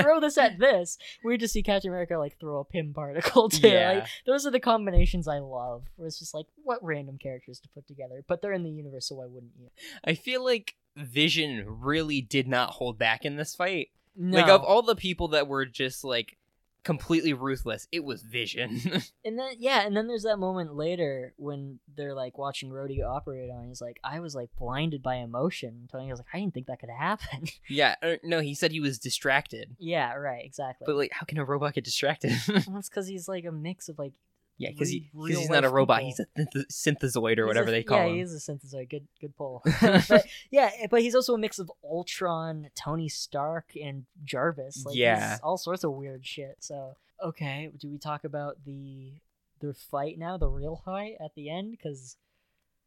[0.00, 0.98] Throw this at this.
[1.24, 3.68] Weird to see Captain America like throw a Pym particle too.
[3.68, 3.92] Yeah.
[3.92, 5.84] Like, those are the combinations I love.
[5.96, 9.08] Where it's just like what random characters to put together, but they're in the universe,
[9.08, 9.68] so why wouldn't you?
[10.04, 13.88] I feel like Vision really did not hold back in this fight.
[14.16, 14.38] No.
[14.38, 16.38] Like of all the people that were just like
[16.86, 18.80] completely ruthless, it was Vision.
[19.24, 23.50] and then yeah, and then there's that moment later when they're like watching Rhodey operate
[23.50, 23.66] on.
[23.66, 25.88] He's like, I was like blinded by emotion.
[25.90, 27.48] Tony was like, I didn't think that could happen.
[27.68, 29.74] yeah, uh, no, he said he was distracted.
[29.80, 30.84] yeah, right, exactly.
[30.86, 32.30] But like, how can a robot get distracted?
[32.48, 34.14] well, it's because he's like a mix of like
[34.58, 36.00] yeah, because he, 'cause he's not a robot.
[36.02, 36.08] people.
[36.08, 38.14] He's a synth- synthezoid or He's whatever a- they call yeah, him.
[38.14, 38.88] he is a synthezoid.
[38.88, 39.62] Good, good pull.
[40.08, 44.84] but yeah, eh, but he's also a mix of Ultron, Tony Stark, and Jarvis.
[44.86, 45.32] Like, Yeah.
[45.32, 46.56] he's all sorts of weird shit.
[46.60, 49.12] So okay, do we talk about the
[49.60, 51.70] the fight now, the real fight at the end?
[51.72, 52.16] Because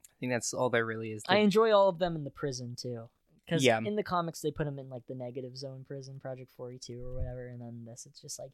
[0.08, 1.24] I think that's all there really is.
[1.24, 3.10] to- I enjoy all of them in the prison too.
[3.46, 3.80] Because Yeah.
[3.84, 7.04] in the comics they put him in like the negative zone prison, Project Forty Two
[7.08, 8.52] or whatever, and then this it's just like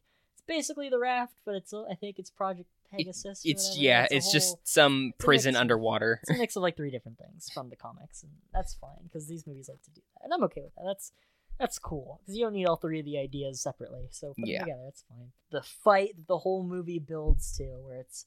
[0.48, 3.46] basically the raft, but it's I think it's Project Pegasus.
[3.46, 6.20] or it's yeah, a it's whole- just some it's prison of- underwater.
[6.24, 9.28] it's a mix of like three different things from the comics, and that's fine because
[9.28, 10.84] these movies like to do that, and I'm okay with that.
[10.86, 11.12] That's
[11.60, 14.08] That's cool because you don't need all three of the ideas separately.
[14.12, 14.60] So put Yeah.
[14.60, 14.82] them together.
[14.86, 15.32] That's fine.
[15.52, 18.26] The fight that the whole movie builds to, where it's,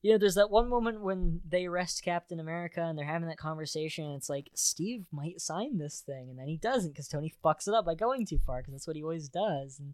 [0.00, 3.36] you know, there's that one moment when they arrest Captain America and they're having that
[3.36, 4.06] conversation.
[4.06, 7.68] And it's like Steve might sign this thing, and then he doesn't because Tony fucks
[7.68, 9.78] it up by going too far because that's what he always does.
[9.78, 9.92] And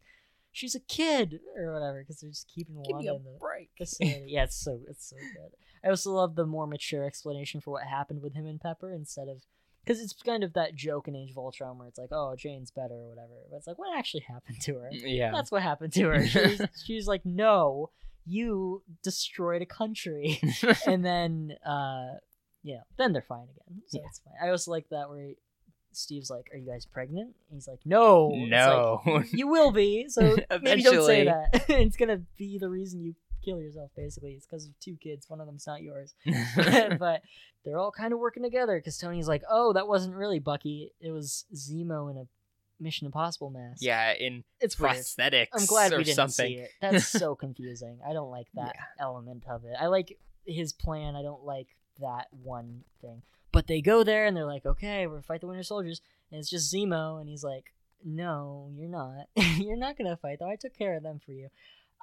[0.59, 3.71] she's a kid or whatever because they're just keeping Give me a in the break.
[3.79, 4.25] facility.
[4.29, 5.53] yeah, it's so it's so good.
[5.85, 9.29] I also love the more mature explanation for what happened with him and Pepper instead
[9.29, 9.43] of
[9.85, 12.71] because it's kind of that joke in Age of Ultron where it's like, oh, Jane's
[12.71, 13.33] better or whatever.
[13.51, 14.91] But it's like, what actually happened to her?
[14.93, 15.31] Yeah.
[15.33, 16.27] That's what happened to her.
[16.27, 17.91] She's, she's like, no,
[18.27, 20.39] you destroyed a country,
[20.87, 22.17] and then uh,
[22.63, 23.83] you know, then they're fine again.
[23.87, 24.07] So Yeah.
[24.09, 24.35] it's fine.
[24.43, 25.31] I also like that where.
[25.99, 29.25] Steve's like, "Are you guys pregnant?" And He's like, "No, It's like, No.
[29.33, 30.07] you will be.
[30.09, 31.65] So maybe don't say that.
[31.69, 33.15] it's gonna be the reason you
[33.45, 33.91] kill yourself.
[33.97, 35.29] Basically, it's because of two kids.
[35.29, 36.15] One of them's not yours.
[36.99, 37.23] but
[37.65, 40.93] they're all kind of working together because Tony's like, "Oh, that wasn't really Bucky.
[41.01, 42.27] It was Zemo in a
[42.81, 44.97] Mission Impossible mask." yeah, in it's weird.
[44.97, 46.47] prosthetics I'm glad we didn't something.
[46.47, 46.71] see it.
[46.81, 47.99] That's so confusing.
[48.09, 49.75] I don't like that element of it.
[49.79, 51.17] I like his plan.
[51.17, 51.69] I don't like
[52.01, 53.23] that one thing.
[53.53, 56.01] But they go there and they're like, okay, we're gonna fight the Winter Soldiers,
[56.31, 57.73] and it's just Zemo, and he's like,
[58.05, 59.27] no, you're not.
[59.37, 60.49] you're not gonna fight though.
[60.49, 61.49] I took care of them for you.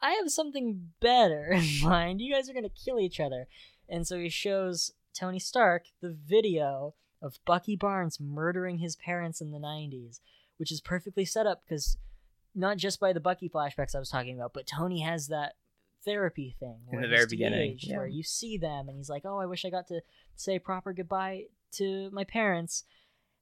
[0.01, 2.21] I have something better in mind.
[2.21, 3.47] You guys are gonna kill each other.
[3.87, 9.51] And so he shows Tony Stark the video of Bucky Barnes murdering his parents in
[9.51, 10.19] the 90s,
[10.57, 11.97] which is perfectly set up because
[12.53, 15.53] not just by the Bucky flashbacks I was talking about, but Tony has that
[16.05, 17.97] therapy thing In the very beginning, yeah.
[17.97, 20.01] where you see them and he's like, "Oh, I wish I got to
[20.35, 22.83] say proper goodbye to my parents."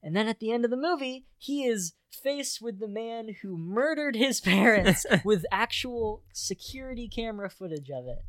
[0.01, 3.57] And then at the end of the movie, he is faced with the man who
[3.57, 8.19] murdered his parents with actual security camera footage of it.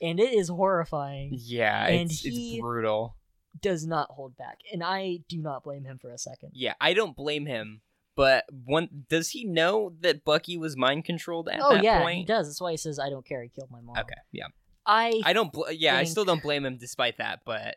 [0.00, 1.30] And it is horrifying.
[1.38, 3.16] Yeah, And it's, he- it's brutal.
[3.60, 4.58] Does not hold back.
[4.72, 6.52] And I do not blame him for a second.
[6.54, 7.82] Yeah, I don't blame him.
[8.14, 12.24] But one, does he know that Bucky was mind controlled at oh that yeah, he
[12.24, 12.46] does.
[12.46, 13.42] That's why he says I don't care.
[13.42, 13.96] He killed my mom.
[13.98, 14.46] Okay, yeah.
[14.84, 15.52] I I don't.
[15.52, 17.40] Bl- yeah, I still don't blame him despite that.
[17.46, 17.76] But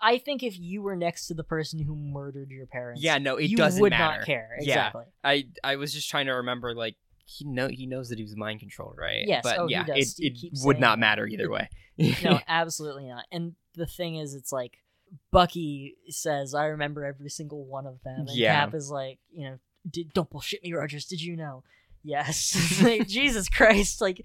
[0.00, 3.36] I think if you were next to the person who murdered your parents, yeah, no,
[3.36, 4.18] it you doesn't would matter.
[4.18, 4.50] not care.
[4.60, 4.88] Yeah.
[4.88, 5.04] Exactly.
[5.22, 8.36] I I was just trying to remember like he know he knows that he was
[8.36, 9.24] mind controlled, right?
[9.26, 11.68] Yes, but oh, yeah, it it would saying not matter either way.
[12.22, 13.24] No, absolutely not.
[13.32, 14.78] And the thing is, it's like
[15.30, 18.54] Bucky says, "I remember every single one of them," and Yeah.
[18.64, 19.58] Cap is like, you know,
[19.90, 21.04] Did, "Don't bullshit me, Rogers.
[21.06, 21.62] Did you know?"
[22.02, 22.80] Yes.
[22.82, 24.24] Like Jesus Christ, like.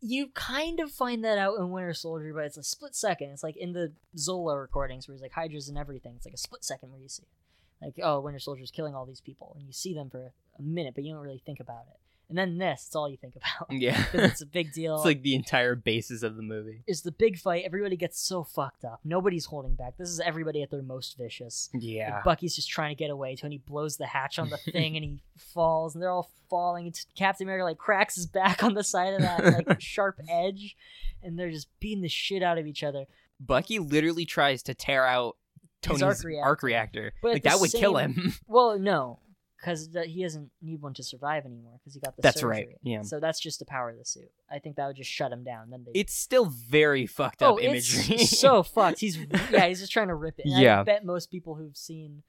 [0.00, 3.30] You kind of find that out in Winter Soldier, but it's a split second.
[3.30, 6.14] It's like in the Zola recordings where he's like Hydras and everything.
[6.14, 7.84] It's like a split second where you see it.
[7.84, 10.94] Like, oh, Winter Soldier's killing all these people, and you see them for a minute,
[10.94, 11.98] but you don't really think about it.
[12.28, 13.68] And then this, it's all you think about.
[13.70, 16.82] Yeah, it's a big deal it's like the entire basis of the movie.
[16.86, 17.64] is the big fight.
[17.64, 19.00] Everybody gets so fucked up.
[19.04, 19.96] Nobody's holding back.
[19.96, 21.70] This is everybody at their most vicious.
[21.72, 23.34] Like, Yeah, Bucky's just trying to get away.
[23.36, 26.92] Tony blows the hatch on the thing and he falls, and they're all falling.
[27.16, 30.76] Captain America like cracks his back on the side of that like sharp edge,
[31.22, 33.06] and they're just beating the shit out of each other.
[33.40, 35.36] Bucky literally tries to tear out
[35.80, 36.62] Tony's arc arc reactor.
[36.62, 37.12] reactor.
[37.22, 38.34] But like that would kill him.
[38.46, 39.20] Well, no,
[39.60, 42.50] because he doesn't need one to survive anymore because he got the That's surgery.
[42.68, 43.02] right, yeah.
[43.02, 44.30] So that's just the power of the suit.
[44.50, 45.70] I think that would just shut him down.
[45.70, 48.16] Then they it's still very fucked oh, up oh, imagery.
[48.16, 49.00] It's so fucked.
[49.00, 49.18] He's
[49.50, 50.46] yeah, he's just trying to rip it.
[50.46, 50.82] And I Yeah.
[50.84, 52.22] bet most people who've seen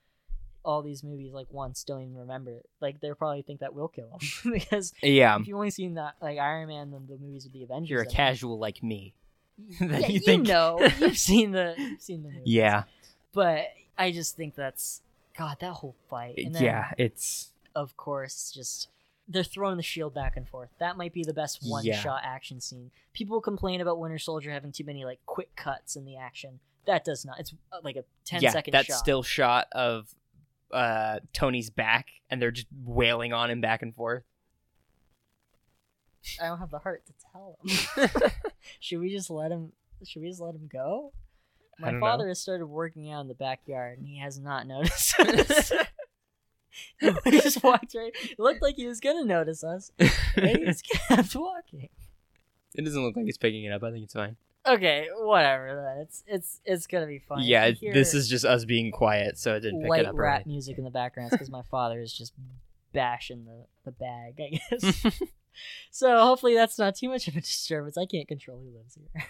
[0.66, 2.70] all these movies like once don't even remember it.
[2.82, 6.16] Like they probably think that will kill him because yeah, if you've only seen that
[6.22, 8.84] like Iron Man and the movies with the Avengers, you're a in it, casual like
[8.84, 9.14] me.
[9.80, 12.44] Yeah, you you, think- know, you've seen the you've seen the movies.
[12.46, 12.84] Yeah,
[13.34, 13.66] but
[13.98, 15.02] I just think that's
[15.40, 16.36] God that whole fight.
[16.38, 18.90] And then, yeah, it's of course, just
[19.28, 20.70] they're throwing the shield back and forth.
[20.80, 22.00] That might be the best one Yeah.
[22.00, 22.92] shot action scene.
[23.14, 26.60] People complain about Winter Soldier having too many like quick cuts in the action.
[26.86, 27.40] That does not.
[27.40, 28.50] It's uh, like a 10 yeah.
[28.52, 28.98] second that shot.
[28.98, 30.14] still shot of
[30.72, 34.24] uh Tony's back, and they're just wailing on him back and forth.
[36.42, 38.32] I don't have the heart to tell him.
[38.80, 39.72] should we just let him?
[40.04, 41.14] Should we just let him go?
[41.80, 42.30] My father know.
[42.30, 45.72] has started working out in the backyard, and he has not noticed us.
[47.24, 48.12] he just walked right.
[48.24, 51.90] It looked like he was gonna notice us, and he just kept walking.
[52.76, 53.84] It doesn't look like he's picking it up.
[53.84, 54.36] I think it's fine.
[54.68, 55.76] Okay, whatever.
[55.76, 57.42] Then it's it's it's gonna be fun.
[57.44, 60.14] yeah, this is just us being quiet, so it didn't pick it up.
[60.14, 60.52] or rap anything.
[60.54, 62.34] music in the background because my father is just
[62.94, 64.36] bashing the the bag.
[64.40, 65.06] I guess.
[65.92, 67.98] so hopefully that's not too much of a disturbance.
[67.98, 69.26] I can't control who lives here.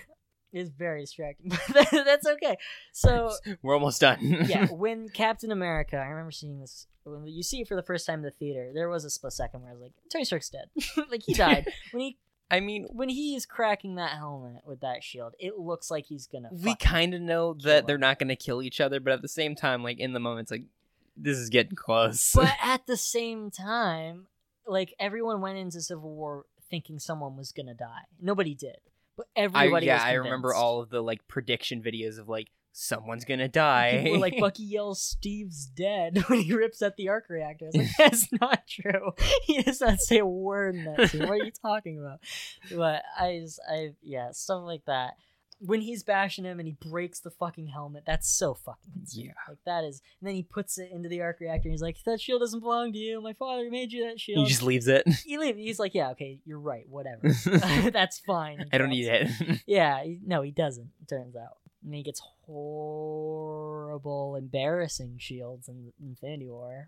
[0.52, 2.58] It's very distracting, but that's okay.
[2.92, 3.32] So
[3.62, 4.20] We're almost done.
[4.48, 8.06] yeah, when Captain America, I remember seeing this when you see it for the first
[8.06, 8.72] time in the theater.
[8.74, 10.70] There was a split second where I was like, Tony Stark's dead.
[11.10, 12.18] like he died when he
[12.52, 15.36] I mean, when he is cracking that helmet with that shield.
[15.40, 16.50] It looks like he's gonna.
[16.52, 17.86] we kind of know that him.
[17.86, 20.20] they're not going to kill each other, but at the same time, like in the
[20.20, 20.64] moment, it's like
[21.16, 22.32] this is getting close.
[22.34, 24.28] but at the same time,
[24.66, 28.06] like everyone went into Civil War thinking someone was gonna die.
[28.20, 28.78] Nobody did,
[29.36, 33.48] but I, yeah, I remember all of the like prediction videos of like someone's gonna
[33.48, 33.91] die.
[33.98, 37.66] People were like Bucky yells, "Steve's dead" when he rips at the arc reactor.
[37.66, 39.12] I was like, "That's not true.
[39.44, 41.22] He does not say a word in that scene.
[41.22, 42.20] What are you talking about?"
[42.76, 45.16] But I just, I yeah, stuff like that.
[45.61, 49.26] When he's bashing him and he breaks the fucking helmet, that's so fucking insane.
[49.26, 49.31] Yeah.
[49.48, 51.68] Like that is, and then he puts it into the arc reactor.
[51.68, 53.22] and He's like, "That shield doesn't belong to you.
[53.22, 54.45] My father made you that shield.
[54.45, 55.03] he just leaves it.
[55.26, 55.57] he leave.
[55.57, 56.88] He's like, "Yeah, okay, you're right.
[56.88, 57.30] Whatever.
[57.91, 59.30] that's fine." I don't need it.
[59.68, 60.90] Yeah, no, he doesn't.
[61.02, 66.88] It turns out, and he gets horrible, embarrassing shields in Infinity War.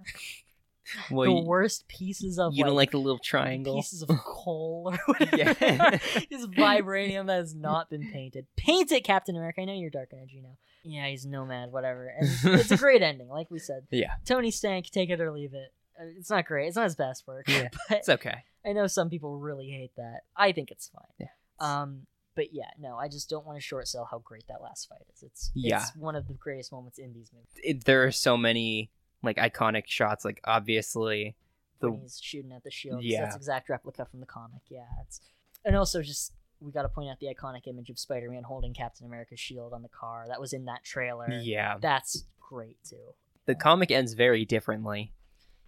[1.11, 3.75] Well, the worst pieces of you don't like the little triangle.
[3.75, 5.37] pieces of coal or whatever.
[5.37, 5.97] Yeah.
[6.31, 8.47] Just vibranium that has not been painted.
[8.57, 9.61] Paint it, Captain America.
[9.61, 10.57] I know you're Dark Energy now.
[10.83, 12.07] Yeah, he's Nomad, whatever.
[12.07, 12.27] And
[12.59, 13.83] it's a great ending, like we said.
[13.91, 14.13] Yeah.
[14.25, 15.71] Tony Stank, take it or leave it.
[15.99, 16.67] Uh, It's not great.
[16.67, 17.47] It's not his best work.
[17.47, 18.43] Yeah, but It's okay.
[18.65, 20.21] I know some people really hate that.
[20.35, 21.03] I think it's fine.
[21.19, 21.27] Yeah.
[21.59, 24.87] Um, but yeah, no, I just don't want to short sell how great that last
[24.89, 25.21] fight is.
[25.21, 25.81] It's Yeah.
[25.81, 27.49] it's one of the greatest moments in these movies.
[27.57, 28.89] It, there are so many
[29.23, 30.23] like iconic shots.
[30.25, 31.35] Like obviously,
[31.79, 33.03] the when he's shooting at the shield.
[33.03, 33.21] Yeah.
[33.23, 34.61] That's exact replica from the comic.
[34.69, 35.19] Yeah, it's
[35.65, 39.05] and also just we got to point out the iconic image of Spider-Man holding Captain
[39.07, 40.25] America's shield on the car.
[40.27, 41.27] That was in that trailer.
[41.31, 42.97] yeah, That's great too.
[43.45, 45.11] the comic ends very differently.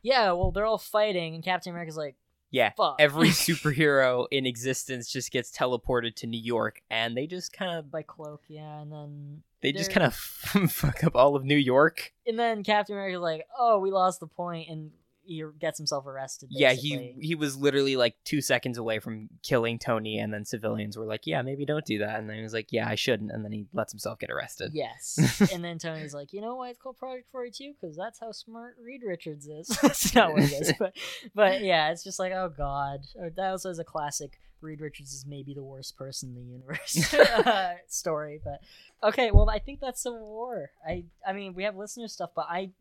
[0.04, 2.16] Yeah, well, they're all fighting, and Captain America's like,
[2.52, 7.54] Yeah, "Fuck." every superhero in existence just gets teleported to New York, and they just
[7.54, 10.14] kind of by cloak, yeah, and then they just kind of
[10.72, 12.14] fuck up all of New York.
[12.28, 14.92] and then Captain America's like, "Oh, we lost the point," and
[15.24, 16.50] he gets himself arrested.
[16.52, 20.98] Yeah, he he was literally like two seconds away from killing Tony, and then civilians
[20.98, 23.32] were like, "Yeah, maybe don't do that," and then he was like, "Yeah, I shouldn't,"
[23.32, 24.72] and then he lets himself get arrested.
[24.74, 25.20] Yes.
[25.54, 27.74] and then Tony's like, you know why it's called Project 42?
[27.80, 29.68] Because that's how smart Reed Richards is.
[29.82, 30.74] that's not what it is.
[30.78, 30.96] But,
[31.34, 33.02] but yeah, it's just like, oh God.
[33.36, 37.14] That also is a classic Reed Richards is maybe the worst person in the universe
[37.14, 38.40] uh, story.
[38.44, 38.62] But
[39.08, 40.72] okay, well, I think that's Civil War.
[40.88, 42.72] I, I mean, we have listener stuff, but I.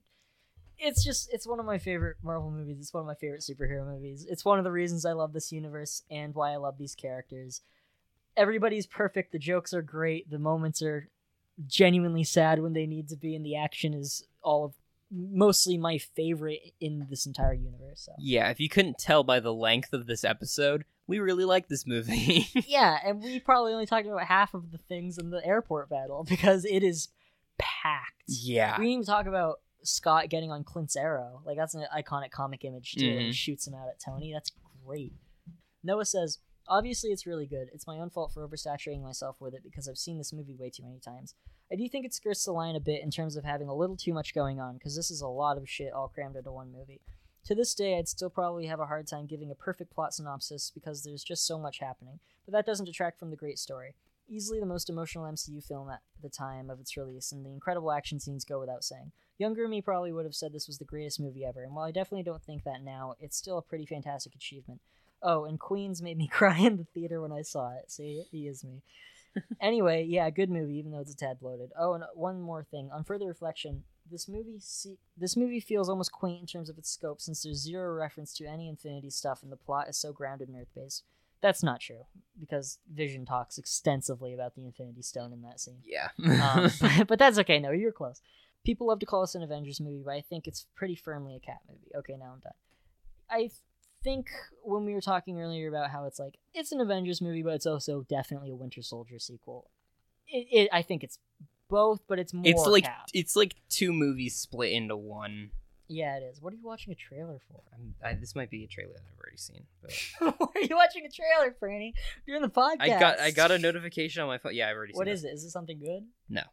[0.78, 2.78] It's just, it's one of my favorite Marvel movies.
[2.80, 4.26] It's one of my favorite superhero movies.
[4.28, 7.60] It's one of the reasons I love this universe and why I love these characters.
[8.36, 9.32] Everybody's perfect.
[9.32, 10.30] The jokes are great.
[10.30, 11.08] The moments are
[11.66, 14.72] genuinely sad when they need to be, and the action is all of
[15.10, 18.00] mostly my favorite in this entire universe.
[18.00, 21.68] So Yeah, if you couldn't tell by the length of this episode, we really like
[21.68, 22.46] this movie.
[22.66, 26.24] yeah, and we probably only talked about half of the things in the airport battle
[26.28, 27.08] because it is
[27.58, 28.22] packed.
[28.26, 31.42] yeah, We didn't even talk about Scott getting on Clint's arrow.
[31.44, 33.04] Like that's an iconic comic image too.
[33.10, 33.32] Mhm.
[33.32, 34.32] shoots him out at Tony.
[34.32, 34.52] That's
[34.84, 35.12] great.
[35.82, 36.38] Noah says,
[36.68, 37.68] obviously it's really good.
[37.72, 40.70] It's my own fault for oversaturating myself with it because I've seen this movie way
[40.70, 41.34] too many times.
[41.72, 43.96] I do think it skirts the line a bit in terms of having a little
[43.96, 46.70] too much going on because this is a lot of shit all crammed into one
[46.70, 47.00] movie.
[47.46, 50.70] To this day, I'd still probably have a hard time giving a perfect plot synopsis
[50.70, 53.96] because there's just so much happening, but that doesn't detract from the great story.
[54.28, 57.92] Easily the most emotional MCU film at the time of its release, and the incredible
[57.92, 59.12] action scenes go without saying.
[59.38, 61.90] Younger me probably would have said this was the greatest movie ever, and while I
[61.90, 64.80] definitely don't think that now, it's still a pretty fantastic achievement.
[65.22, 67.90] Oh, and Queens made me cry in the theater when I saw it.
[67.90, 68.82] See, he is me.
[69.60, 71.72] anyway, yeah, good movie, even though it's a tad bloated.
[71.78, 72.90] Oh, and one more thing.
[72.92, 76.90] On further reflection, this movie se- this movie feels almost quaint in terms of its
[76.90, 80.48] scope, since there's zero reference to any Infinity stuff, and the plot is so grounded
[80.48, 81.04] and earth-based.
[81.42, 82.06] That's not true,
[82.38, 85.82] because Vision talks extensively about the Infinity Stone in that scene.
[85.84, 86.08] yeah.
[86.24, 87.58] Um, but, but that's okay.
[87.58, 88.22] No, you're close.
[88.64, 91.40] People love to call this an Avengers movie, but I think it's pretty firmly a
[91.40, 91.90] Cap movie.
[91.96, 92.52] Okay, now I'm done.
[93.28, 93.50] I
[94.04, 94.28] think
[94.62, 97.66] when we were talking earlier about how it's like it's an Avengers movie, but it's
[97.66, 99.70] also definitely a Winter Soldier sequel.
[100.28, 101.18] It, it I think it's
[101.68, 102.44] both, but it's more.
[102.46, 105.50] it's like it's like two movies split into one.
[105.92, 106.40] Yeah, it is.
[106.40, 107.60] What are you watching a trailer for?
[107.74, 109.64] I'm, I, this might be a trailer that I've already seen.
[109.80, 111.92] But what are you watching a trailer, Franny?
[112.26, 112.80] During the podcast.
[112.80, 114.54] I got I got a notification on my phone.
[114.54, 114.94] Yeah, I've already.
[114.94, 115.28] What seen is it?
[115.28, 116.04] Is it something good?
[116.28, 116.42] No.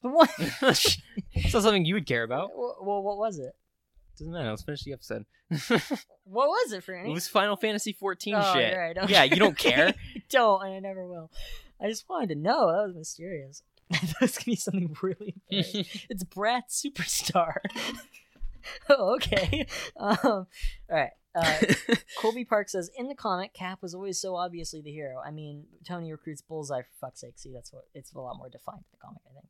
[0.00, 0.30] What?
[0.38, 2.50] it's not something you would care about.
[2.54, 3.52] well, what was it?
[4.16, 4.48] Doesn't matter.
[4.48, 5.24] Let's finish the episode.
[6.24, 7.08] What was it, Franny?
[7.08, 8.76] it was Final Fantasy 14 Oh, shit.
[8.76, 9.12] right, okay.
[9.12, 9.94] Yeah, you don't care.
[10.28, 11.32] Don't, and I never will.
[11.80, 12.70] I just wanted to know.
[12.70, 13.62] That was mysterious.
[13.90, 17.56] That's gonna be something really it's Brat Superstar.
[18.88, 19.66] oh, okay.
[19.98, 20.46] Um, all
[20.90, 21.10] right.
[21.34, 21.58] Uh,
[22.18, 25.20] Colby Park says in the comic, Cap was always so obviously the hero.
[25.24, 27.38] I mean, Tony recruits Bullseye for fuck's sake.
[27.38, 29.22] See, that's what it's a lot more defined in the comic.
[29.26, 29.46] I think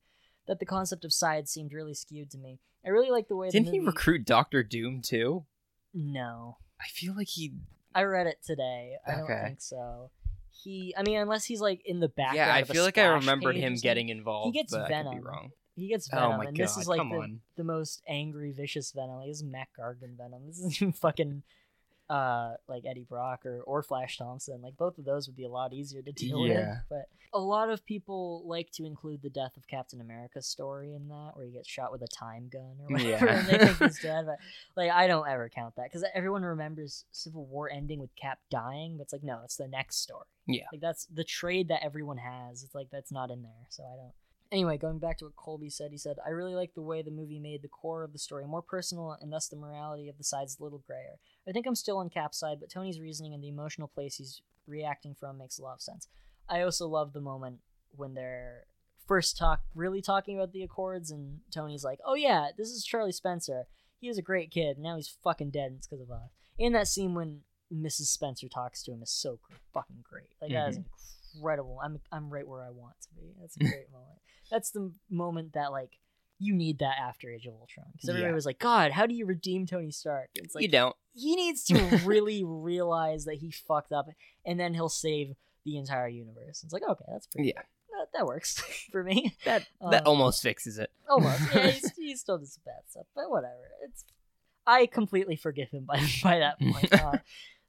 [0.47, 2.59] that the concept of sides seemed really skewed to me.
[2.85, 3.51] I really like the way.
[3.51, 3.89] Didn't the he movie...
[3.89, 5.47] recruit Doctor Doom too?
[5.95, 7.55] No, I feel like he.
[7.95, 8.95] I read it today.
[9.07, 10.11] I don't think so.
[10.51, 12.37] He, I mean, unless he's like in the background.
[12.37, 14.55] Yeah, I feel like I remembered him getting involved.
[14.55, 15.25] He gets but I could be Venom.
[15.25, 15.51] wrong.
[15.79, 19.17] He gets Oh Venom, my and this is like the, the most angry, vicious Venom.
[19.17, 20.43] Like, this is Mac Gargan Venom.
[20.47, 21.43] This isn't fucking
[22.11, 24.63] uh like Eddie Brock or or Flash Thompson.
[24.63, 26.67] Like both of those would be a lot easier to deal with.
[26.89, 31.09] But a lot of people like to include the death of Captain America's story in
[31.09, 33.39] that, where he gets shot with a time gun or whatever, Yeah.
[33.41, 34.25] and they think he's dead.
[34.25, 34.39] But
[34.75, 38.97] like, I don't ever count that because everyone remembers Civil War ending with Cap dying,
[38.97, 40.25] but it's like no, it's the next story.
[40.47, 40.65] Yeah.
[40.73, 42.63] Like that's the trade that everyone has.
[42.63, 44.13] It's like that's not in there, so I don't.
[44.51, 47.11] Anyway, going back to what Colby said, he said, I really like the way the
[47.11, 50.25] movie made the core of the story more personal and thus the morality of the
[50.25, 51.19] sides a little grayer.
[51.47, 54.41] I think I'm still on Cap's side, but Tony's reasoning and the emotional place he's
[54.67, 56.09] reacting from makes a lot of sense.
[56.49, 57.59] I also love the moment
[57.95, 58.65] when they're
[59.07, 63.13] first talk really talking about the Accords and Tony's like, Oh yeah, this is Charlie
[63.13, 63.65] Spencer.
[64.01, 66.31] He was a great kid, now he's fucking dead and it's because of us.
[66.59, 67.41] In that scene when
[67.73, 68.07] Mrs.
[68.07, 69.41] Spencer talks to him is so
[69.75, 70.31] fucking great.
[70.41, 70.85] Like that is mm-hmm.
[70.85, 71.18] incredible.
[71.83, 73.35] I'm I'm right where I want to be.
[73.41, 74.19] That's a great moment.
[74.51, 75.99] That's the moment that like
[76.41, 78.35] you need that after Age of Ultron because everybody Yeah.
[78.35, 80.31] was like, God, how do you redeem Tony Stark?
[80.35, 80.95] It's like you don't.
[81.15, 84.07] he needs to really realize that he fucked up,
[84.47, 85.35] and then he'll save
[85.65, 86.63] the entire universe.
[86.63, 87.49] It's like okay, that's pretty.
[87.57, 87.63] Yeah.
[87.99, 88.61] That, that works
[88.93, 89.35] for me.
[89.45, 90.91] That that Um, almost fixes it.
[91.09, 91.41] Almost.
[91.55, 93.69] Yeah, he's, he still does some bad stuff, but whatever.
[93.85, 94.05] It's
[94.67, 96.93] I completely forgive him by by that point.
[96.93, 97.19] Uh,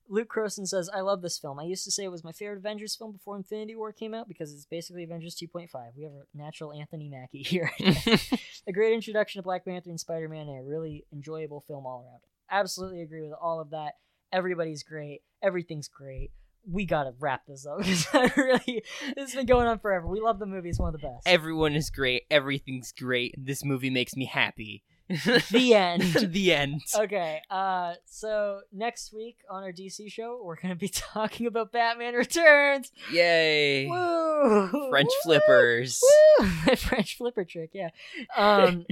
[0.09, 1.59] Luke Croson says, "I love this film.
[1.59, 4.27] I used to say it was my favorite Avengers film before Infinity War came out
[4.27, 5.95] because it's basically Avengers 2.5.
[5.95, 7.71] We have a natural Anthony Mackie here.
[8.67, 12.03] a great introduction to Black Panther and Spider Man, and a really enjoyable film all
[12.03, 12.21] around.
[12.49, 13.93] Absolutely agree with all of that.
[14.33, 15.21] Everybody's great.
[15.43, 16.31] Everything's great.
[16.69, 18.83] We gotta wrap this up because I really
[19.15, 20.07] this has been going on forever.
[20.07, 20.69] We love the movie.
[20.69, 21.27] It's one of the best.
[21.27, 22.23] Everyone is great.
[22.31, 23.35] Everything's great.
[23.37, 24.83] This movie makes me happy.
[25.51, 26.03] the end.
[26.31, 26.81] the end.
[26.95, 32.13] Okay, uh, so next week on our DC show, we're gonna be talking about Batman
[32.13, 32.91] Returns.
[33.11, 33.87] Yay.
[33.87, 34.89] Woo!
[34.91, 35.21] French Woo!
[35.23, 35.99] flippers.
[36.39, 36.75] Woo!
[36.75, 37.89] French flipper trick, yeah.
[38.37, 38.85] Um,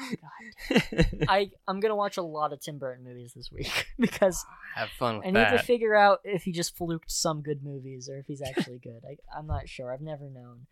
[0.00, 0.12] oh,
[0.70, 1.04] God.
[1.28, 4.44] I I'm gonna watch a lot of Tim Burton movies this week because
[4.76, 8.08] Have fun with I need to figure out if he just fluked some good movies
[8.08, 9.02] or if he's actually good.
[9.04, 9.92] I, I'm not sure.
[9.92, 10.66] I've never known.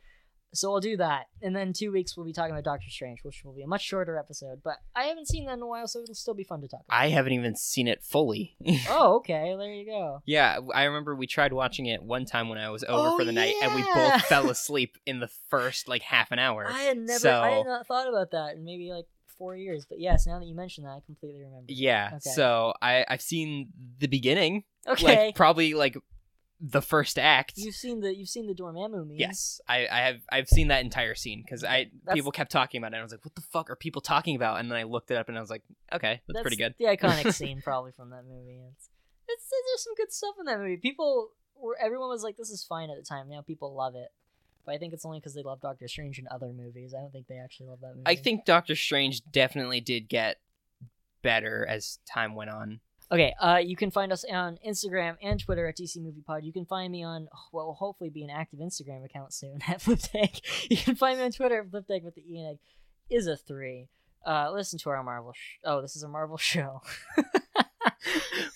[0.54, 3.42] So I'll do that, and then two weeks we'll be talking about Doctor Strange, which
[3.44, 4.60] will be a much shorter episode.
[4.64, 6.82] But I haven't seen that in a while, so it'll still be fun to talk.
[6.88, 6.96] about.
[7.00, 8.56] I haven't even seen it fully.
[8.88, 9.54] Oh, okay.
[9.58, 10.22] There you go.
[10.26, 13.24] yeah, I remember we tried watching it one time when I was over Oh, for
[13.24, 16.66] the night, and we both fell asleep in the first like half an hour.
[16.68, 19.06] I had never, So- I had not thought about that in maybe like
[19.38, 19.84] four years.
[19.88, 21.64] But yes, now that you mention that, I completely remember.
[21.68, 22.30] Yeah, Okay.
[22.34, 25.26] so I I've seen the beginning, Okay.
[25.26, 25.96] like probably like
[26.66, 27.52] the first act.
[27.56, 29.16] you've seen the you've seen the Dormammu meme.
[29.16, 30.20] Yes, I, I have.
[30.32, 32.96] I've seen that entire scene because I That's- people kept talking about it.
[32.96, 35.10] and I was like, "What the fuck are people talking about?" And then I looked
[35.10, 35.62] it up, and I was like,
[35.92, 38.60] "Okay, that's, pretty good." The iconic scene probably from that movie.
[38.72, 38.88] It's,
[39.28, 40.78] it's there's some good stuff in that movie.
[40.78, 43.28] People were everyone was like, "This is fine" at the time.
[43.28, 44.08] Now people love it.
[44.64, 46.94] But I think it's only because they love Doctor Strange and other movies.
[46.96, 48.02] I don't think they actually love that movie.
[48.06, 50.38] I think Doctor Strange definitely did get
[51.20, 52.80] better as time went on.
[53.14, 56.42] Okay, uh, you can find us on Instagram and Twitter at DC Movie Pod.
[56.42, 59.78] You can find me on, what will hopefully be an active Instagram account soon at
[59.78, 60.40] FlipTech.
[60.68, 62.58] You can find me on Twitter at FlipTech with the E and egg
[63.08, 63.86] is a three.
[64.26, 65.32] Uh, listen to our Marvel.
[65.32, 66.80] Sh- oh, this is a Marvel show.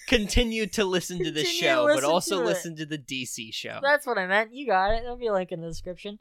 [0.09, 3.79] Continue to listen to this show, but also to listen to the DC show.
[3.81, 4.53] That's what I meant.
[4.53, 5.03] You got it.
[5.03, 6.19] There'll be a link in the description.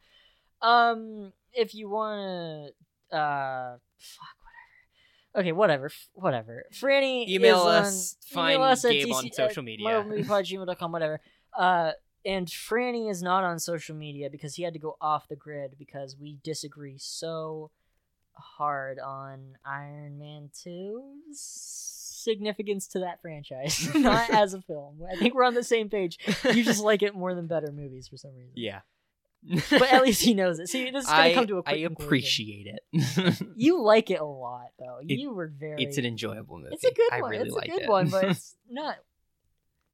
[0.62, 2.68] Um, if you wanna,
[3.12, 4.37] uh, fuck.
[5.38, 6.66] Okay, whatever, f- whatever.
[6.74, 9.86] Franny, Email is us, on, find email us at Gabe DC on social media.
[9.88, 11.22] marvelmoviepod@gmail.com, whatever.
[11.58, 11.92] Uh,
[12.26, 15.76] and Franny is not on social media because he had to go off the grid
[15.78, 17.70] because we disagree so
[18.34, 25.00] hard on Iron Man 2's significance to that franchise, not as a film.
[25.10, 26.18] I think we're on the same page.
[26.44, 28.54] You just like it more than better movies for some reason.
[28.56, 28.80] yeah.
[29.70, 30.68] But at least he knows it.
[30.68, 32.06] See, this is gonna I, come to a quick I conclusion.
[32.08, 33.44] appreciate it.
[33.56, 35.00] You like it a lot, though.
[35.02, 35.82] It- you were very.
[35.84, 36.70] it's an enjoyable movie.
[36.74, 37.32] It's a good I one.
[37.32, 37.90] really it's like a good it.
[37.90, 38.98] one, but it's not.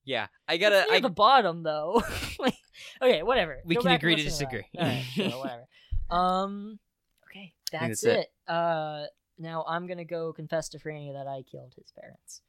[0.06, 0.86] yeah, I gotta.
[0.90, 2.02] near I, the bottom, though.
[2.40, 2.56] like,
[3.02, 3.60] okay, whatever.
[3.66, 4.66] We Go can agree to disagree.
[4.78, 5.68] All right, so whatever.
[6.10, 6.80] Um.
[7.30, 8.28] Okay, that's, that's it.
[8.48, 9.04] Uh.
[9.40, 12.42] Now I'm gonna go confess to Franny that I killed his parents.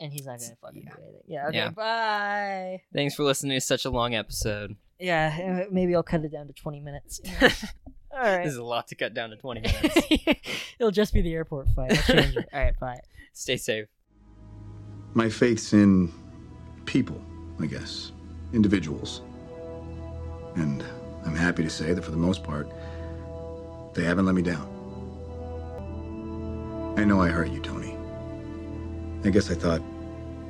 [0.00, 0.90] And he's not gonna fucking Yeah.
[0.96, 1.22] do anything.
[1.26, 1.46] Yeah.
[1.48, 1.56] Okay.
[1.56, 1.70] Yeah.
[1.70, 2.82] Bye.
[2.92, 4.76] thanks for listening to such a long episode.
[4.98, 5.64] Yeah.
[5.70, 7.20] Maybe I'll cut it down to 20 minutes.
[8.10, 8.44] All right.
[8.44, 9.96] This is a lot to cut down to 20 minutes.
[10.78, 11.92] It'll just be the airport fight.
[11.92, 12.48] I'll change it.
[12.52, 13.00] All right, bye.
[13.32, 13.86] Stay safe.
[15.14, 16.12] My faith's in
[16.86, 17.20] people,
[17.60, 18.12] I guess,
[18.52, 19.22] individuals.
[20.56, 20.84] And
[21.24, 22.68] I'm happy to say that for the most part,
[23.94, 24.70] they haven't let me down.
[26.96, 27.93] I know I hurt you, Tony.
[29.24, 29.80] I guess I thought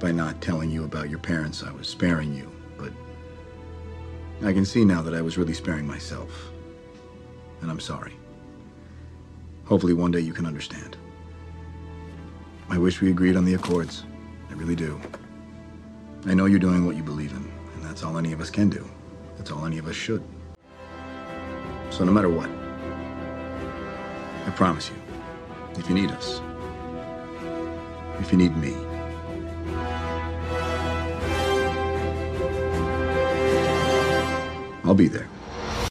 [0.00, 2.92] by not telling you about your parents, I was sparing you, but
[4.44, 6.50] I can see now that I was really sparing myself.
[7.60, 8.14] And I'm sorry.
[9.64, 10.96] Hopefully, one day you can understand.
[12.68, 14.04] I wish we agreed on the Accords.
[14.50, 15.00] I really do.
[16.26, 18.70] I know you're doing what you believe in, and that's all any of us can
[18.70, 18.90] do.
[19.36, 20.24] That's all any of us should.
[21.90, 22.50] So, no matter what,
[24.46, 24.96] I promise you,
[25.78, 26.40] if you need us,
[28.20, 28.74] if you need me,
[34.84, 35.33] I'll be there.